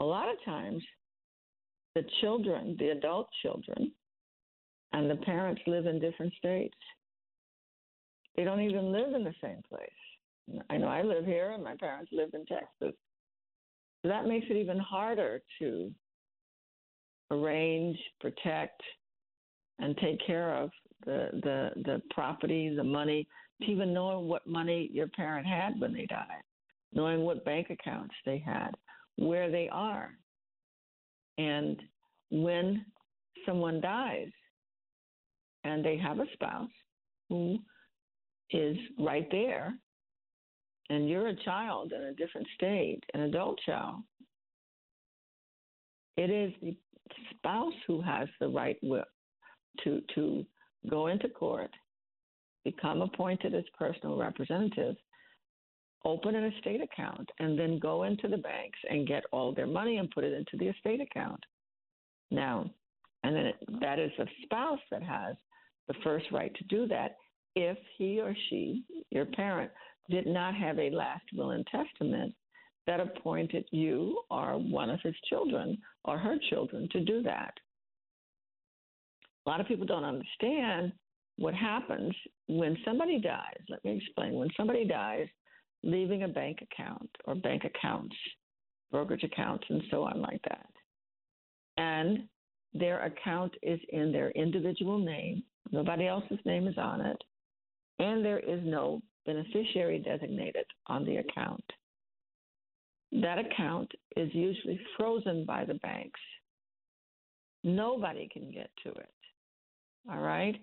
a 0.00 0.04
lot 0.04 0.28
of 0.28 0.36
times 0.44 0.82
the 1.94 2.02
children, 2.20 2.76
the 2.78 2.88
adult 2.90 3.28
children, 3.42 3.92
and 4.92 5.08
the 5.08 5.16
parents 5.16 5.62
live 5.66 5.86
in 5.86 6.00
different 6.00 6.32
states. 6.34 6.76
They 8.36 8.44
don't 8.44 8.60
even 8.60 8.92
live 8.92 9.14
in 9.14 9.24
the 9.24 9.34
same 9.42 9.60
place. 9.68 10.62
I 10.68 10.76
know 10.76 10.88
I 10.88 11.02
live 11.02 11.24
here 11.24 11.52
and 11.52 11.62
my 11.62 11.76
parents 11.76 12.10
live 12.12 12.30
in 12.34 12.44
Texas. 12.46 12.94
So 14.02 14.08
that 14.08 14.26
makes 14.26 14.46
it 14.48 14.56
even 14.56 14.78
harder 14.78 15.42
to 15.58 15.92
arrange, 17.30 17.98
protect, 18.20 18.80
and 19.78 19.96
take 19.98 20.24
care 20.26 20.54
of 20.54 20.70
the 21.04 21.28
the 21.42 21.70
the 21.82 22.02
property, 22.10 22.74
the 22.74 22.84
money, 22.84 23.26
to 23.62 23.70
even 23.70 23.92
knowing 23.92 24.28
what 24.28 24.46
money 24.46 24.90
your 24.92 25.08
parent 25.08 25.46
had 25.46 25.78
when 25.78 25.92
they 25.92 26.06
died, 26.06 26.42
knowing 26.92 27.20
what 27.22 27.44
bank 27.44 27.68
accounts 27.70 28.14
they 28.24 28.38
had, 28.38 28.70
where 29.16 29.50
they 29.50 29.68
are. 29.70 30.10
And 31.38 31.80
when 32.30 32.84
someone 33.46 33.80
dies 33.80 34.30
and 35.64 35.84
they 35.84 35.96
have 35.96 36.18
a 36.18 36.26
spouse 36.34 36.70
who 37.28 37.58
is 38.52 38.76
right 38.98 39.28
there 39.30 39.74
and 40.90 41.08
you're 41.08 41.28
a 41.28 41.44
child 41.44 41.92
in 41.92 42.02
a 42.02 42.12
different 42.12 42.46
state, 42.54 43.00
an 43.14 43.20
adult 43.22 43.58
child, 43.64 44.02
it 46.16 46.30
is 46.30 46.52
the 46.60 46.76
spouse 47.36 47.72
who 47.86 48.02
has 48.02 48.28
the 48.40 48.48
right 48.48 48.76
will 48.82 49.04
to 49.84 50.02
to 50.14 50.44
go 50.88 51.06
into 51.06 51.28
court, 51.28 51.70
become 52.64 53.02
appointed 53.02 53.54
as 53.54 53.64
personal 53.78 54.16
representative, 54.16 54.96
open 56.04 56.34
an 56.34 56.52
estate 56.52 56.80
account, 56.82 57.28
and 57.38 57.58
then 57.58 57.78
go 57.78 58.02
into 58.02 58.26
the 58.26 58.38
banks 58.38 58.78
and 58.90 59.06
get 59.06 59.22
all 59.32 59.54
their 59.54 59.66
money 59.66 59.98
and 59.98 60.10
put 60.10 60.24
it 60.24 60.32
into 60.32 60.56
the 60.58 60.68
estate 60.68 61.00
account. 61.00 61.40
Now, 62.30 62.68
and 63.22 63.36
then 63.36 63.46
it, 63.46 63.56
that 63.80 63.98
is 63.98 64.12
a 64.18 64.26
spouse 64.42 64.80
that 64.90 65.02
has 65.02 65.36
the 65.88 65.94
first 66.02 66.26
right 66.32 66.54
to 66.54 66.64
do 66.64 66.88
that 66.88 67.16
if 67.54 67.78
he 67.96 68.20
or 68.20 68.34
she, 68.48 68.84
your 69.10 69.26
parent, 69.26 69.70
did 70.08 70.26
not 70.26 70.54
have 70.54 70.78
a 70.78 70.90
last 70.90 71.24
will 71.34 71.50
and 71.50 71.66
testament 71.66 72.34
that 72.86 73.00
appointed 73.00 73.64
you 73.70 74.20
or 74.30 74.58
one 74.58 74.90
of 74.90 75.00
his 75.02 75.14
children 75.28 75.78
or 76.04 76.18
her 76.18 76.36
children 76.48 76.88
to 76.92 77.04
do 77.04 77.22
that. 77.22 77.54
A 79.46 79.50
lot 79.50 79.60
of 79.60 79.68
people 79.68 79.86
don't 79.86 80.04
understand 80.04 80.92
what 81.36 81.54
happens 81.54 82.12
when 82.48 82.76
somebody 82.84 83.18
dies. 83.18 83.62
Let 83.68 83.84
me 83.84 83.96
explain. 83.96 84.34
When 84.34 84.50
somebody 84.56 84.84
dies, 84.84 85.28
leaving 85.82 86.24
a 86.24 86.28
bank 86.28 86.58
account 86.62 87.08
or 87.24 87.34
bank 87.34 87.62
accounts, 87.64 88.14
brokerage 88.90 89.24
accounts, 89.24 89.64
and 89.70 89.82
so 89.90 90.02
on, 90.02 90.20
like 90.20 90.42
that. 90.48 90.66
And 91.78 92.28
their 92.74 93.04
account 93.04 93.54
is 93.62 93.80
in 93.90 94.12
their 94.12 94.30
individual 94.32 94.98
name, 94.98 95.42
nobody 95.72 96.06
else's 96.06 96.38
name 96.44 96.68
is 96.68 96.76
on 96.76 97.00
it, 97.00 97.16
and 98.00 98.24
there 98.24 98.38
is 98.38 98.60
no 98.64 99.02
beneficiary 99.26 99.98
designated 99.98 100.64
on 100.86 101.04
the 101.04 101.18
account. 101.18 101.64
That 103.12 103.38
account 103.38 103.90
is 104.16 104.30
usually 104.32 104.80
frozen 104.96 105.44
by 105.44 105.64
the 105.64 105.74
banks. 105.74 106.20
Nobody 107.62 108.28
can 108.32 108.50
get 108.50 108.70
to 108.84 108.90
it. 108.90 109.10
All 110.10 110.20
right? 110.20 110.56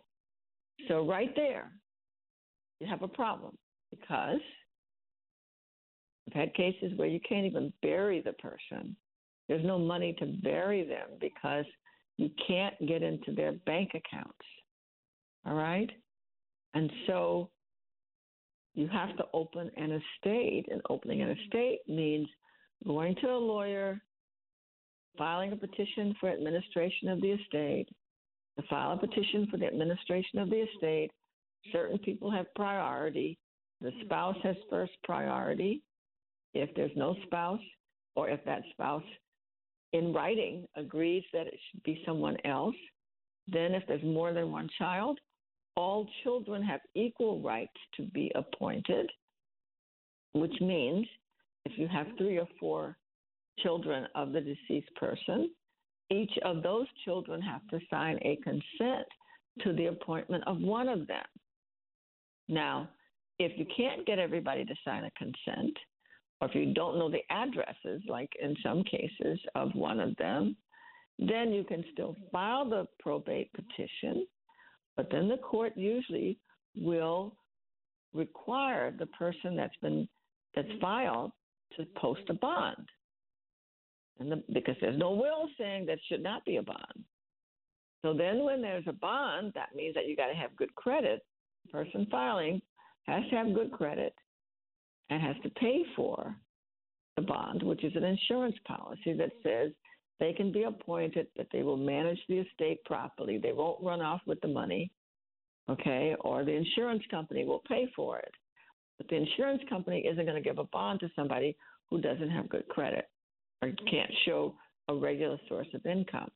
So, 0.88 1.08
right 1.08 1.32
there, 1.36 1.72
you 2.80 2.88
have 2.88 3.04
a 3.04 3.08
problem 3.08 3.56
because 3.92 4.40
I've 6.28 6.34
had 6.34 6.54
cases 6.56 6.94
where 6.96 7.08
you 7.08 7.20
can't 7.28 7.46
even 7.46 7.72
bury 7.84 8.22
the 8.22 8.34
person. 8.34 8.96
There's 9.48 9.66
no 9.66 9.78
money 9.78 10.16
to 10.20 10.26
bury 10.26 10.84
them 10.84 11.10
because 11.22 11.66
you 12.18 12.32
can't 12.48 12.76
get 12.88 13.04
into 13.04 13.32
their 13.32 13.54
bank 13.66 13.92
accounts. 13.94 14.34
All 15.46 15.54
right? 15.54 15.90
And 16.78 16.92
so 17.08 17.50
you 18.76 18.88
have 18.90 19.18
to 19.18 19.24
open 19.34 19.72
an 19.78 20.00
estate, 20.00 20.68
and 20.70 20.80
opening 20.92 21.24
an 21.24 21.36
estate 21.36 21.80
means 21.88 22.28
going 22.86 23.16
to 23.16 23.32
a 23.32 23.46
lawyer, 23.54 24.00
filing 25.18 25.54
a 25.54 25.56
petition 25.56 26.14
for 26.20 26.30
administration 26.30 27.10
of 27.10 27.20
the 27.20 27.32
estate, 27.32 27.88
to 28.60 28.68
file 28.70 28.92
a 28.92 28.98
petition 28.98 29.48
for 29.50 29.58
the 29.58 29.66
administration 29.66 30.38
of 30.38 30.52
the 30.52 30.68
estate. 30.68 31.10
Certain 31.72 31.98
people 31.98 32.30
have 32.30 32.46
priority. 32.54 33.40
The 33.82 33.92
spouse 34.06 34.38
has 34.44 34.56
first 34.70 34.94
priority. 35.04 35.82
If 36.54 36.70
there's 36.76 36.96
no 36.96 37.16
spouse, 37.26 37.66
or 38.16 38.30
if 38.30 38.46
that 38.46 38.62
spouse 38.70 39.10
in 39.94 40.14
writing 40.14 40.68
agrees 40.76 41.24
that 41.34 41.48
it 41.48 41.58
should 41.72 41.82
be 41.82 42.04
someone 42.06 42.38
else, 42.46 42.76
then 43.48 43.74
if 43.74 43.82
there's 43.88 44.04
more 44.04 44.32
than 44.32 44.52
one 44.52 44.70
child, 44.78 45.20
all 45.78 46.08
children 46.24 46.64
have 46.64 46.82
equal 46.96 47.40
rights 47.40 47.80
to 47.96 48.04
be 48.08 48.32
appointed, 48.36 49.08
which 50.34 50.60
means 50.60 51.06
if 51.66 51.78
you 51.78 51.88
have 51.88 52.08
three 52.18 52.38
or 52.38 52.48
four 52.60 52.98
children 53.60 54.08
of 54.16 54.34
the 54.34 54.42
deceased 54.42 54.94
person, 54.96 55.52
each 56.10 56.32
of 56.44 56.64
those 56.64 56.88
children 57.06 57.42
have 57.42 57.66
to 57.68 57.80
sign 57.90 58.18
a 58.24 58.38
consent 58.38 59.08
to 59.62 59.72
the 59.74 59.88
appointment 59.88 60.44
of 60.48 60.60
one 60.60 60.90
of 60.90 61.06
them. 61.08 61.26
Now, 62.50 62.90
if 63.40 63.52
you 63.58 63.66
can't 63.76 64.06
get 64.08 64.18
everybody 64.18 64.66
to 64.66 64.76
sign 64.84 65.04
a 65.04 65.12
consent, 65.12 65.78
or 66.42 66.48
if 66.48 66.56
you 66.56 66.74
don't 66.74 66.98
know 66.98 67.10
the 67.10 67.24
addresses, 67.30 68.02
like 68.08 68.32
in 68.42 68.56
some 68.64 68.84
cases 68.84 69.40
of 69.54 69.76
one 69.76 70.00
of 70.00 70.16
them, 70.18 70.56
then 71.20 71.52
you 71.52 71.64
can 71.64 71.84
still 71.94 72.16
file 72.32 72.68
the 72.68 72.88
probate 73.00 73.52
petition, 73.54 74.26
but 74.98 75.10
then 75.12 75.28
the 75.30 75.38
court 75.38 75.74
usually 75.76 76.38
will 76.76 77.36
require 78.14 78.92
the 78.92 79.06
person 79.08 79.56
that's 79.56 79.76
been 79.82 80.08
that's 80.56 80.68
mm-hmm. 80.68 80.82
filed 80.82 81.32
to 81.78 81.86
post 81.98 82.22
a 82.30 82.34
bond. 82.34 82.88
And 84.20 84.32
the, 84.32 84.44
because 84.52 84.76
there's 84.82 84.98
no 84.98 85.12
will 85.12 85.48
saying 85.60 85.86
that 85.86 86.00
should 86.10 86.24
not 86.24 86.44
be 86.44 86.58
a 86.58 86.64
bond. 86.64 87.04
So 88.04 88.14
then 88.14 88.44
when 88.44 88.62
there's 88.62 88.88
a 88.88 88.94
bond, 88.94 89.52
that 89.54 89.76
means 89.76 89.94
that 89.94 90.08
you 90.08 90.16
got 90.16 90.28
to 90.28 90.34
have 90.34 90.56
good 90.56 90.74
credit. 90.76 91.22
The 91.66 91.72
person 91.72 92.08
filing 92.10 92.62
has 93.04 93.24
to 93.30 93.36
have 93.36 93.54
good 93.54 93.72
credit 93.72 94.14
and 95.10 95.22
has 95.22 95.36
to 95.44 95.50
pay 95.52 95.84
for 95.96 96.36
the 97.16 97.22
bond, 97.22 97.62
which 97.64 97.84
is 97.84 97.96
an 97.96 98.04
insurance 98.04 98.56
policy 98.68 99.14
that 99.14 99.32
says 99.44 99.72
they 100.20 100.34
can 100.34 100.52
be 100.52 100.64
appointed, 100.64 101.28
that 101.38 101.48
they 101.52 101.64
will 101.64 101.78
manage 101.78 102.20
the 102.28 102.40
estate 102.40 102.84
properly. 102.86 103.38
They 103.38 103.54
won't 103.54 103.84
run 103.84 104.02
off 104.02 104.22
with 104.26 104.42
the 104.42 104.48
money, 104.48 104.92
okay? 105.70 106.16
Or 106.22 106.44
the 106.44 106.54
insurance 106.54 107.04
company 107.12 107.46
will 107.46 107.62
pay 107.68 107.88
for 107.96 108.18
it. 108.20 108.32
But 108.98 109.08
the 109.10 109.16
insurance 109.16 109.62
company 109.70 110.00
isn't 110.12 110.26
going 110.26 110.42
to 110.42 110.48
give 110.48 110.58
a 110.58 110.64
bond 110.66 111.00
to 111.02 111.12
somebody 111.16 111.56
who 111.90 112.02
doesn't 112.02 112.32
have 112.32 112.50
good 112.50 112.68
credit 112.68 113.06
or 113.62 113.72
can't 113.90 114.12
show 114.26 114.56
a 114.90 114.96
regular 114.96 115.38
source 115.48 115.68
of 115.74 115.86
income. 115.86 116.30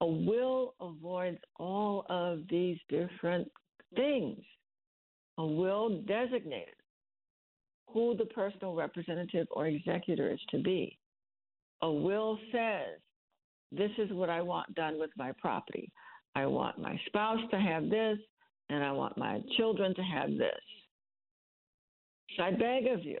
A 0.00 0.06
will 0.06 0.74
avoids 0.80 1.38
all 1.56 2.06
of 2.08 2.40
these 2.48 2.78
different 2.88 3.50
things. 3.94 4.38
A 5.38 5.46
will 5.46 6.00
designated 6.02 6.74
who 7.88 8.16
the 8.16 8.26
personal 8.26 8.74
representative 8.74 9.46
or 9.50 9.66
executor 9.66 10.30
is 10.32 10.40
to 10.50 10.58
be. 10.58 10.98
A 11.82 11.90
will 11.90 12.38
says, 12.52 12.98
This 13.72 13.90
is 13.98 14.12
what 14.12 14.30
I 14.30 14.40
want 14.40 14.74
done 14.74 14.98
with 14.98 15.10
my 15.16 15.32
property. 15.38 15.90
I 16.34 16.46
want 16.46 16.78
my 16.78 16.98
spouse 17.06 17.40
to 17.50 17.60
have 17.60 17.90
this, 17.90 18.18
and 18.70 18.82
I 18.82 18.92
want 18.92 19.16
my 19.16 19.40
children 19.56 19.94
to 19.94 20.02
have 20.02 20.30
this. 20.30 20.60
So 22.36 22.42
I 22.42 22.50
beg 22.50 22.86
of 22.86 23.04
you, 23.04 23.18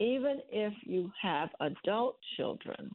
even 0.00 0.40
if 0.50 0.72
you 0.84 1.10
have 1.22 1.50
adult 1.60 2.16
children, 2.36 2.90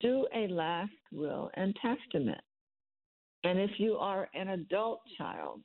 do 0.00 0.26
a 0.34 0.48
last 0.48 0.92
will 1.12 1.50
and 1.54 1.76
testament. 1.82 2.40
And 3.44 3.58
if 3.58 3.70
you 3.78 3.96
are 3.96 4.28
an 4.34 4.48
adult 4.48 5.00
child 5.18 5.60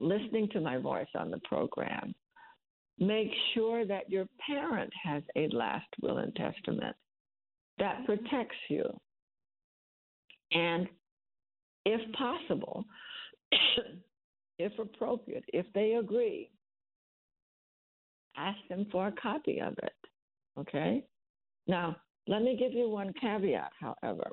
listening 0.00 0.48
to 0.52 0.60
my 0.60 0.78
voice 0.78 1.08
on 1.14 1.30
the 1.30 1.40
program, 1.44 2.14
make 2.98 3.30
sure 3.54 3.84
that 3.84 4.10
your 4.10 4.26
parent 4.46 4.92
has 5.02 5.22
a 5.36 5.48
last 5.48 5.86
will 6.00 6.18
and 6.18 6.34
testament 6.36 6.96
that 7.78 8.04
protects 8.06 8.56
you. 8.68 8.84
And 10.52 10.86
if 11.84 12.00
possible, 12.12 12.84
if 14.58 14.78
appropriate, 14.78 15.44
if 15.52 15.66
they 15.74 15.94
agree, 15.94 16.50
ask 18.36 18.58
them 18.68 18.86
for 18.92 19.08
a 19.08 19.12
copy 19.12 19.60
of 19.60 19.74
it. 19.82 19.92
Okay? 20.58 21.02
Now, 21.66 21.96
let 22.28 22.42
me 22.42 22.56
give 22.56 22.72
you 22.72 22.88
one 22.88 23.12
caveat, 23.20 23.72
however. 23.80 24.30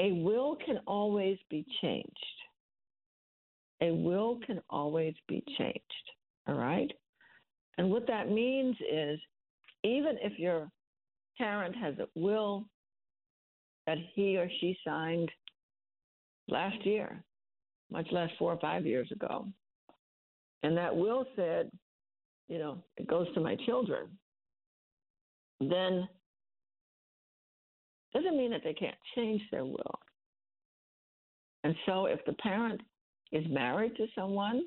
A 0.00 0.12
will 0.12 0.56
can 0.64 0.78
always 0.86 1.38
be 1.50 1.66
changed. 1.82 2.08
A 3.80 3.92
will 3.92 4.38
can 4.46 4.60
always 4.70 5.14
be 5.28 5.44
changed. 5.58 5.82
All 6.48 6.54
right? 6.54 6.90
And 7.76 7.90
what 7.90 8.06
that 8.06 8.30
means 8.30 8.76
is 8.80 9.20
even 9.84 10.16
if 10.22 10.38
your 10.38 10.68
parent 11.36 11.76
has 11.76 11.94
a 11.98 12.08
will 12.18 12.64
that 13.86 13.98
he 14.14 14.36
or 14.36 14.48
she 14.60 14.76
signed 14.84 15.30
last 16.48 16.84
year, 16.84 17.22
much 17.90 18.06
less 18.10 18.30
four 18.38 18.52
or 18.52 18.58
five 18.60 18.84
years 18.84 19.10
ago, 19.12 19.46
and 20.62 20.76
that 20.76 20.94
will 20.94 21.24
said, 21.36 21.70
you 22.48 22.58
know, 22.58 22.82
it 22.96 23.06
goes 23.06 23.32
to 23.34 23.40
my 23.40 23.56
children, 23.66 24.08
then 25.60 26.08
doesn't 28.14 28.36
mean 28.36 28.50
that 28.50 28.62
they 28.64 28.72
can't 28.72 28.96
change 29.14 29.42
their 29.50 29.64
will. 29.64 29.98
And 31.64 31.74
so 31.86 32.06
if 32.06 32.24
the 32.24 32.32
parent 32.34 32.80
is 33.32 33.44
married 33.48 33.96
to 33.96 34.06
someone 34.14 34.62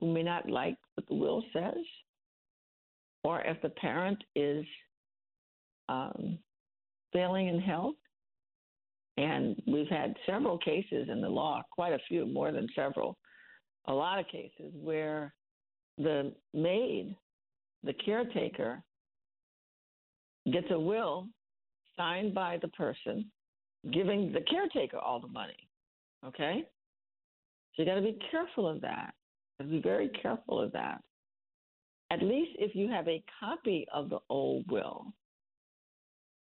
who 0.00 0.12
may 0.12 0.22
not 0.22 0.48
like 0.48 0.76
what 0.94 1.06
the 1.08 1.14
will 1.14 1.44
says, 1.52 1.84
or 3.24 3.42
if 3.42 3.60
the 3.62 3.68
parent 3.68 4.22
is 4.34 4.64
um, 5.88 6.38
failing 7.12 7.48
in 7.48 7.60
health, 7.60 7.94
and 9.16 9.60
we've 9.66 9.88
had 9.88 10.14
several 10.24 10.56
cases 10.58 11.08
in 11.10 11.20
the 11.20 11.28
law, 11.28 11.62
quite 11.70 11.92
a 11.92 11.98
few, 12.08 12.26
more 12.26 12.52
than 12.52 12.66
several, 12.74 13.18
a 13.86 13.92
lot 13.92 14.18
of 14.18 14.26
cases 14.28 14.72
where 14.74 15.34
the 15.98 16.32
maid, 16.54 17.16
the 17.84 17.92
caretaker, 17.92 18.82
gets 20.50 20.68
a 20.70 20.78
will 20.78 21.26
signed 21.96 22.34
by 22.34 22.58
the 22.62 22.68
person 22.68 23.30
giving 23.92 24.32
the 24.32 24.40
caretaker 24.42 24.98
all 24.98 25.20
the 25.20 25.28
money. 25.28 25.68
Okay? 26.26 26.64
So 27.74 27.82
you 27.82 27.88
got 27.88 27.96
to 27.96 28.02
be 28.02 28.18
careful 28.30 28.68
of 28.68 28.80
that. 28.82 29.14
Be 29.68 29.80
very 29.80 30.08
careful 30.08 30.60
of 30.60 30.72
that. 30.72 31.02
At 32.10 32.22
least 32.22 32.50
if 32.58 32.74
you 32.74 32.88
have 32.88 33.06
a 33.08 33.22
copy 33.38 33.86
of 33.92 34.08
the 34.08 34.18
old 34.28 34.64
will, 34.70 35.06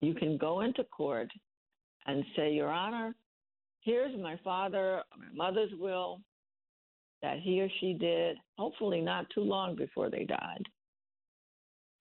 you 0.01 0.14
can 0.14 0.38
go 0.38 0.62
into 0.62 0.84
court 0.84 1.30
and 2.05 2.24
say, 2.36 2.51
Your 2.51 2.70
Honor, 2.70 3.16
here's 3.82 4.18
my 4.20 4.39
father, 4.43 5.01
my 5.18 5.49
mother's 5.49 5.72
will 5.80 6.22
that 7.22 7.39
he 7.39 7.62
or 7.62 7.70
she 7.80 7.93
did, 7.93 8.38
hopefully 8.58 9.01
not 9.01 9.26
too 9.34 9.41
long 9.41 9.76
before 9.76 10.10
they 10.10 10.24
died. 10.24 10.64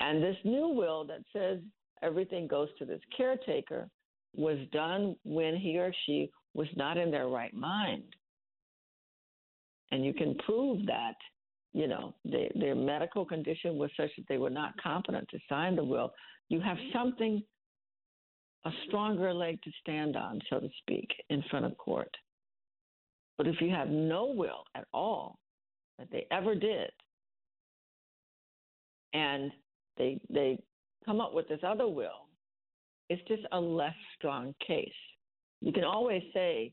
And 0.00 0.22
this 0.22 0.36
new 0.44 0.68
will 0.68 1.04
that 1.06 1.22
says 1.32 1.58
everything 2.02 2.46
goes 2.46 2.68
to 2.78 2.84
this 2.84 3.00
caretaker 3.16 3.88
was 4.34 4.58
done 4.72 5.16
when 5.24 5.56
he 5.56 5.78
or 5.78 5.92
she 6.04 6.30
was 6.52 6.68
not 6.76 6.98
in 6.98 7.10
their 7.10 7.28
right 7.28 7.54
mind. 7.54 8.04
And 9.92 10.04
you 10.04 10.12
can 10.12 10.34
prove 10.44 10.84
that, 10.86 11.14
you 11.72 11.86
know, 11.86 12.14
they, 12.24 12.50
their 12.54 12.74
medical 12.74 13.24
condition 13.24 13.76
was 13.76 13.90
such 13.96 14.10
that 14.16 14.26
they 14.28 14.38
were 14.38 14.50
not 14.50 14.80
competent 14.82 15.28
to 15.28 15.38
sign 15.48 15.76
the 15.76 15.84
will. 15.84 16.12
You 16.48 16.60
have 16.60 16.78
something, 16.92 17.42
a 18.64 18.70
stronger 18.86 19.32
leg 19.32 19.62
to 19.62 19.70
stand 19.80 20.16
on, 20.16 20.40
so 20.50 20.58
to 20.58 20.68
speak, 20.80 21.08
in 21.30 21.42
front 21.50 21.66
of 21.66 21.76
court. 21.78 22.10
But 23.38 23.46
if 23.46 23.60
you 23.60 23.70
have 23.70 23.88
no 23.88 24.26
will 24.26 24.64
at 24.74 24.86
all 24.92 25.38
that 25.98 26.08
they 26.10 26.26
ever 26.30 26.54
did, 26.54 26.90
and 29.12 29.50
they 29.96 30.20
they 30.28 30.58
come 31.04 31.20
up 31.20 31.32
with 31.32 31.48
this 31.48 31.60
other 31.62 31.86
will, 31.86 32.26
it's 33.08 33.22
just 33.28 33.42
a 33.52 33.60
less 33.60 33.94
strong 34.18 34.54
case. 34.66 34.88
You 35.60 35.72
can 35.72 35.84
always 35.84 36.22
say, 36.34 36.72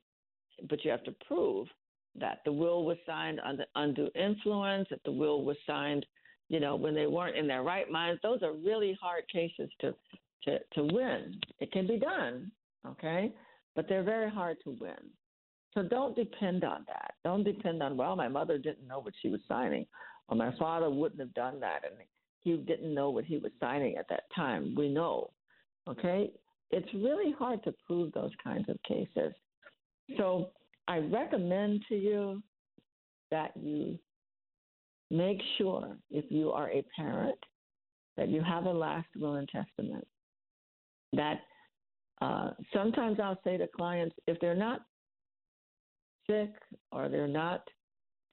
but 0.70 0.84
you 0.84 0.92
have 0.92 1.04
to 1.04 1.16
prove 1.28 1.68
that 2.20 2.40
the 2.46 2.52
will 2.52 2.86
was 2.86 2.98
signed 3.06 3.40
under 3.44 3.66
undue 3.76 4.10
influence, 4.16 4.88
that 4.90 5.04
the 5.04 5.12
will 5.12 5.44
was 5.44 5.58
signed, 5.66 6.06
you 6.50 6.60
know, 6.60 6.76
when 6.76 6.94
they 6.94 7.08
weren't 7.08 7.38
in 7.38 7.48
their 7.48 7.64
right 7.64 7.90
minds. 7.90 8.20
Those 8.22 8.44
are 8.44 8.54
really 8.54 8.98
hard 9.02 9.24
cases 9.32 9.70
to 9.82 9.96
to 10.44 10.60
to 10.74 10.84
win. 10.94 11.40
It 11.60 11.72
can 11.72 11.88
be 11.88 11.98
done, 11.98 12.52
okay, 12.86 13.32
but 13.76 13.88
they're 13.88 14.04
very 14.04 14.30
hard 14.30 14.58
to 14.64 14.78
win. 14.80 15.10
So 15.74 15.82
don't 15.82 16.16
depend 16.16 16.64
on 16.64 16.86
that. 16.88 17.16
Don't 17.24 17.44
depend 17.44 17.82
on 17.82 17.98
well, 17.98 18.16
my 18.16 18.28
mother 18.28 18.58
didn't 18.58 18.88
know 18.88 19.00
what 19.00 19.14
she 19.22 19.30
was 19.30 19.42
signing, 19.48 19.86
or 20.28 20.38
my 20.38 20.56
father 20.58 20.90
wouldn't 20.90 21.20
have 21.20 21.34
done 21.34 21.60
that, 21.62 21.82
and 21.84 21.96
he 22.42 22.58
didn't 22.58 22.94
know 22.94 23.10
what 23.10 23.26
he 23.26 23.38
was 23.38 23.52
signing 23.60 23.98
at 23.98 24.08
that 24.10 24.24
time. 24.36 24.76
We 24.78 24.90
know, 24.90 25.32
okay. 25.88 26.32
It's 26.72 26.92
really 26.94 27.32
hard 27.38 27.64
to 27.66 27.74
prove 27.86 28.14
those 28.14 28.32
kinds 28.44 28.68
of 28.68 28.82
cases. 28.82 29.34
So 30.18 30.50
I 30.88 30.98
recommend 30.98 31.84
to 31.90 31.96
you 31.96 32.44
that 33.32 33.52
you 33.56 33.98
make 35.10 35.42
sure, 35.58 35.98
if 36.10 36.26
you 36.30 36.52
are 36.52 36.70
a 36.72 36.84
parent, 36.96 37.40
that 38.18 38.30
you 38.30 38.42
have 38.42 38.66
a 38.66 38.72
last 38.72 39.08
will 39.16 39.36
and 39.36 39.48
testament. 39.48 40.06
That 41.14 41.40
uh, 42.22 42.52
sometimes 42.74 43.20
I'll 43.22 43.40
say 43.44 43.58
to 43.58 43.68
clients, 43.68 44.16
if 44.28 44.40
they're 44.40 44.56
not 44.56 44.82
sick 46.30 46.52
or 46.92 47.10
they're 47.10 47.28
not 47.28 47.68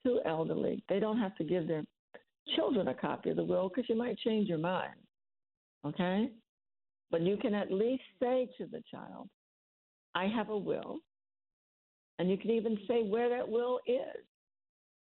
too 0.05 0.21
elderly, 0.25 0.83
they 0.89 1.01
don't 1.01 1.19
have 1.19 1.35
to 1.37 1.45
give 1.45 1.69
their 1.69 1.85
children 2.57 2.89
a 2.89 2.95
copy 2.95 3.31
of 3.31 3.37
the 3.37 3.45
will 3.45 3.69
because 3.69 3.89
you 3.89 3.97
might 3.97 4.19
change 4.19 4.49
your 4.49 4.59
mind. 4.59 4.95
Okay? 5.85 6.31
But 7.11 7.23
you 7.23 7.37
can 7.37 7.55
at 7.55 7.73
least 7.73 8.03
say 8.21 8.49
to 8.59 8.67
the 8.67 8.83
child, 8.91 9.29
I 10.15 10.27
have 10.27 10.49
a 10.51 10.57
will. 10.57 10.99
And 12.21 12.29
you 12.29 12.37
can 12.37 12.51
even 12.51 12.79
say 12.87 13.03
where 13.03 13.31
that 13.31 13.49
will 13.49 13.81
is. 13.87 14.23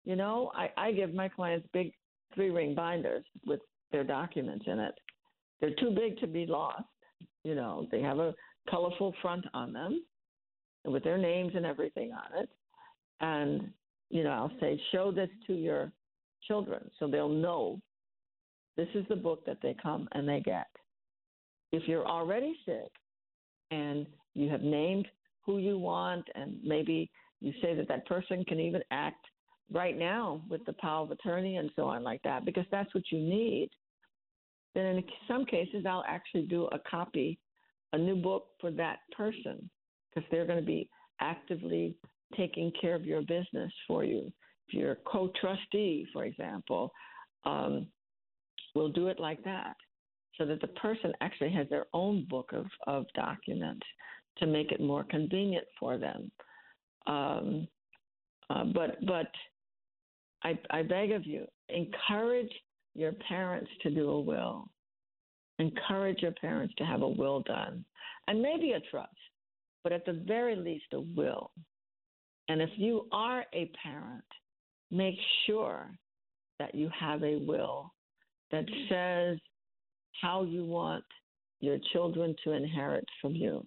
You 0.03 0.15
know, 0.15 0.51
I, 0.55 0.71
I 0.75 0.91
give 0.91 1.13
my 1.13 1.29
clients 1.29 1.67
big 1.71 1.93
three 2.33 2.49
ring 2.49 2.73
binders 2.73 3.23
with 3.45 3.59
their 3.91 4.03
documents 4.03 4.65
in 4.65 4.79
it. 4.79 4.95
They're 5.61 5.75
too 5.75 5.91
big 5.95 6.17
to 6.21 6.27
be 6.27 6.47
lost. 6.47 6.81
You 7.43 7.53
know, 7.53 7.87
they 7.91 8.01
have 8.01 8.17
a 8.17 8.33
colorful 8.67 9.13
front 9.21 9.45
on 9.53 9.73
them 9.73 10.03
with 10.85 11.03
their 11.03 11.19
names 11.19 11.51
and 11.55 11.67
everything 11.67 12.13
on 12.13 12.41
it. 12.41 12.49
And, 13.21 13.69
you 14.09 14.23
know, 14.23 14.31
I'll 14.31 14.59
say, 14.59 14.81
show 14.91 15.11
this 15.11 15.29
to 15.45 15.53
your 15.53 15.91
children 16.47 16.89
so 16.97 17.07
they'll 17.07 17.29
know 17.29 17.79
this 18.75 18.89
is 18.95 19.05
the 19.07 19.15
book 19.15 19.45
that 19.45 19.59
they 19.61 19.75
come 19.79 20.09
and 20.13 20.27
they 20.27 20.39
get. 20.39 20.65
If 21.71 21.87
you're 21.87 22.07
already 22.07 22.55
sick 22.65 22.91
and 23.69 24.07
you 24.33 24.49
have 24.49 24.61
named 24.61 25.07
who 25.45 25.57
you 25.57 25.77
want, 25.77 26.25
and 26.35 26.57
maybe 26.63 27.09
you 27.41 27.53
say 27.61 27.75
that 27.75 27.87
that 27.87 28.05
person 28.05 28.43
can 28.45 28.59
even 28.59 28.81
act 28.91 29.25
right 29.71 29.97
now 29.97 30.41
with 30.49 30.63
the 30.65 30.73
power 30.73 31.03
of 31.03 31.11
attorney 31.11 31.57
and 31.57 31.69
so 31.75 31.83
on, 31.83 32.03
like 32.03 32.21
that, 32.23 32.45
because 32.45 32.65
that's 32.71 32.93
what 32.93 33.03
you 33.11 33.19
need, 33.19 33.69
then 34.75 34.85
in 34.85 35.03
some 35.27 35.45
cases, 35.45 35.85
I'll 35.87 36.05
actually 36.07 36.43
do 36.43 36.65
a 36.71 36.79
copy, 36.89 37.39
a 37.93 37.97
new 37.97 38.15
book 38.15 38.47
for 38.59 38.71
that 38.71 38.99
person, 39.15 39.69
because 40.13 40.27
they're 40.31 40.47
going 40.47 40.59
to 40.59 40.65
be 40.65 40.89
actively 41.21 41.95
taking 42.35 42.71
care 42.79 42.95
of 42.95 43.05
your 43.05 43.21
business 43.21 43.71
for 43.87 44.03
you. 44.03 44.31
If 44.67 44.73
you're 44.73 44.93
a 44.93 44.97
co 45.05 45.31
trustee, 45.39 46.07
for 46.11 46.25
example, 46.25 46.91
um, 47.45 47.87
we'll 48.73 48.89
do 48.89 49.07
it 49.07 49.19
like 49.19 49.43
that 49.43 49.75
so 50.37 50.45
that 50.45 50.61
the 50.61 50.67
person 50.67 51.13
actually 51.21 51.51
has 51.51 51.69
their 51.69 51.85
own 51.93 52.25
book 52.29 52.51
of, 52.53 52.65
of 52.87 53.05
documents 53.13 53.85
to 54.37 54.47
make 54.47 54.71
it 54.71 54.81
more 54.81 55.03
convenient 55.03 55.65
for 55.79 55.97
them. 55.97 56.31
Um, 57.07 57.67
uh, 58.49 58.65
but 58.65 59.05
but 59.05 59.27
I, 60.43 60.57
I 60.69 60.83
beg 60.83 61.11
of 61.11 61.25
you, 61.25 61.45
encourage 61.69 62.51
your 62.95 63.13
parents 63.27 63.71
to 63.83 63.89
do 63.89 64.09
a 64.09 64.19
will. 64.19 64.67
encourage 65.59 66.21
your 66.21 66.33
parents 66.33 66.73
to 66.77 66.85
have 66.85 67.01
a 67.01 67.07
will 67.07 67.41
done 67.41 67.83
and 68.27 68.41
maybe 68.41 68.71
a 68.71 68.79
trust, 68.91 69.13
but 69.83 69.93
at 69.93 70.05
the 70.05 70.23
very 70.25 70.55
least, 70.55 70.85
a 70.93 70.99
will. 70.99 71.51
And 72.49 72.61
if 72.61 72.69
you 72.75 73.07
are 73.11 73.45
a 73.53 73.71
parent, 73.81 74.23
make 74.91 75.15
sure 75.45 75.89
that 76.59 76.75
you 76.75 76.89
have 76.97 77.23
a 77.23 77.37
will 77.37 77.93
that 78.51 78.65
says 78.89 79.39
how 80.21 80.43
you 80.43 80.63
want 80.63 81.03
your 81.59 81.77
children 81.91 82.35
to 82.43 82.51
inherit 82.51 83.05
from 83.21 83.33
you. 83.35 83.65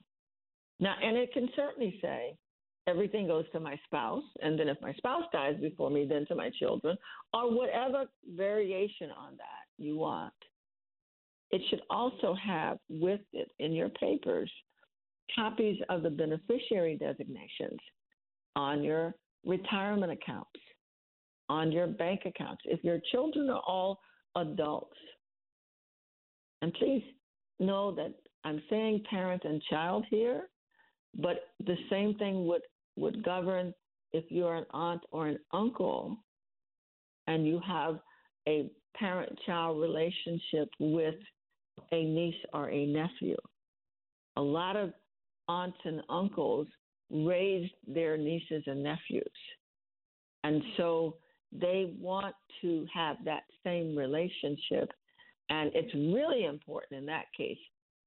Now, 0.79 0.95
and 1.03 1.17
it 1.17 1.33
can 1.33 1.49
certainly 1.57 1.99
say 2.03 2.37
everything 2.87 3.27
goes 3.27 3.45
to 3.53 3.61
my 3.61 3.79
spouse, 3.85 4.23
and 4.43 4.59
then 4.59 4.69
if 4.69 4.81
my 4.81 4.93
spouse 4.95 5.25
dies 5.33 5.57
before 5.61 5.91
me, 5.91 6.07
then 6.09 6.27
to 6.27 6.35
my 6.35 6.51
children, 6.59 6.97
or 7.33 7.55
whatever 7.55 8.05
variation 8.37 9.11
on 9.11 9.37
that 9.37 9.67
you 9.79 9.97
want. 9.97 10.33
It 11.51 11.63
should 11.71 11.83
also 11.91 12.35
have 12.35 12.79
with 12.89 13.21
it 13.33 13.51
in 13.59 13.73
your 13.73 13.89
papers 13.91 14.51
copies 15.35 15.79
of 15.89 16.03
the 16.03 16.11
beneficiary 16.11 16.97
designations 16.97 17.81
on 18.55 18.83
your 18.83 19.15
retirement 19.45 20.13
accounts, 20.13 20.61
on 21.49 21.73
your 21.73 21.87
bank 21.87 22.23
accounts. 22.27 22.63
If 22.65 22.83
your 22.85 23.01
children 23.11 23.51
are 23.51 23.63
all 23.67 23.99
adults, 24.37 24.97
and 26.63 26.73
please 26.75 27.03
know 27.59 27.93
that 27.95 28.15
I'm 28.45 28.63
saying 28.71 29.05
parent 29.11 29.45
and 29.45 29.63
child 29.69 30.05
here, 30.11 30.49
but 31.17 31.49
the 31.65 31.77
same 31.91 32.15
thing 32.15 32.47
would, 32.47 32.63
would 32.97 33.23
govern 33.23 33.73
if 34.13 34.25
you're 34.29 34.55
an 34.55 34.67
aunt 34.73 35.03
or 35.11 35.27
an 35.27 35.39
uncle 35.53 36.17
and 37.27 37.47
you 37.47 37.61
have 37.67 37.99
a 38.49 38.71
parent 38.97 39.39
child 39.45 39.81
relationship 39.81 40.69
with 40.79 41.17
a 41.93 42.05
niece 42.05 42.35
or 42.53 42.71
a 42.71 42.87
nephew. 42.87 43.37
A 44.37 44.43
lot 44.43 44.77
of 44.77 44.93
aunts 45.49 45.79
and 45.85 46.03
uncles 46.09 46.67
raised 47.11 47.73
their 47.87 48.17
nieces 48.17 48.63
and 48.67 48.83
nephews. 48.83 49.25
And 50.45 50.63
so 50.77 51.17
they 51.53 51.95
want 51.99 52.35
to 52.63 52.87
have 52.93 53.17
that 53.25 53.43
same 53.65 53.97
relationship. 53.97 54.91
And 55.49 55.71
it's 55.75 55.95
really 55.95 56.45
important 56.45 57.01
in 57.01 57.07
that 57.07 57.27
case 57.37 57.59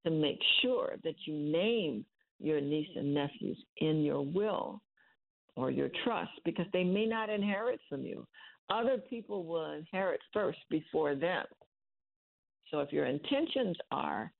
to 0.04 0.10
make 0.10 0.38
sure 0.62 0.96
that 1.04 1.14
you 1.26 1.34
name 1.34 2.04
your 2.40 2.60
niece 2.60 2.88
and 2.96 3.14
nephews 3.14 3.58
in 3.78 4.02
your 4.02 4.22
will 4.22 4.80
or 5.56 5.70
your 5.70 5.90
trust 6.04 6.30
because 6.44 6.66
they 6.72 6.84
may 6.84 7.06
not 7.06 7.28
inherit 7.28 7.80
from 7.88 8.04
you. 8.04 8.26
Other 8.70 8.98
people 8.98 9.44
will 9.44 9.72
inherit 9.72 10.20
first 10.32 10.58
before 10.70 11.14
them. 11.14 11.44
So 12.70 12.80
if 12.80 12.92
your 12.92 13.06
intentions 13.06 13.76
are 13.90 14.32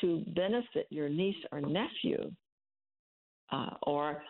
to 0.00 0.24
benefit 0.34 0.86
your 0.90 1.08
niece 1.08 1.36
or 1.52 1.60
nephew, 1.60 2.30
uh, 3.52 3.70
or 3.82 4.22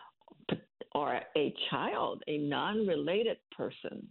or 0.93 1.19
a 1.35 1.53
child, 1.69 2.23
a 2.27 2.37
non-related 2.37 3.37
person, 3.55 4.07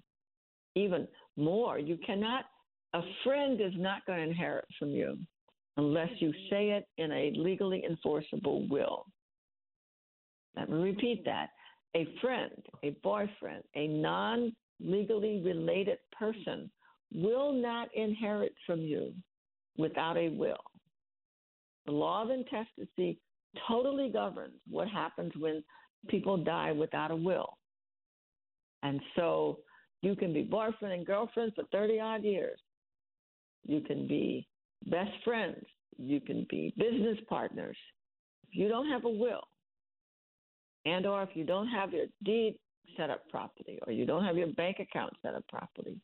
even 0.75 1.09
more, 1.37 1.79
you 1.79 1.99
cannot. 2.05 2.45
A 2.93 3.01
friend 3.25 3.61
is 3.61 3.73
not 3.77 4.05
going 4.07 4.19
to 4.19 4.31
inherit 4.31 4.67
from 4.79 4.91
you 4.91 5.19
unless 5.77 6.11
you 6.19 6.33
say 6.51 6.71
it 6.71 6.87
in 6.99 7.11
a 7.13 7.33
legally 7.37 7.85
enforceable 7.89 8.67
will. 8.69 9.07
Let 10.57 10.71
me 10.71 10.77
repeat 10.77 11.25
that. 11.25 11.51
A 11.97 12.07
friend, 12.21 12.53
a 12.83 12.91
boyfriend, 13.03 13.63
a 13.75 13.89
non 13.89 14.55
legally 14.81 15.41
related 15.45 15.99
person 16.17 16.71
will 17.13 17.53
not 17.53 17.89
inherit 17.95 18.55
from 18.67 18.81
you 18.81 19.13
without 19.77 20.17
a 20.17 20.29
will. 20.31 20.57
The 21.87 21.93
law 21.93 22.23
of 22.23 22.31
intestacy 22.31 23.19
totally 23.69 24.09
governs 24.09 24.55
what 24.69 24.89
happens 24.89 25.33
when 25.39 25.63
people 26.09 26.37
die 26.37 26.73
without 26.73 27.11
a 27.11 27.17
will. 27.17 27.57
And 28.83 29.01
so 29.17 29.61
you 30.03 30.17
can 30.17 30.33
be 30.33 30.43
boyfriend 30.43 30.95
and 30.95 31.07
girlfriend 31.07 31.53
for 31.55 31.65
30 31.73 32.01
odd 32.01 32.25
years. 32.25 32.61
You 33.67 33.81
can 33.81 34.07
be 34.07 34.47
best 34.87 35.11
friends. 35.25 35.65
You 35.99 36.21
can 36.21 36.47
be 36.51 36.75
business 36.77 37.19
partners. 37.29 37.77
If 38.49 38.59
you 38.59 38.69
don't 38.69 38.89
have 38.89 39.05
a 39.05 39.11
will, 39.11 39.43
and 40.85 41.07
or 41.07 41.23
if 41.23 41.31
you 41.35 41.45
don't 41.45 41.69
have 41.69 41.93
your 41.93 42.07
deed 42.25 42.57
set 42.97 43.11
up 43.11 43.29
properly 43.31 43.79
or 43.87 43.93
you 43.93 44.05
don't 44.07 44.25
have 44.25 44.37
your 44.37 44.49
bank 44.49 44.79
account 44.81 45.13
set 45.23 45.35
up 45.35 45.47
properly, 45.49 45.99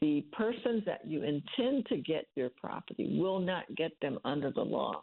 the 0.00 0.24
persons 0.32 0.82
that 0.86 1.06
you 1.06 1.22
intend 1.22 1.86
to 1.86 1.96
get 1.98 2.26
your 2.36 2.50
property 2.56 3.18
will 3.18 3.40
not 3.40 3.64
get 3.76 3.92
them 4.00 4.18
under 4.24 4.50
the 4.50 4.62
law. 4.62 5.02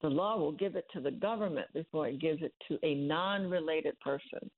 The 0.00 0.08
law 0.08 0.36
will 0.36 0.52
give 0.52 0.74
it 0.74 0.84
to 0.94 1.00
the 1.00 1.12
government 1.12 1.68
before 1.72 2.08
it 2.08 2.20
gives 2.20 2.42
it 2.42 2.52
to 2.68 2.78
a 2.84 2.94
non 2.96 3.48
related 3.48 3.98
person. 4.00 4.50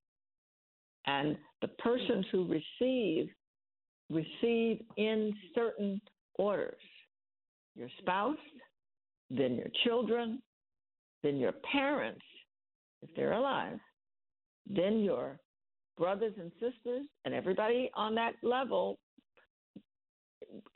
And 1.06 1.36
the 1.60 1.68
persons 1.68 2.24
who 2.32 2.48
receive, 2.48 3.28
receive 4.08 4.80
in 4.96 5.34
certain 5.54 6.00
orders 6.36 6.80
your 7.74 7.88
spouse, 7.98 8.36
then 9.30 9.54
your 9.54 9.68
children, 9.84 10.40
then 11.22 11.36
your 11.36 11.52
parents, 11.72 12.24
if 13.02 13.10
they're 13.16 13.32
alive, 13.32 13.78
then 14.68 15.00
your 15.00 15.38
brothers 15.98 16.34
and 16.38 16.50
sisters 16.54 17.06
and 17.24 17.34
everybody 17.34 17.90
on 17.94 18.14
that 18.14 18.34
level 18.42 18.98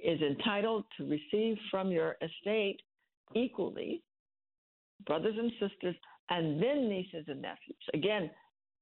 is 0.02 0.20
entitled 0.20 0.84
to 0.96 1.08
receive 1.08 1.56
from 1.70 1.90
your 1.90 2.16
estate 2.22 2.80
equally, 3.34 4.02
brothers 5.06 5.34
and 5.38 5.52
sisters, 5.52 5.94
and 6.30 6.62
then 6.62 6.88
nieces 6.88 7.24
and 7.28 7.42
nephews. 7.42 7.76
Again, 7.94 8.30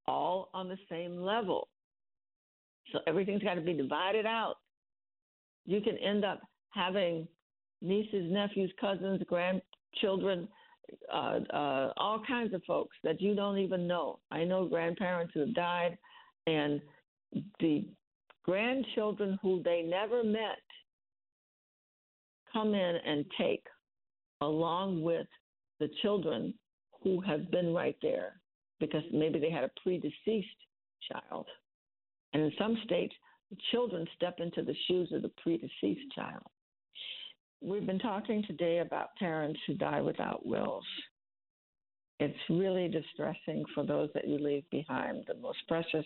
all 0.07 0.51
on 0.55 0.69
the 0.69 0.79
same 0.91 1.17
level. 1.17 1.69
So 2.93 3.01
everything's 3.07 3.43
got 3.43 3.55
to 3.55 3.61
be 3.61 3.73
divided 3.73 4.27
out. 4.27 4.57
You 5.65 5.81
can 5.81 5.99
end 5.99 6.25
up 6.25 6.41
having 6.71 7.27
nieces, 7.83 8.31
nephews, 8.31 8.73
cousins, 8.81 9.23
grandchildren, 9.27 10.49
uh, 11.13 11.41
uh, 11.53 11.93
all 11.97 12.23
kinds 12.27 12.55
of 12.55 12.63
folks 12.65 12.97
that 13.03 13.21
you 13.21 13.35
don't 13.35 13.59
even 13.59 13.87
know. 13.87 14.19
I 14.31 14.45
know 14.45 14.67
grandparents 14.67 15.33
who 15.35 15.41
have 15.41 15.55
died, 15.55 15.99
and 16.47 16.81
the 17.61 17.87
grandchildren 18.45 19.39
who 19.43 19.63
they 19.63 19.83
never 19.83 20.23
met 20.23 20.63
come 22.53 22.75
in 22.75 22.97
and 23.05 23.25
take 23.39 23.65
along 24.41 25.03
with 25.03 25.27
the 25.81 25.89
children 26.03 26.55
who 27.03 27.21
have 27.21 27.51
been 27.51 27.75
right 27.75 27.97
there 28.01 28.41
because 28.81 29.03
maybe 29.13 29.39
they 29.39 29.51
had 29.51 29.65
a 29.65 29.71
predeceased 29.85 30.47
child. 31.11 31.47
And 32.33 32.43
in 32.43 32.53
some 32.59 32.77
states, 32.85 33.15
the 33.51 33.57
children 33.71 34.07
step 34.17 34.37
into 34.39 34.63
the 34.63 34.75
shoes 34.87 35.11
of 35.13 35.23
the 35.23 35.31
predeceased 35.45 36.13
child. 36.15 36.43
We've 37.63 37.87
been 37.87 37.99
talking 37.99 38.45
today 38.47 38.79
about 38.79 39.17
parents 39.17 39.59
who 39.67 39.75
die 39.75 40.01
without 40.01 40.45
wills. 40.47 40.85
It's 42.21 42.39
really 42.49 42.89
distressing 42.89 43.65
for 43.75 43.85
those 43.85 44.11
that 44.15 44.29
you 44.29 44.39
leave 44.39 44.65
behind. 44.71 45.25
The 45.27 45.35
most 45.35 45.59
precious 45.67 46.05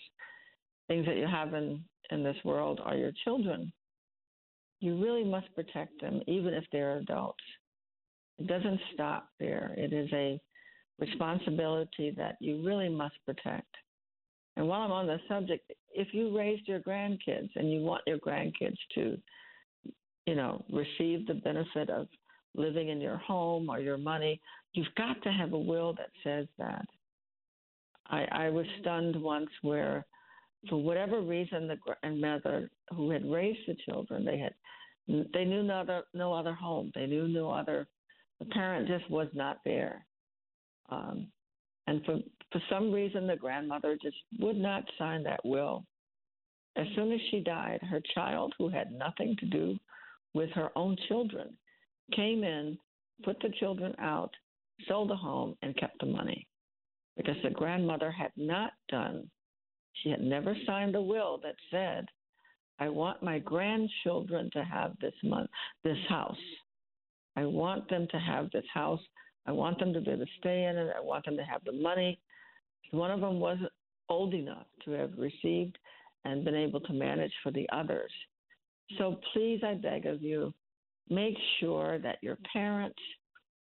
things 0.88 1.06
that 1.06 1.16
you 1.16 1.26
have 1.26 1.54
in, 1.54 1.84
in 2.10 2.22
this 2.22 2.36
world 2.44 2.80
are 2.84 2.96
your 2.96 3.12
children. 3.24 3.72
You 4.80 5.00
really 5.00 5.24
must 5.24 5.54
protect 5.54 6.00
them, 6.00 6.20
even 6.26 6.54
if 6.54 6.64
they're 6.72 6.98
adults. 6.98 7.44
It 8.38 8.46
doesn't 8.46 8.80
stop 8.94 9.28
there. 9.38 9.74
It 9.76 9.92
is 9.92 10.08
a 10.12 10.40
responsibility 10.98 12.12
that 12.16 12.36
you 12.40 12.62
really 12.64 12.88
must 12.88 13.16
protect. 13.26 13.74
And 14.56 14.66
while 14.66 14.82
I'm 14.82 14.92
on 14.92 15.06
the 15.06 15.18
subject, 15.28 15.70
if 15.92 16.08
you 16.12 16.36
raised 16.36 16.66
your 16.66 16.80
grandkids 16.80 17.50
and 17.56 17.70
you 17.70 17.82
want 17.82 18.02
your 18.06 18.18
grandkids 18.18 18.78
to 18.94 19.18
you 20.26 20.34
know, 20.34 20.64
receive 20.70 21.26
the 21.26 21.34
benefit 21.34 21.90
of 21.90 22.06
living 22.54 22.88
in 22.88 23.00
your 23.00 23.16
home 23.18 23.68
or 23.68 23.80
your 23.80 23.98
money, 23.98 24.40
you've 24.72 24.94
got 24.96 25.22
to 25.22 25.30
have 25.30 25.52
a 25.52 25.58
will 25.58 25.94
that 25.94 26.10
says 26.24 26.46
that. 26.58 26.84
I, 28.08 28.26
I 28.32 28.50
was 28.50 28.66
stunned 28.80 29.20
once 29.20 29.50
where, 29.62 30.04
for 30.68 30.82
whatever 30.82 31.20
reason, 31.20 31.68
the 31.68 31.78
grandmother 32.02 32.70
who 32.94 33.10
had 33.10 33.24
raised 33.30 33.60
the 33.66 33.76
children, 33.88 34.24
they 34.24 34.38
had, 34.38 34.54
they 35.32 35.44
knew 35.44 35.62
no 35.62 35.80
other, 35.80 36.02
no 36.12 36.32
other 36.32 36.52
home. 36.52 36.90
They 36.94 37.06
knew 37.06 37.28
no 37.28 37.50
other. 37.50 37.86
The 38.40 38.46
parent 38.46 38.88
just 38.88 39.08
was 39.10 39.28
not 39.34 39.58
there, 39.64 40.04
um, 40.90 41.26
and 41.86 42.04
for 42.04 42.18
for 42.52 42.60
some 42.70 42.90
reason, 42.90 43.26
the 43.26 43.36
grandmother 43.36 43.96
just 44.02 44.16
would 44.38 44.56
not 44.56 44.84
sign 44.98 45.22
that 45.24 45.44
will. 45.44 45.84
As 46.76 46.86
soon 46.94 47.12
as 47.12 47.20
she 47.30 47.40
died, 47.40 47.80
her 47.82 48.00
child, 48.14 48.54
who 48.56 48.68
had 48.68 48.92
nothing 48.92 49.36
to 49.40 49.46
do 49.46 49.78
with 50.34 50.50
her 50.50 50.70
own 50.76 50.96
children, 51.08 51.56
came 52.14 52.44
in, 52.44 52.78
put 53.24 53.38
the 53.40 53.52
children 53.58 53.94
out, 53.98 54.30
sold 54.88 55.10
the 55.10 55.16
home, 55.16 55.56
and 55.62 55.76
kept 55.76 55.98
the 56.00 56.06
money 56.06 56.46
because 57.16 57.36
the 57.42 57.50
grandmother 57.50 58.10
had 58.10 58.32
not 58.36 58.72
done, 58.88 59.28
she 60.02 60.10
had 60.10 60.22
never 60.22 60.56
signed 60.66 60.94
a 60.94 61.02
will 61.02 61.38
that 61.42 61.56
said, 61.70 62.06
I 62.78 62.88
want 62.88 63.22
my 63.22 63.38
grandchildren 63.38 64.50
to 64.54 64.64
have 64.64 64.92
this 65.00 65.12
month, 65.22 65.50
this 65.84 65.98
house. 66.08 66.36
I 67.36 67.44
want 67.44 67.88
them 67.90 68.06
to 68.10 68.18
have 68.18 68.50
this 68.50 68.64
house. 68.72 69.00
I 69.46 69.52
want 69.52 69.78
them 69.78 69.92
to 69.92 70.00
be 70.00 70.10
able 70.10 70.24
to 70.24 70.30
stay 70.38 70.64
in 70.64 70.76
it. 70.76 70.94
I 70.96 71.00
want 71.00 71.26
them 71.26 71.36
to 71.36 71.44
have 71.44 71.62
the 71.64 71.72
money. 71.72 72.18
One 72.92 73.10
of 73.10 73.20
them 73.20 73.38
wasn't 73.38 73.72
old 74.08 74.32
enough 74.32 74.66
to 74.84 74.92
have 74.92 75.12
received 75.18 75.76
and 76.24 76.44
been 76.44 76.54
able 76.54 76.80
to 76.80 76.92
manage 76.92 77.32
for 77.42 77.50
the 77.50 77.68
others. 77.70 78.10
So 78.98 79.20
please, 79.32 79.60
I 79.64 79.74
beg 79.74 80.06
of 80.06 80.22
you, 80.22 80.52
make 81.08 81.36
sure 81.58 81.98
that 81.98 82.18
your 82.22 82.38
parents, 82.52 82.98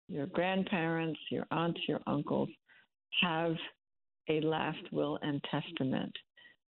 your 0.07 0.27
grandparents, 0.27 1.19
your 1.31 1.45
aunts, 1.51 1.79
your 1.87 1.99
uncles 2.07 2.49
have 3.21 3.55
a 4.29 4.41
last 4.41 4.91
will 4.91 5.19
and 5.21 5.43
testament. 5.49 6.13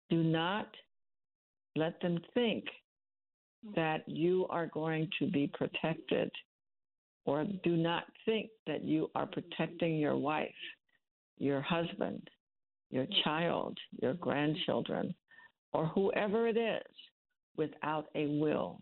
Do 0.10 0.24
not 0.24 0.68
let 1.76 2.00
them 2.02 2.20
think 2.34 2.66
that 3.76 4.04
you 4.08 4.48
are 4.50 4.68
going 4.68 5.08
to 5.20 5.30
be 5.30 5.50
protected, 5.54 6.32
or 7.26 7.46
do 7.64 7.78
not 7.78 8.04
think 8.26 8.50
that 8.68 8.84
you 8.84 9.10
are 9.16 9.28
protecting 9.28 9.98
your 9.98 10.18
wife, 10.18 10.50
your 11.38 11.62
husband, 11.62 12.28
your 12.90 13.06
child, 13.24 13.78
your 14.02 14.16
grandchildren, 14.16 15.14
or 15.74 15.86
whoever 15.88 16.48
it 16.48 16.58
is 16.58 16.96
without 17.58 18.08
a 18.16 18.28
will. 18.28 18.80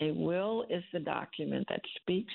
A 0.00 0.10
will 0.12 0.64
is 0.70 0.82
the 0.92 1.00
document 1.00 1.66
that 1.68 1.80
speaks 2.00 2.32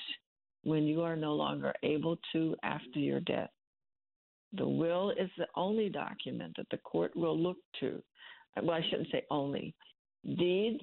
when 0.62 0.84
you 0.84 1.02
are 1.02 1.16
no 1.16 1.34
longer 1.34 1.72
able 1.82 2.18
to 2.32 2.56
after 2.62 2.98
your 2.98 3.20
death. 3.20 3.50
The 4.52 4.68
will 4.68 5.10
is 5.10 5.30
the 5.38 5.46
only 5.54 5.88
document 5.88 6.54
that 6.56 6.66
the 6.70 6.78
court 6.78 7.14
will 7.14 7.38
look 7.38 7.58
to. 7.80 8.02
Well, 8.60 8.76
I 8.76 8.82
shouldn't 8.90 9.10
say 9.12 9.24
only. 9.30 9.74
Deeds, 10.38 10.82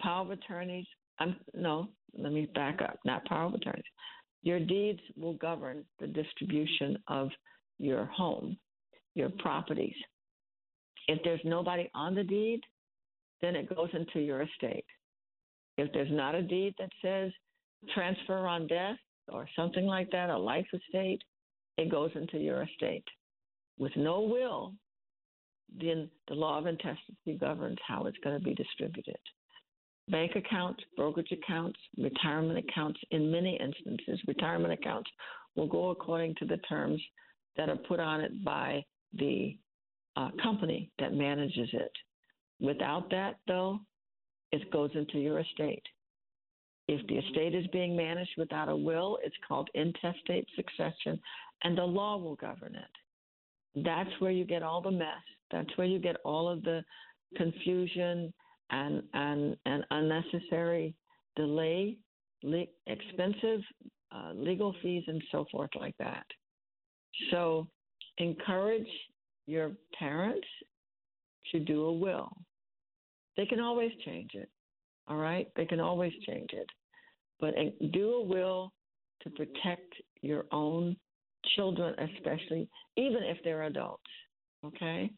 power 0.00 0.22
of 0.22 0.30
attorneys, 0.30 0.86
I'm, 1.18 1.36
no, 1.54 1.88
let 2.16 2.32
me 2.32 2.46
back 2.54 2.80
up, 2.82 2.98
not 3.04 3.24
power 3.24 3.46
of 3.46 3.54
attorneys. 3.54 3.84
Your 4.42 4.60
deeds 4.60 5.00
will 5.16 5.34
govern 5.34 5.84
the 5.98 6.06
distribution 6.06 6.98
of 7.08 7.30
your 7.78 8.04
home, 8.06 8.56
your 9.14 9.30
properties. 9.30 9.96
If 11.08 11.20
there's 11.24 11.40
nobody 11.44 11.90
on 11.94 12.14
the 12.14 12.22
deed, 12.22 12.60
then 13.40 13.56
it 13.56 13.74
goes 13.74 13.90
into 13.92 14.20
your 14.20 14.42
estate. 14.42 14.84
If 15.76 15.92
there's 15.92 16.10
not 16.10 16.34
a 16.34 16.42
deed 16.42 16.74
that 16.78 16.90
says 17.02 17.32
transfer 17.94 18.46
on 18.46 18.66
death 18.66 18.96
or 19.28 19.48
something 19.54 19.86
like 19.86 20.10
that, 20.10 20.30
a 20.30 20.36
life 20.36 20.66
estate, 20.72 21.22
it 21.76 21.90
goes 21.90 22.10
into 22.14 22.38
your 22.38 22.62
estate. 22.62 23.04
With 23.78 23.92
no 23.96 24.22
will, 24.22 24.74
then 25.80 26.08
the 26.26 26.34
law 26.34 26.58
of 26.58 26.66
intestacy 26.66 27.38
governs 27.38 27.78
how 27.86 28.06
it's 28.06 28.18
going 28.24 28.38
to 28.38 28.44
be 28.44 28.54
distributed. 28.54 29.18
Bank 30.08 30.32
accounts, 30.36 30.82
brokerage 30.96 31.32
accounts, 31.32 31.78
retirement 31.96 32.58
accounts, 32.58 32.98
in 33.10 33.30
many 33.30 33.58
instances, 33.60 34.20
retirement 34.26 34.72
accounts 34.72 35.10
will 35.54 35.66
go 35.66 35.90
according 35.90 36.34
to 36.36 36.46
the 36.46 36.56
terms 36.68 37.00
that 37.56 37.68
are 37.68 37.76
put 37.76 38.00
on 38.00 38.20
it 38.20 38.42
by 38.42 38.82
the 39.12 39.56
uh, 40.16 40.30
company 40.42 40.90
that 40.98 41.12
manages 41.12 41.68
it. 41.72 41.92
Without 42.60 43.10
that, 43.10 43.36
though, 43.46 43.80
it 44.52 44.70
goes 44.70 44.90
into 44.94 45.18
your 45.18 45.38
estate. 45.40 45.82
If 46.88 47.06
the 47.06 47.18
estate 47.18 47.54
is 47.54 47.66
being 47.68 47.94
managed 47.94 48.32
without 48.38 48.68
a 48.68 48.76
will, 48.76 49.18
it's 49.22 49.36
called 49.46 49.68
intestate 49.74 50.48
succession, 50.56 51.20
and 51.62 51.76
the 51.76 51.84
law 51.84 52.16
will 52.16 52.36
govern 52.36 52.74
it. 52.74 53.84
That's 53.84 54.10
where 54.20 54.30
you 54.30 54.44
get 54.44 54.62
all 54.62 54.80
the 54.80 54.90
mess. 54.90 55.22
That's 55.50 55.68
where 55.76 55.86
you 55.86 55.98
get 55.98 56.16
all 56.24 56.48
of 56.48 56.62
the 56.62 56.82
confusion 57.36 58.32
and 58.70 59.02
and, 59.12 59.56
and 59.66 59.84
unnecessary 59.90 60.94
delay, 61.36 61.96
le- 62.42 62.66
expensive 62.86 63.60
uh, 64.10 64.32
legal 64.34 64.74
fees, 64.82 65.04
and 65.06 65.22
so 65.30 65.46
forth 65.50 65.70
like 65.78 65.96
that. 65.98 66.24
So, 67.30 67.68
encourage 68.18 68.88
your 69.46 69.72
parents 69.98 70.46
to 71.52 71.60
do 71.60 71.84
a 71.84 71.92
will. 71.92 72.30
They 73.38 73.46
can 73.46 73.60
always 73.60 73.92
change 74.04 74.32
it. 74.34 74.50
All 75.06 75.16
right? 75.16 75.46
They 75.56 75.64
can 75.64 75.80
always 75.80 76.12
change 76.26 76.50
it. 76.52 76.66
But 77.40 77.54
do 77.92 78.10
a 78.14 78.22
will 78.22 78.72
to 79.22 79.30
protect 79.30 79.94
your 80.20 80.44
own 80.52 80.96
children, 81.56 81.94
especially, 81.98 82.68
even 82.96 83.22
if 83.22 83.38
they're 83.44 83.62
adults. 83.62 84.02
Okay? 84.66 85.10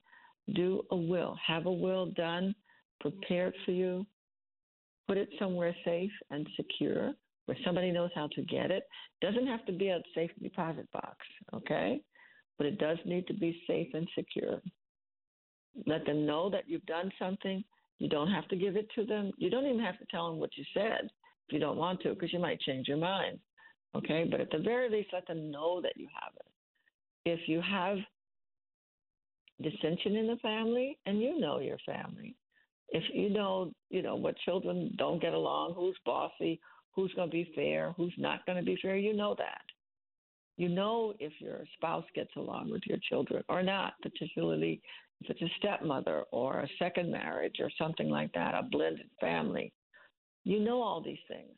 Do 0.55 0.83
a 0.91 0.97
will. 0.97 1.37
Have 1.45 1.65
a 1.65 1.73
will 1.73 2.07
done, 2.13 2.55
prepared 3.01 3.55
for 3.65 3.73
you. 3.73 4.07
Put 5.09 5.17
it 5.17 5.31
somewhere 5.39 5.75
safe 5.85 6.13
and 6.31 6.47
secure 6.57 7.15
where 7.47 7.57
somebody 7.65 7.91
knows 7.91 8.11
how 8.15 8.29
to 8.35 8.43
get 8.43 8.71
it. 8.71 8.85
Doesn't 9.23 9.47
have 9.47 9.65
to 9.65 9.73
be 9.73 9.89
a 9.89 10.01
safe 10.15 10.31
deposit 10.41 10.89
box, 10.93 11.17
okay? 11.55 12.01
But 12.59 12.67
it 12.67 12.79
does 12.79 12.99
need 13.07 13.27
to 13.29 13.35
be 13.35 13.63
safe 13.67 13.89
and 13.95 14.07
secure. 14.15 14.61
Let 15.87 16.05
them 16.05 16.27
know 16.27 16.51
that 16.51 16.69
you've 16.69 16.87
done 16.87 17.11
something. 17.19 17.65
You 18.01 18.09
don't 18.09 18.31
have 18.31 18.49
to 18.49 18.57
give 18.57 18.77
it 18.77 18.89
to 18.97 19.05
them. 19.05 19.31
You 19.37 19.51
don't 19.51 19.67
even 19.67 19.81
have 19.81 19.99
to 19.99 20.07
tell 20.11 20.29
them 20.29 20.41
what 20.41 20.57
you 20.57 20.65
said 20.75 21.05
if 21.05 21.53
you 21.53 21.61
don't 21.61 21.77
want 21.77 22.01
to, 22.01 22.09
because 22.11 22.33
you 22.33 22.39
might 22.39 22.61
change 22.61 22.89
your 22.89 22.97
mind. 22.97 23.39
Okay, 23.95 24.27
but 24.29 24.41
at 24.41 24.51
the 24.51 24.59
very 24.59 24.89
least, 24.89 25.11
let 25.13 25.27
them 25.27 25.51
know 25.51 25.81
that 25.83 25.93
you 25.97 26.09
have 26.21 26.33
it. 26.37 27.31
If 27.31 27.49
you 27.49 27.61
have 27.61 27.99
dissension 29.61 30.17
in 30.17 30.27
the 30.27 30.37
family, 30.37 30.99
and 31.05 31.21
you 31.21 31.39
know 31.39 31.59
your 31.61 31.77
family, 31.85 32.35
if 32.89 33.05
you 33.13 33.29
know, 33.29 33.73
you 33.91 34.01
know 34.01 34.17
what 34.17 34.39
children 34.39 34.95
don't 34.97 35.21
get 35.21 35.35
along, 35.35 35.75
who's 35.75 35.99
bossy, 36.07 36.59
who's 36.95 37.13
going 37.15 37.29
to 37.29 37.33
be 37.33 37.53
fair, 37.55 37.93
who's 37.97 38.15
not 38.17 38.47
going 38.47 38.57
to 38.57 38.65
be 38.65 38.79
fair, 38.81 38.97
you 38.97 39.13
know 39.15 39.35
that. 39.37 39.61
You 40.57 40.69
know 40.69 41.13
if 41.19 41.33
your 41.39 41.61
spouse 41.75 42.05
gets 42.15 42.35
along 42.37 42.71
with 42.71 42.83
your 42.87 42.99
children 43.09 43.45
or 43.49 43.63
not, 43.63 43.95
particularly 44.03 44.81
if 45.21 45.31
it's 45.31 45.43
a 45.43 45.55
stepmother 45.59 46.25
or 46.33 46.61
a 46.61 46.69
second 46.79 47.11
marriage 47.11 47.57
or 47.61 47.71
something 47.79 48.09
like 48.09 48.33
that, 48.33 48.55
a 48.55 48.63
blended 48.63 49.11
family. 49.21 49.73
You 50.45 50.61
know 50.61 50.81
all 50.81 51.03
these 51.03 51.19
things 51.29 51.57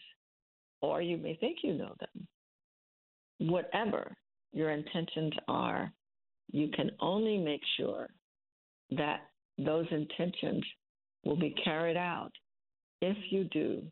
or 0.83 1.01
you 1.01 1.17
may 1.17 1.37
think 1.37 1.59
you 1.63 1.73
know 1.73 1.95
them. 2.01 2.27
Whatever 3.51 4.15
your 4.53 4.71
intentions 4.71 5.33
are, 5.49 5.91
you 6.51 6.69
can 6.69 6.91
only 7.01 7.39
make 7.39 7.63
sure 7.77 8.09
that 8.91 9.21
those 9.57 9.87
intentions 9.91 10.63
will 11.25 11.37
be 11.37 11.55
carried 11.65 11.97
out 11.97 12.33
if 13.01 13.17
you 13.31 13.45
do. 13.45 13.83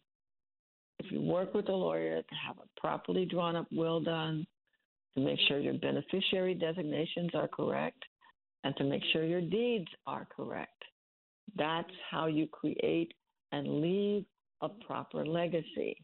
If 0.99 1.11
you 1.11 1.23
work 1.23 1.55
with 1.55 1.69
a 1.69 1.75
lawyer 1.75 2.21
to 2.21 2.35
have 2.47 2.57
a 2.59 2.81
properly 2.81 3.25
drawn 3.25 3.57
up 3.57 3.67
will 3.73 4.01
done, 4.01 4.47
to 5.15 5.25
make 5.25 5.39
sure 5.49 5.59
your 5.59 5.75
beneficiary 5.75 6.55
designations 6.55 7.31
are 7.35 7.49
correct, 7.49 8.05
and 8.65 8.77
to 8.77 8.85
make 8.85 9.03
sure 9.13 9.25
your 9.25 9.41
deeds 9.41 9.89
are 10.07 10.27
correct. 10.35 10.83
That's 11.57 11.91
how 12.11 12.27
you 12.27 12.47
create 12.47 13.13
and 13.53 13.81
leave 13.81 14.25
a 14.63 14.69
proper 14.69 15.27
legacy 15.27 15.97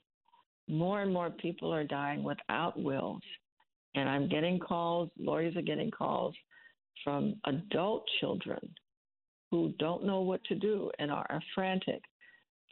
more 0.69 1.03
and 1.03 1.13
more 1.13 1.31
people 1.31 1.73
are 1.73 1.85
dying 1.85 2.23
without 2.23 2.79
wills. 2.81 3.23
And 3.95 4.09
I'm 4.09 4.29
getting 4.29 4.59
calls, 4.59 5.11
lawyers 5.19 5.57
are 5.57 5.63
getting 5.63 5.91
calls 5.91 6.35
from 7.05 7.37
adult 7.45 8.05
children 8.21 8.59
who 9.51 9.73
don't 9.79 10.05
know 10.05 10.21
what 10.21 10.43
to 10.45 10.55
do 10.55 10.91
and 10.99 11.11
are 11.11 11.41
frantic, 11.55 12.01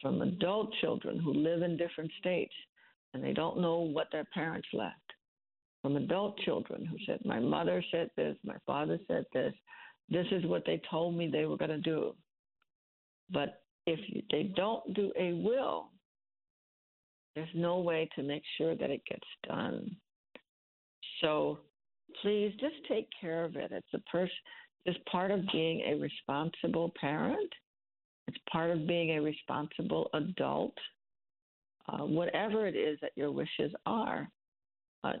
from 0.01 0.21
adult 0.21 0.73
children 0.81 1.19
who 1.19 1.33
live 1.33 1.61
in 1.61 1.77
different 1.77 2.11
states 2.19 2.53
and 3.13 3.23
they 3.23 3.33
don't 3.33 3.61
know 3.61 3.79
what 3.79 4.07
their 4.11 4.25
parents 4.33 4.67
left, 4.73 5.13
from 5.85 5.97
adult 5.97 6.35
children 6.39 6.83
who 6.83 6.97
said, 7.05 7.19
My 7.25 7.39
mother 7.39 7.83
said 7.91 8.09
this, 8.17 8.35
my 8.43 8.55
father 8.65 8.97
said 9.07 9.23
this, 9.31 9.53
this 10.09 10.25
is 10.31 10.43
what 10.47 10.63
they 10.65 10.81
told 10.89 11.15
me 11.15 11.29
they 11.29 11.45
were 11.45 11.57
going 11.57 11.69
to 11.69 11.77
do. 11.77 12.15
But 13.29 13.61
if 13.85 13.99
they 14.31 14.51
don't 14.55 14.95
do 14.95 15.11
a 15.15 15.33
will, 15.33 15.91
there's 17.35 17.47
no 17.53 17.81
way 17.81 18.09
to 18.15 18.23
make 18.23 18.41
sure 18.57 18.75
that 18.75 18.89
it 18.89 19.03
gets 19.07 19.27
done. 19.47 19.95
So 21.21 21.59
please 22.23 22.51
just 22.59 22.77
take 22.89 23.07
care 23.21 23.45
of 23.45 23.55
it. 23.55 23.71
It's 23.71 23.93
a 23.93 23.99
person 24.11 24.31
it's 24.87 24.97
part 25.11 25.29
of 25.29 25.41
being 25.51 25.81
a 25.81 25.99
responsible 25.99 26.93
parent. 26.99 27.51
It's 28.27 28.37
part 28.51 28.71
of 28.71 28.87
being 28.87 29.11
a 29.17 29.21
responsible 29.21 30.09
adult. 30.15 30.73
Uh, 31.87 32.05
whatever 32.05 32.65
it 32.65 32.75
is 32.75 32.97
that 33.03 33.11
your 33.15 33.31
wishes 33.31 33.71
are. 33.85 34.27
Uh, 35.03 35.13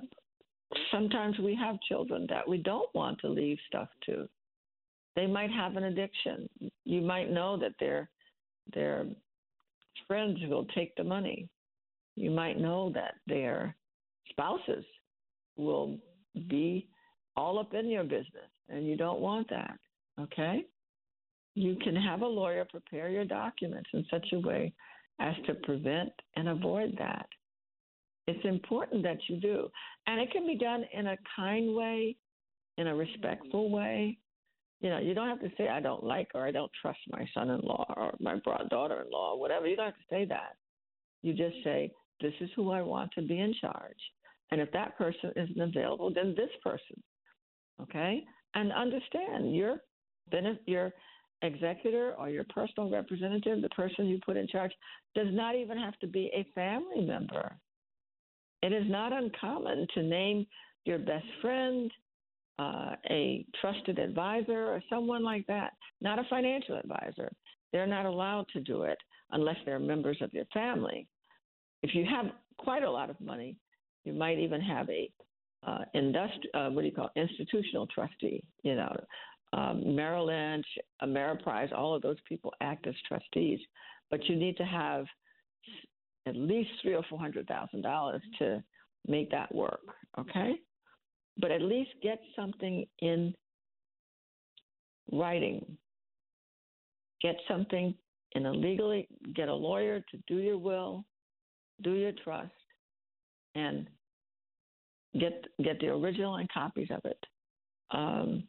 sometimes 0.91 1.37
we 1.39 1.55
have 1.55 1.77
children 1.87 2.25
that 2.29 2.47
we 2.47 2.57
don't 2.57 2.93
want 2.93 3.19
to 3.19 3.29
leave 3.29 3.57
stuff 3.67 3.89
to. 4.07 4.27
They 5.15 5.27
might 5.27 5.51
have 5.51 5.77
an 5.77 5.85
addiction. 5.85 6.49
You 6.83 7.01
might 7.01 7.31
know 7.31 7.57
that 7.57 7.73
their 7.79 8.09
their 8.73 9.05
friends 10.07 10.39
will 10.49 10.65
take 10.75 10.95
the 10.95 11.03
money 11.03 11.47
you 12.15 12.31
might 12.31 12.59
know 12.59 12.91
that 12.93 13.15
their 13.27 13.75
spouses 14.29 14.85
will 15.57 15.97
be 16.49 16.87
all 17.35 17.59
up 17.59 17.73
in 17.73 17.89
your 17.89 18.03
business, 18.03 18.49
and 18.69 18.87
you 18.87 18.95
don't 18.95 19.19
want 19.19 19.49
that. 19.49 19.77
Okay? 20.19 20.65
You 21.55 21.75
can 21.83 21.95
have 21.95 22.21
a 22.21 22.27
lawyer 22.27 22.65
prepare 22.69 23.09
your 23.09 23.25
documents 23.25 23.89
in 23.93 24.05
such 24.09 24.27
a 24.33 24.39
way 24.39 24.73
as 25.19 25.35
to 25.47 25.53
prevent 25.55 26.11
and 26.35 26.49
avoid 26.49 26.95
that. 26.97 27.27
It's 28.27 28.43
important 28.43 29.03
that 29.03 29.17
you 29.27 29.39
do. 29.39 29.69
And 30.07 30.19
it 30.19 30.31
can 30.31 30.47
be 30.47 30.57
done 30.57 30.85
in 30.93 31.07
a 31.07 31.17
kind 31.35 31.75
way, 31.75 32.15
in 32.77 32.87
a 32.87 32.95
respectful 32.95 33.69
way. 33.69 34.17
You 34.81 34.89
know, 34.89 34.99
you 34.99 35.13
don't 35.13 35.29
have 35.29 35.41
to 35.41 35.51
say, 35.57 35.69
I 35.69 35.79
don't 35.79 36.03
like 36.03 36.29
or 36.33 36.45
I 36.45 36.51
don't 36.51 36.71
trust 36.81 36.99
my 37.11 37.27
son 37.33 37.49
in 37.49 37.61
law 37.61 37.85
or 37.95 38.13
my 38.19 38.39
daughter 38.69 39.01
in 39.01 39.11
law 39.11 39.33
or 39.33 39.39
whatever. 39.39 39.67
You 39.67 39.75
don't 39.75 39.85
have 39.85 39.95
to 39.95 40.09
say 40.09 40.25
that. 40.25 40.55
You 41.21 41.33
just 41.33 41.55
say, 41.63 41.91
This 42.21 42.33
is 42.41 42.49
who 42.55 42.71
I 42.71 42.81
want 42.81 43.11
to 43.13 43.21
be 43.21 43.39
in 43.39 43.53
charge. 43.61 43.97
And 44.51 44.61
if 44.61 44.71
that 44.71 44.97
person 44.97 45.31
isn't 45.35 45.61
available, 45.61 46.13
then 46.13 46.35
this 46.35 46.51
person. 46.63 47.01
Okay? 47.81 48.23
And 48.53 48.71
understand 48.71 49.55
your 49.55 49.77
your 50.65 50.93
executor 51.41 52.15
or 52.17 52.29
your 52.29 52.45
personal 52.45 52.89
representative, 52.89 53.61
the 53.61 53.69
person 53.69 54.07
you 54.07 54.19
put 54.25 54.37
in 54.37 54.47
charge, 54.47 54.71
does 55.13 55.27
not 55.31 55.55
even 55.55 55.77
have 55.77 55.97
to 55.99 56.07
be 56.07 56.31
a 56.33 56.47
family 56.55 57.05
member. 57.05 57.57
It 58.65 58.73
is 58.73 58.89
not 58.89 59.13
uncommon 59.13 59.85
to 59.93 60.01
name 60.01 60.47
your 60.85 60.97
best 60.97 61.27
friend, 61.39 61.91
uh, 62.57 62.95
a 63.11 63.45
trusted 63.61 63.99
advisor, 63.99 64.57
or 64.73 64.81
someone 64.89 65.23
like 65.23 65.45
that, 65.45 65.73
not 66.01 66.17
a 66.17 66.23
financial 66.31 66.75
advisor. 66.75 67.31
They're 67.71 67.85
not 67.85 68.07
allowed 68.07 68.47
to 68.53 68.59
do 68.61 68.81
it 68.81 68.97
unless 69.29 69.57
they're 69.65 69.77
members 69.77 70.17
of 70.21 70.33
your 70.33 70.45
family. 70.51 71.07
If 71.83 71.93
you 71.93 72.07
have 72.09 72.31
quite 72.57 72.81
a 72.81 72.89
lot 72.89 73.11
of 73.11 73.21
money, 73.21 73.55
you 74.03 74.13
might 74.13 74.39
even 74.39 74.61
have 74.61 74.89
a 74.89 75.11
uh, 75.67 75.85
industri- 75.95 76.49
uh, 76.55 76.71
what 76.71 76.81
do 76.81 76.87
you 76.87 76.95
call 76.95 77.11
it? 77.15 77.19
institutional 77.19 77.85
trustee. 77.85 78.43
You 78.63 78.77
know, 78.77 78.95
um, 79.53 79.95
Merrill 79.95 80.25
Lynch, 80.25 80.65
Ameriprise, 81.03 81.71
all 81.71 81.93
of 81.93 82.01
those 82.01 82.17
people 82.27 82.51
act 82.61 82.87
as 82.87 82.95
trustees, 83.07 83.59
but 84.09 84.27
you 84.27 84.35
need 84.35 84.57
to 84.57 84.65
have 84.65 85.05
at 86.25 86.35
least 86.35 86.69
three 86.81 86.95
or 86.95 87.03
four 87.09 87.19
hundred 87.19 87.47
thousand 87.47 87.81
dollars 87.81 88.21
to 88.39 88.63
make 89.07 89.29
that 89.31 89.53
work. 89.53 89.81
Okay, 90.19 90.55
but 91.37 91.51
at 91.51 91.61
least 91.61 91.91
get 92.01 92.19
something 92.35 92.85
in 92.99 93.33
writing. 95.11 95.77
Get 97.21 97.35
something 97.47 97.93
in 98.33 98.45
a 98.45 98.51
legally. 98.51 99.07
Get 99.33 99.49
a 99.49 99.53
lawyer 99.53 99.99
to 99.99 100.17
do 100.27 100.37
your 100.37 100.57
will, 100.57 101.05
do 101.81 101.93
your 101.93 102.11
trust, 102.23 102.51
and 103.55 103.87
get 105.19 105.45
get 105.63 105.79
the 105.79 105.87
original 105.87 106.35
and 106.35 106.49
copies 106.51 106.89
of 106.91 107.01
it. 107.05 107.17
Um, 107.91 108.43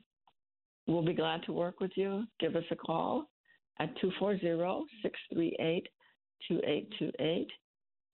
we'll 0.86 1.04
be 1.04 1.14
glad 1.14 1.42
to 1.44 1.52
work 1.52 1.80
with 1.80 1.92
you. 1.96 2.24
Give 2.40 2.56
us 2.56 2.64
a 2.70 2.76
call 2.76 3.26
at 3.78 3.90
240-638-2828, 3.98 5.82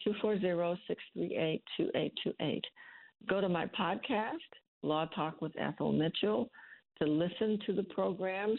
240-638-2828. 0.07 2.61
Go 3.29 3.41
to 3.41 3.49
my 3.49 3.67
podcast, 3.67 4.39
Law 4.83 5.07
Talk 5.07 5.41
with 5.41 5.53
Ethel 5.59 5.93
Mitchell, 5.93 6.51
to 7.01 7.09
listen 7.09 7.59
to 7.67 7.73
the 7.73 7.85
programs 7.85 8.59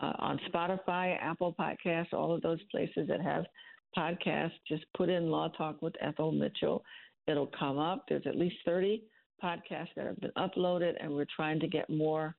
uh, 0.00 0.12
on 0.18 0.40
Spotify, 0.52 1.16
Apple 1.20 1.54
Podcasts, 1.58 2.12
all 2.12 2.34
of 2.34 2.42
those 2.42 2.62
places 2.70 3.08
that 3.08 3.20
have 3.20 3.44
podcasts. 3.96 4.52
Just 4.68 4.84
put 4.96 5.08
in 5.08 5.30
Law 5.30 5.48
Talk 5.48 5.80
with 5.82 5.94
Ethel 6.00 6.32
Mitchell. 6.32 6.84
It'll 7.26 7.50
come 7.58 7.78
up. 7.78 8.04
There's 8.08 8.26
at 8.26 8.36
least 8.36 8.56
30 8.64 9.02
podcasts 9.42 9.88
that 9.96 10.06
have 10.06 10.20
been 10.20 10.32
uploaded, 10.36 10.94
and 11.00 11.12
we're 11.12 11.26
trying 11.34 11.60
to 11.60 11.68
get 11.68 11.88
more 11.88 12.34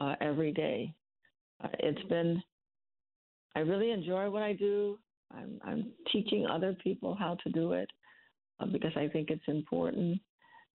uh, 0.00 0.14
every 0.20 0.52
day. 0.52 0.92
Uh, 1.62 1.68
it's 1.80 2.08
been, 2.08 2.42
I 3.56 3.60
really 3.60 3.90
enjoy 3.90 4.30
what 4.30 4.42
I 4.42 4.52
do. 4.52 4.98
I'm, 5.36 5.58
I'm 5.64 5.92
teaching 6.12 6.46
other 6.46 6.76
people 6.82 7.14
how 7.14 7.36
to 7.44 7.50
do 7.50 7.72
it 7.72 7.88
uh, 8.60 8.66
because 8.66 8.92
I 8.96 9.08
think 9.08 9.30
it's 9.30 9.46
important. 9.46 10.20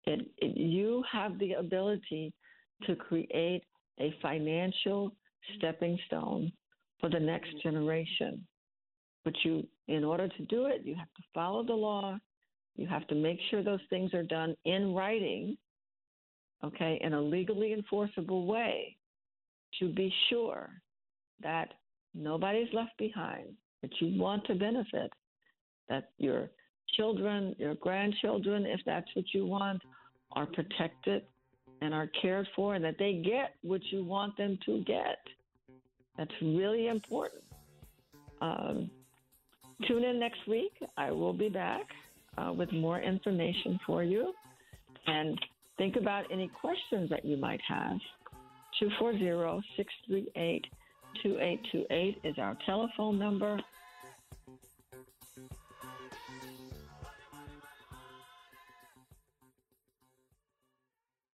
It, 0.05 0.27
it, 0.37 0.57
you 0.57 1.03
have 1.11 1.37
the 1.39 1.53
ability 1.53 2.33
to 2.85 2.95
create 2.95 3.63
a 3.99 4.13
financial 4.21 5.11
stepping 5.57 5.97
stone 6.07 6.51
for 6.99 7.09
the 7.09 7.19
next 7.19 7.61
generation. 7.61 8.45
But 9.23 9.33
you, 9.43 9.67
in 9.87 10.03
order 10.03 10.27
to 10.27 10.45
do 10.45 10.65
it, 10.65 10.81
you 10.83 10.95
have 10.95 11.13
to 11.15 11.23
follow 11.33 11.63
the 11.63 11.73
law. 11.73 12.17
You 12.75 12.87
have 12.87 13.07
to 13.07 13.15
make 13.15 13.39
sure 13.49 13.63
those 13.63 13.79
things 13.89 14.13
are 14.13 14.23
done 14.23 14.55
in 14.65 14.93
writing, 14.93 15.57
okay, 16.63 16.99
in 17.03 17.13
a 17.13 17.21
legally 17.21 17.73
enforceable 17.73 18.47
way 18.47 18.97
to 19.79 19.89
be 19.89 20.13
sure 20.29 20.69
that 21.41 21.73
nobody's 22.13 22.71
left 22.73 22.97
behind, 22.97 23.55
that 23.81 23.91
you 23.99 24.19
want 24.19 24.45
to 24.45 24.55
benefit, 24.55 25.11
that 25.89 26.11
your 26.17 26.49
children, 26.95 27.55
your 27.57 27.75
grandchildren, 27.75 28.65
if 28.65 28.79
that's 28.85 29.07
what 29.15 29.25
you 29.33 29.45
want, 29.45 29.81
are 30.33 30.45
protected 30.45 31.23
and 31.81 31.93
are 31.93 32.09
cared 32.21 32.47
for, 32.55 32.75
and 32.75 32.85
that 32.85 32.95
they 32.99 33.21
get 33.25 33.55
what 33.63 33.81
you 33.91 34.03
want 34.03 34.37
them 34.37 34.57
to 34.65 34.83
get. 34.83 35.17
That's 36.17 36.31
really 36.41 36.87
important. 36.87 37.43
Um, 38.41 38.91
tune 39.87 40.03
in 40.03 40.19
next 40.19 40.47
week. 40.47 40.73
I 40.97 41.11
will 41.11 41.33
be 41.33 41.49
back 41.49 41.85
uh, 42.37 42.53
with 42.53 42.71
more 42.71 42.99
information 42.99 43.79
for 43.85 44.03
you. 44.03 44.33
And 45.07 45.39
think 45.77 45.95
about 45.95 46.25
any 46.31 46.47
questions 46.47 47.09
that 47.09 47.25
you 47.25 47.37
might 47.37 47.61
have. 47.67 47.97
240 48.79 49.65
638 49.75 50.65
2828 51.23 52.21
is 52.23 52.35
our 52.37 52.57
telephone 52.65 53.19
number. 53.19 53.59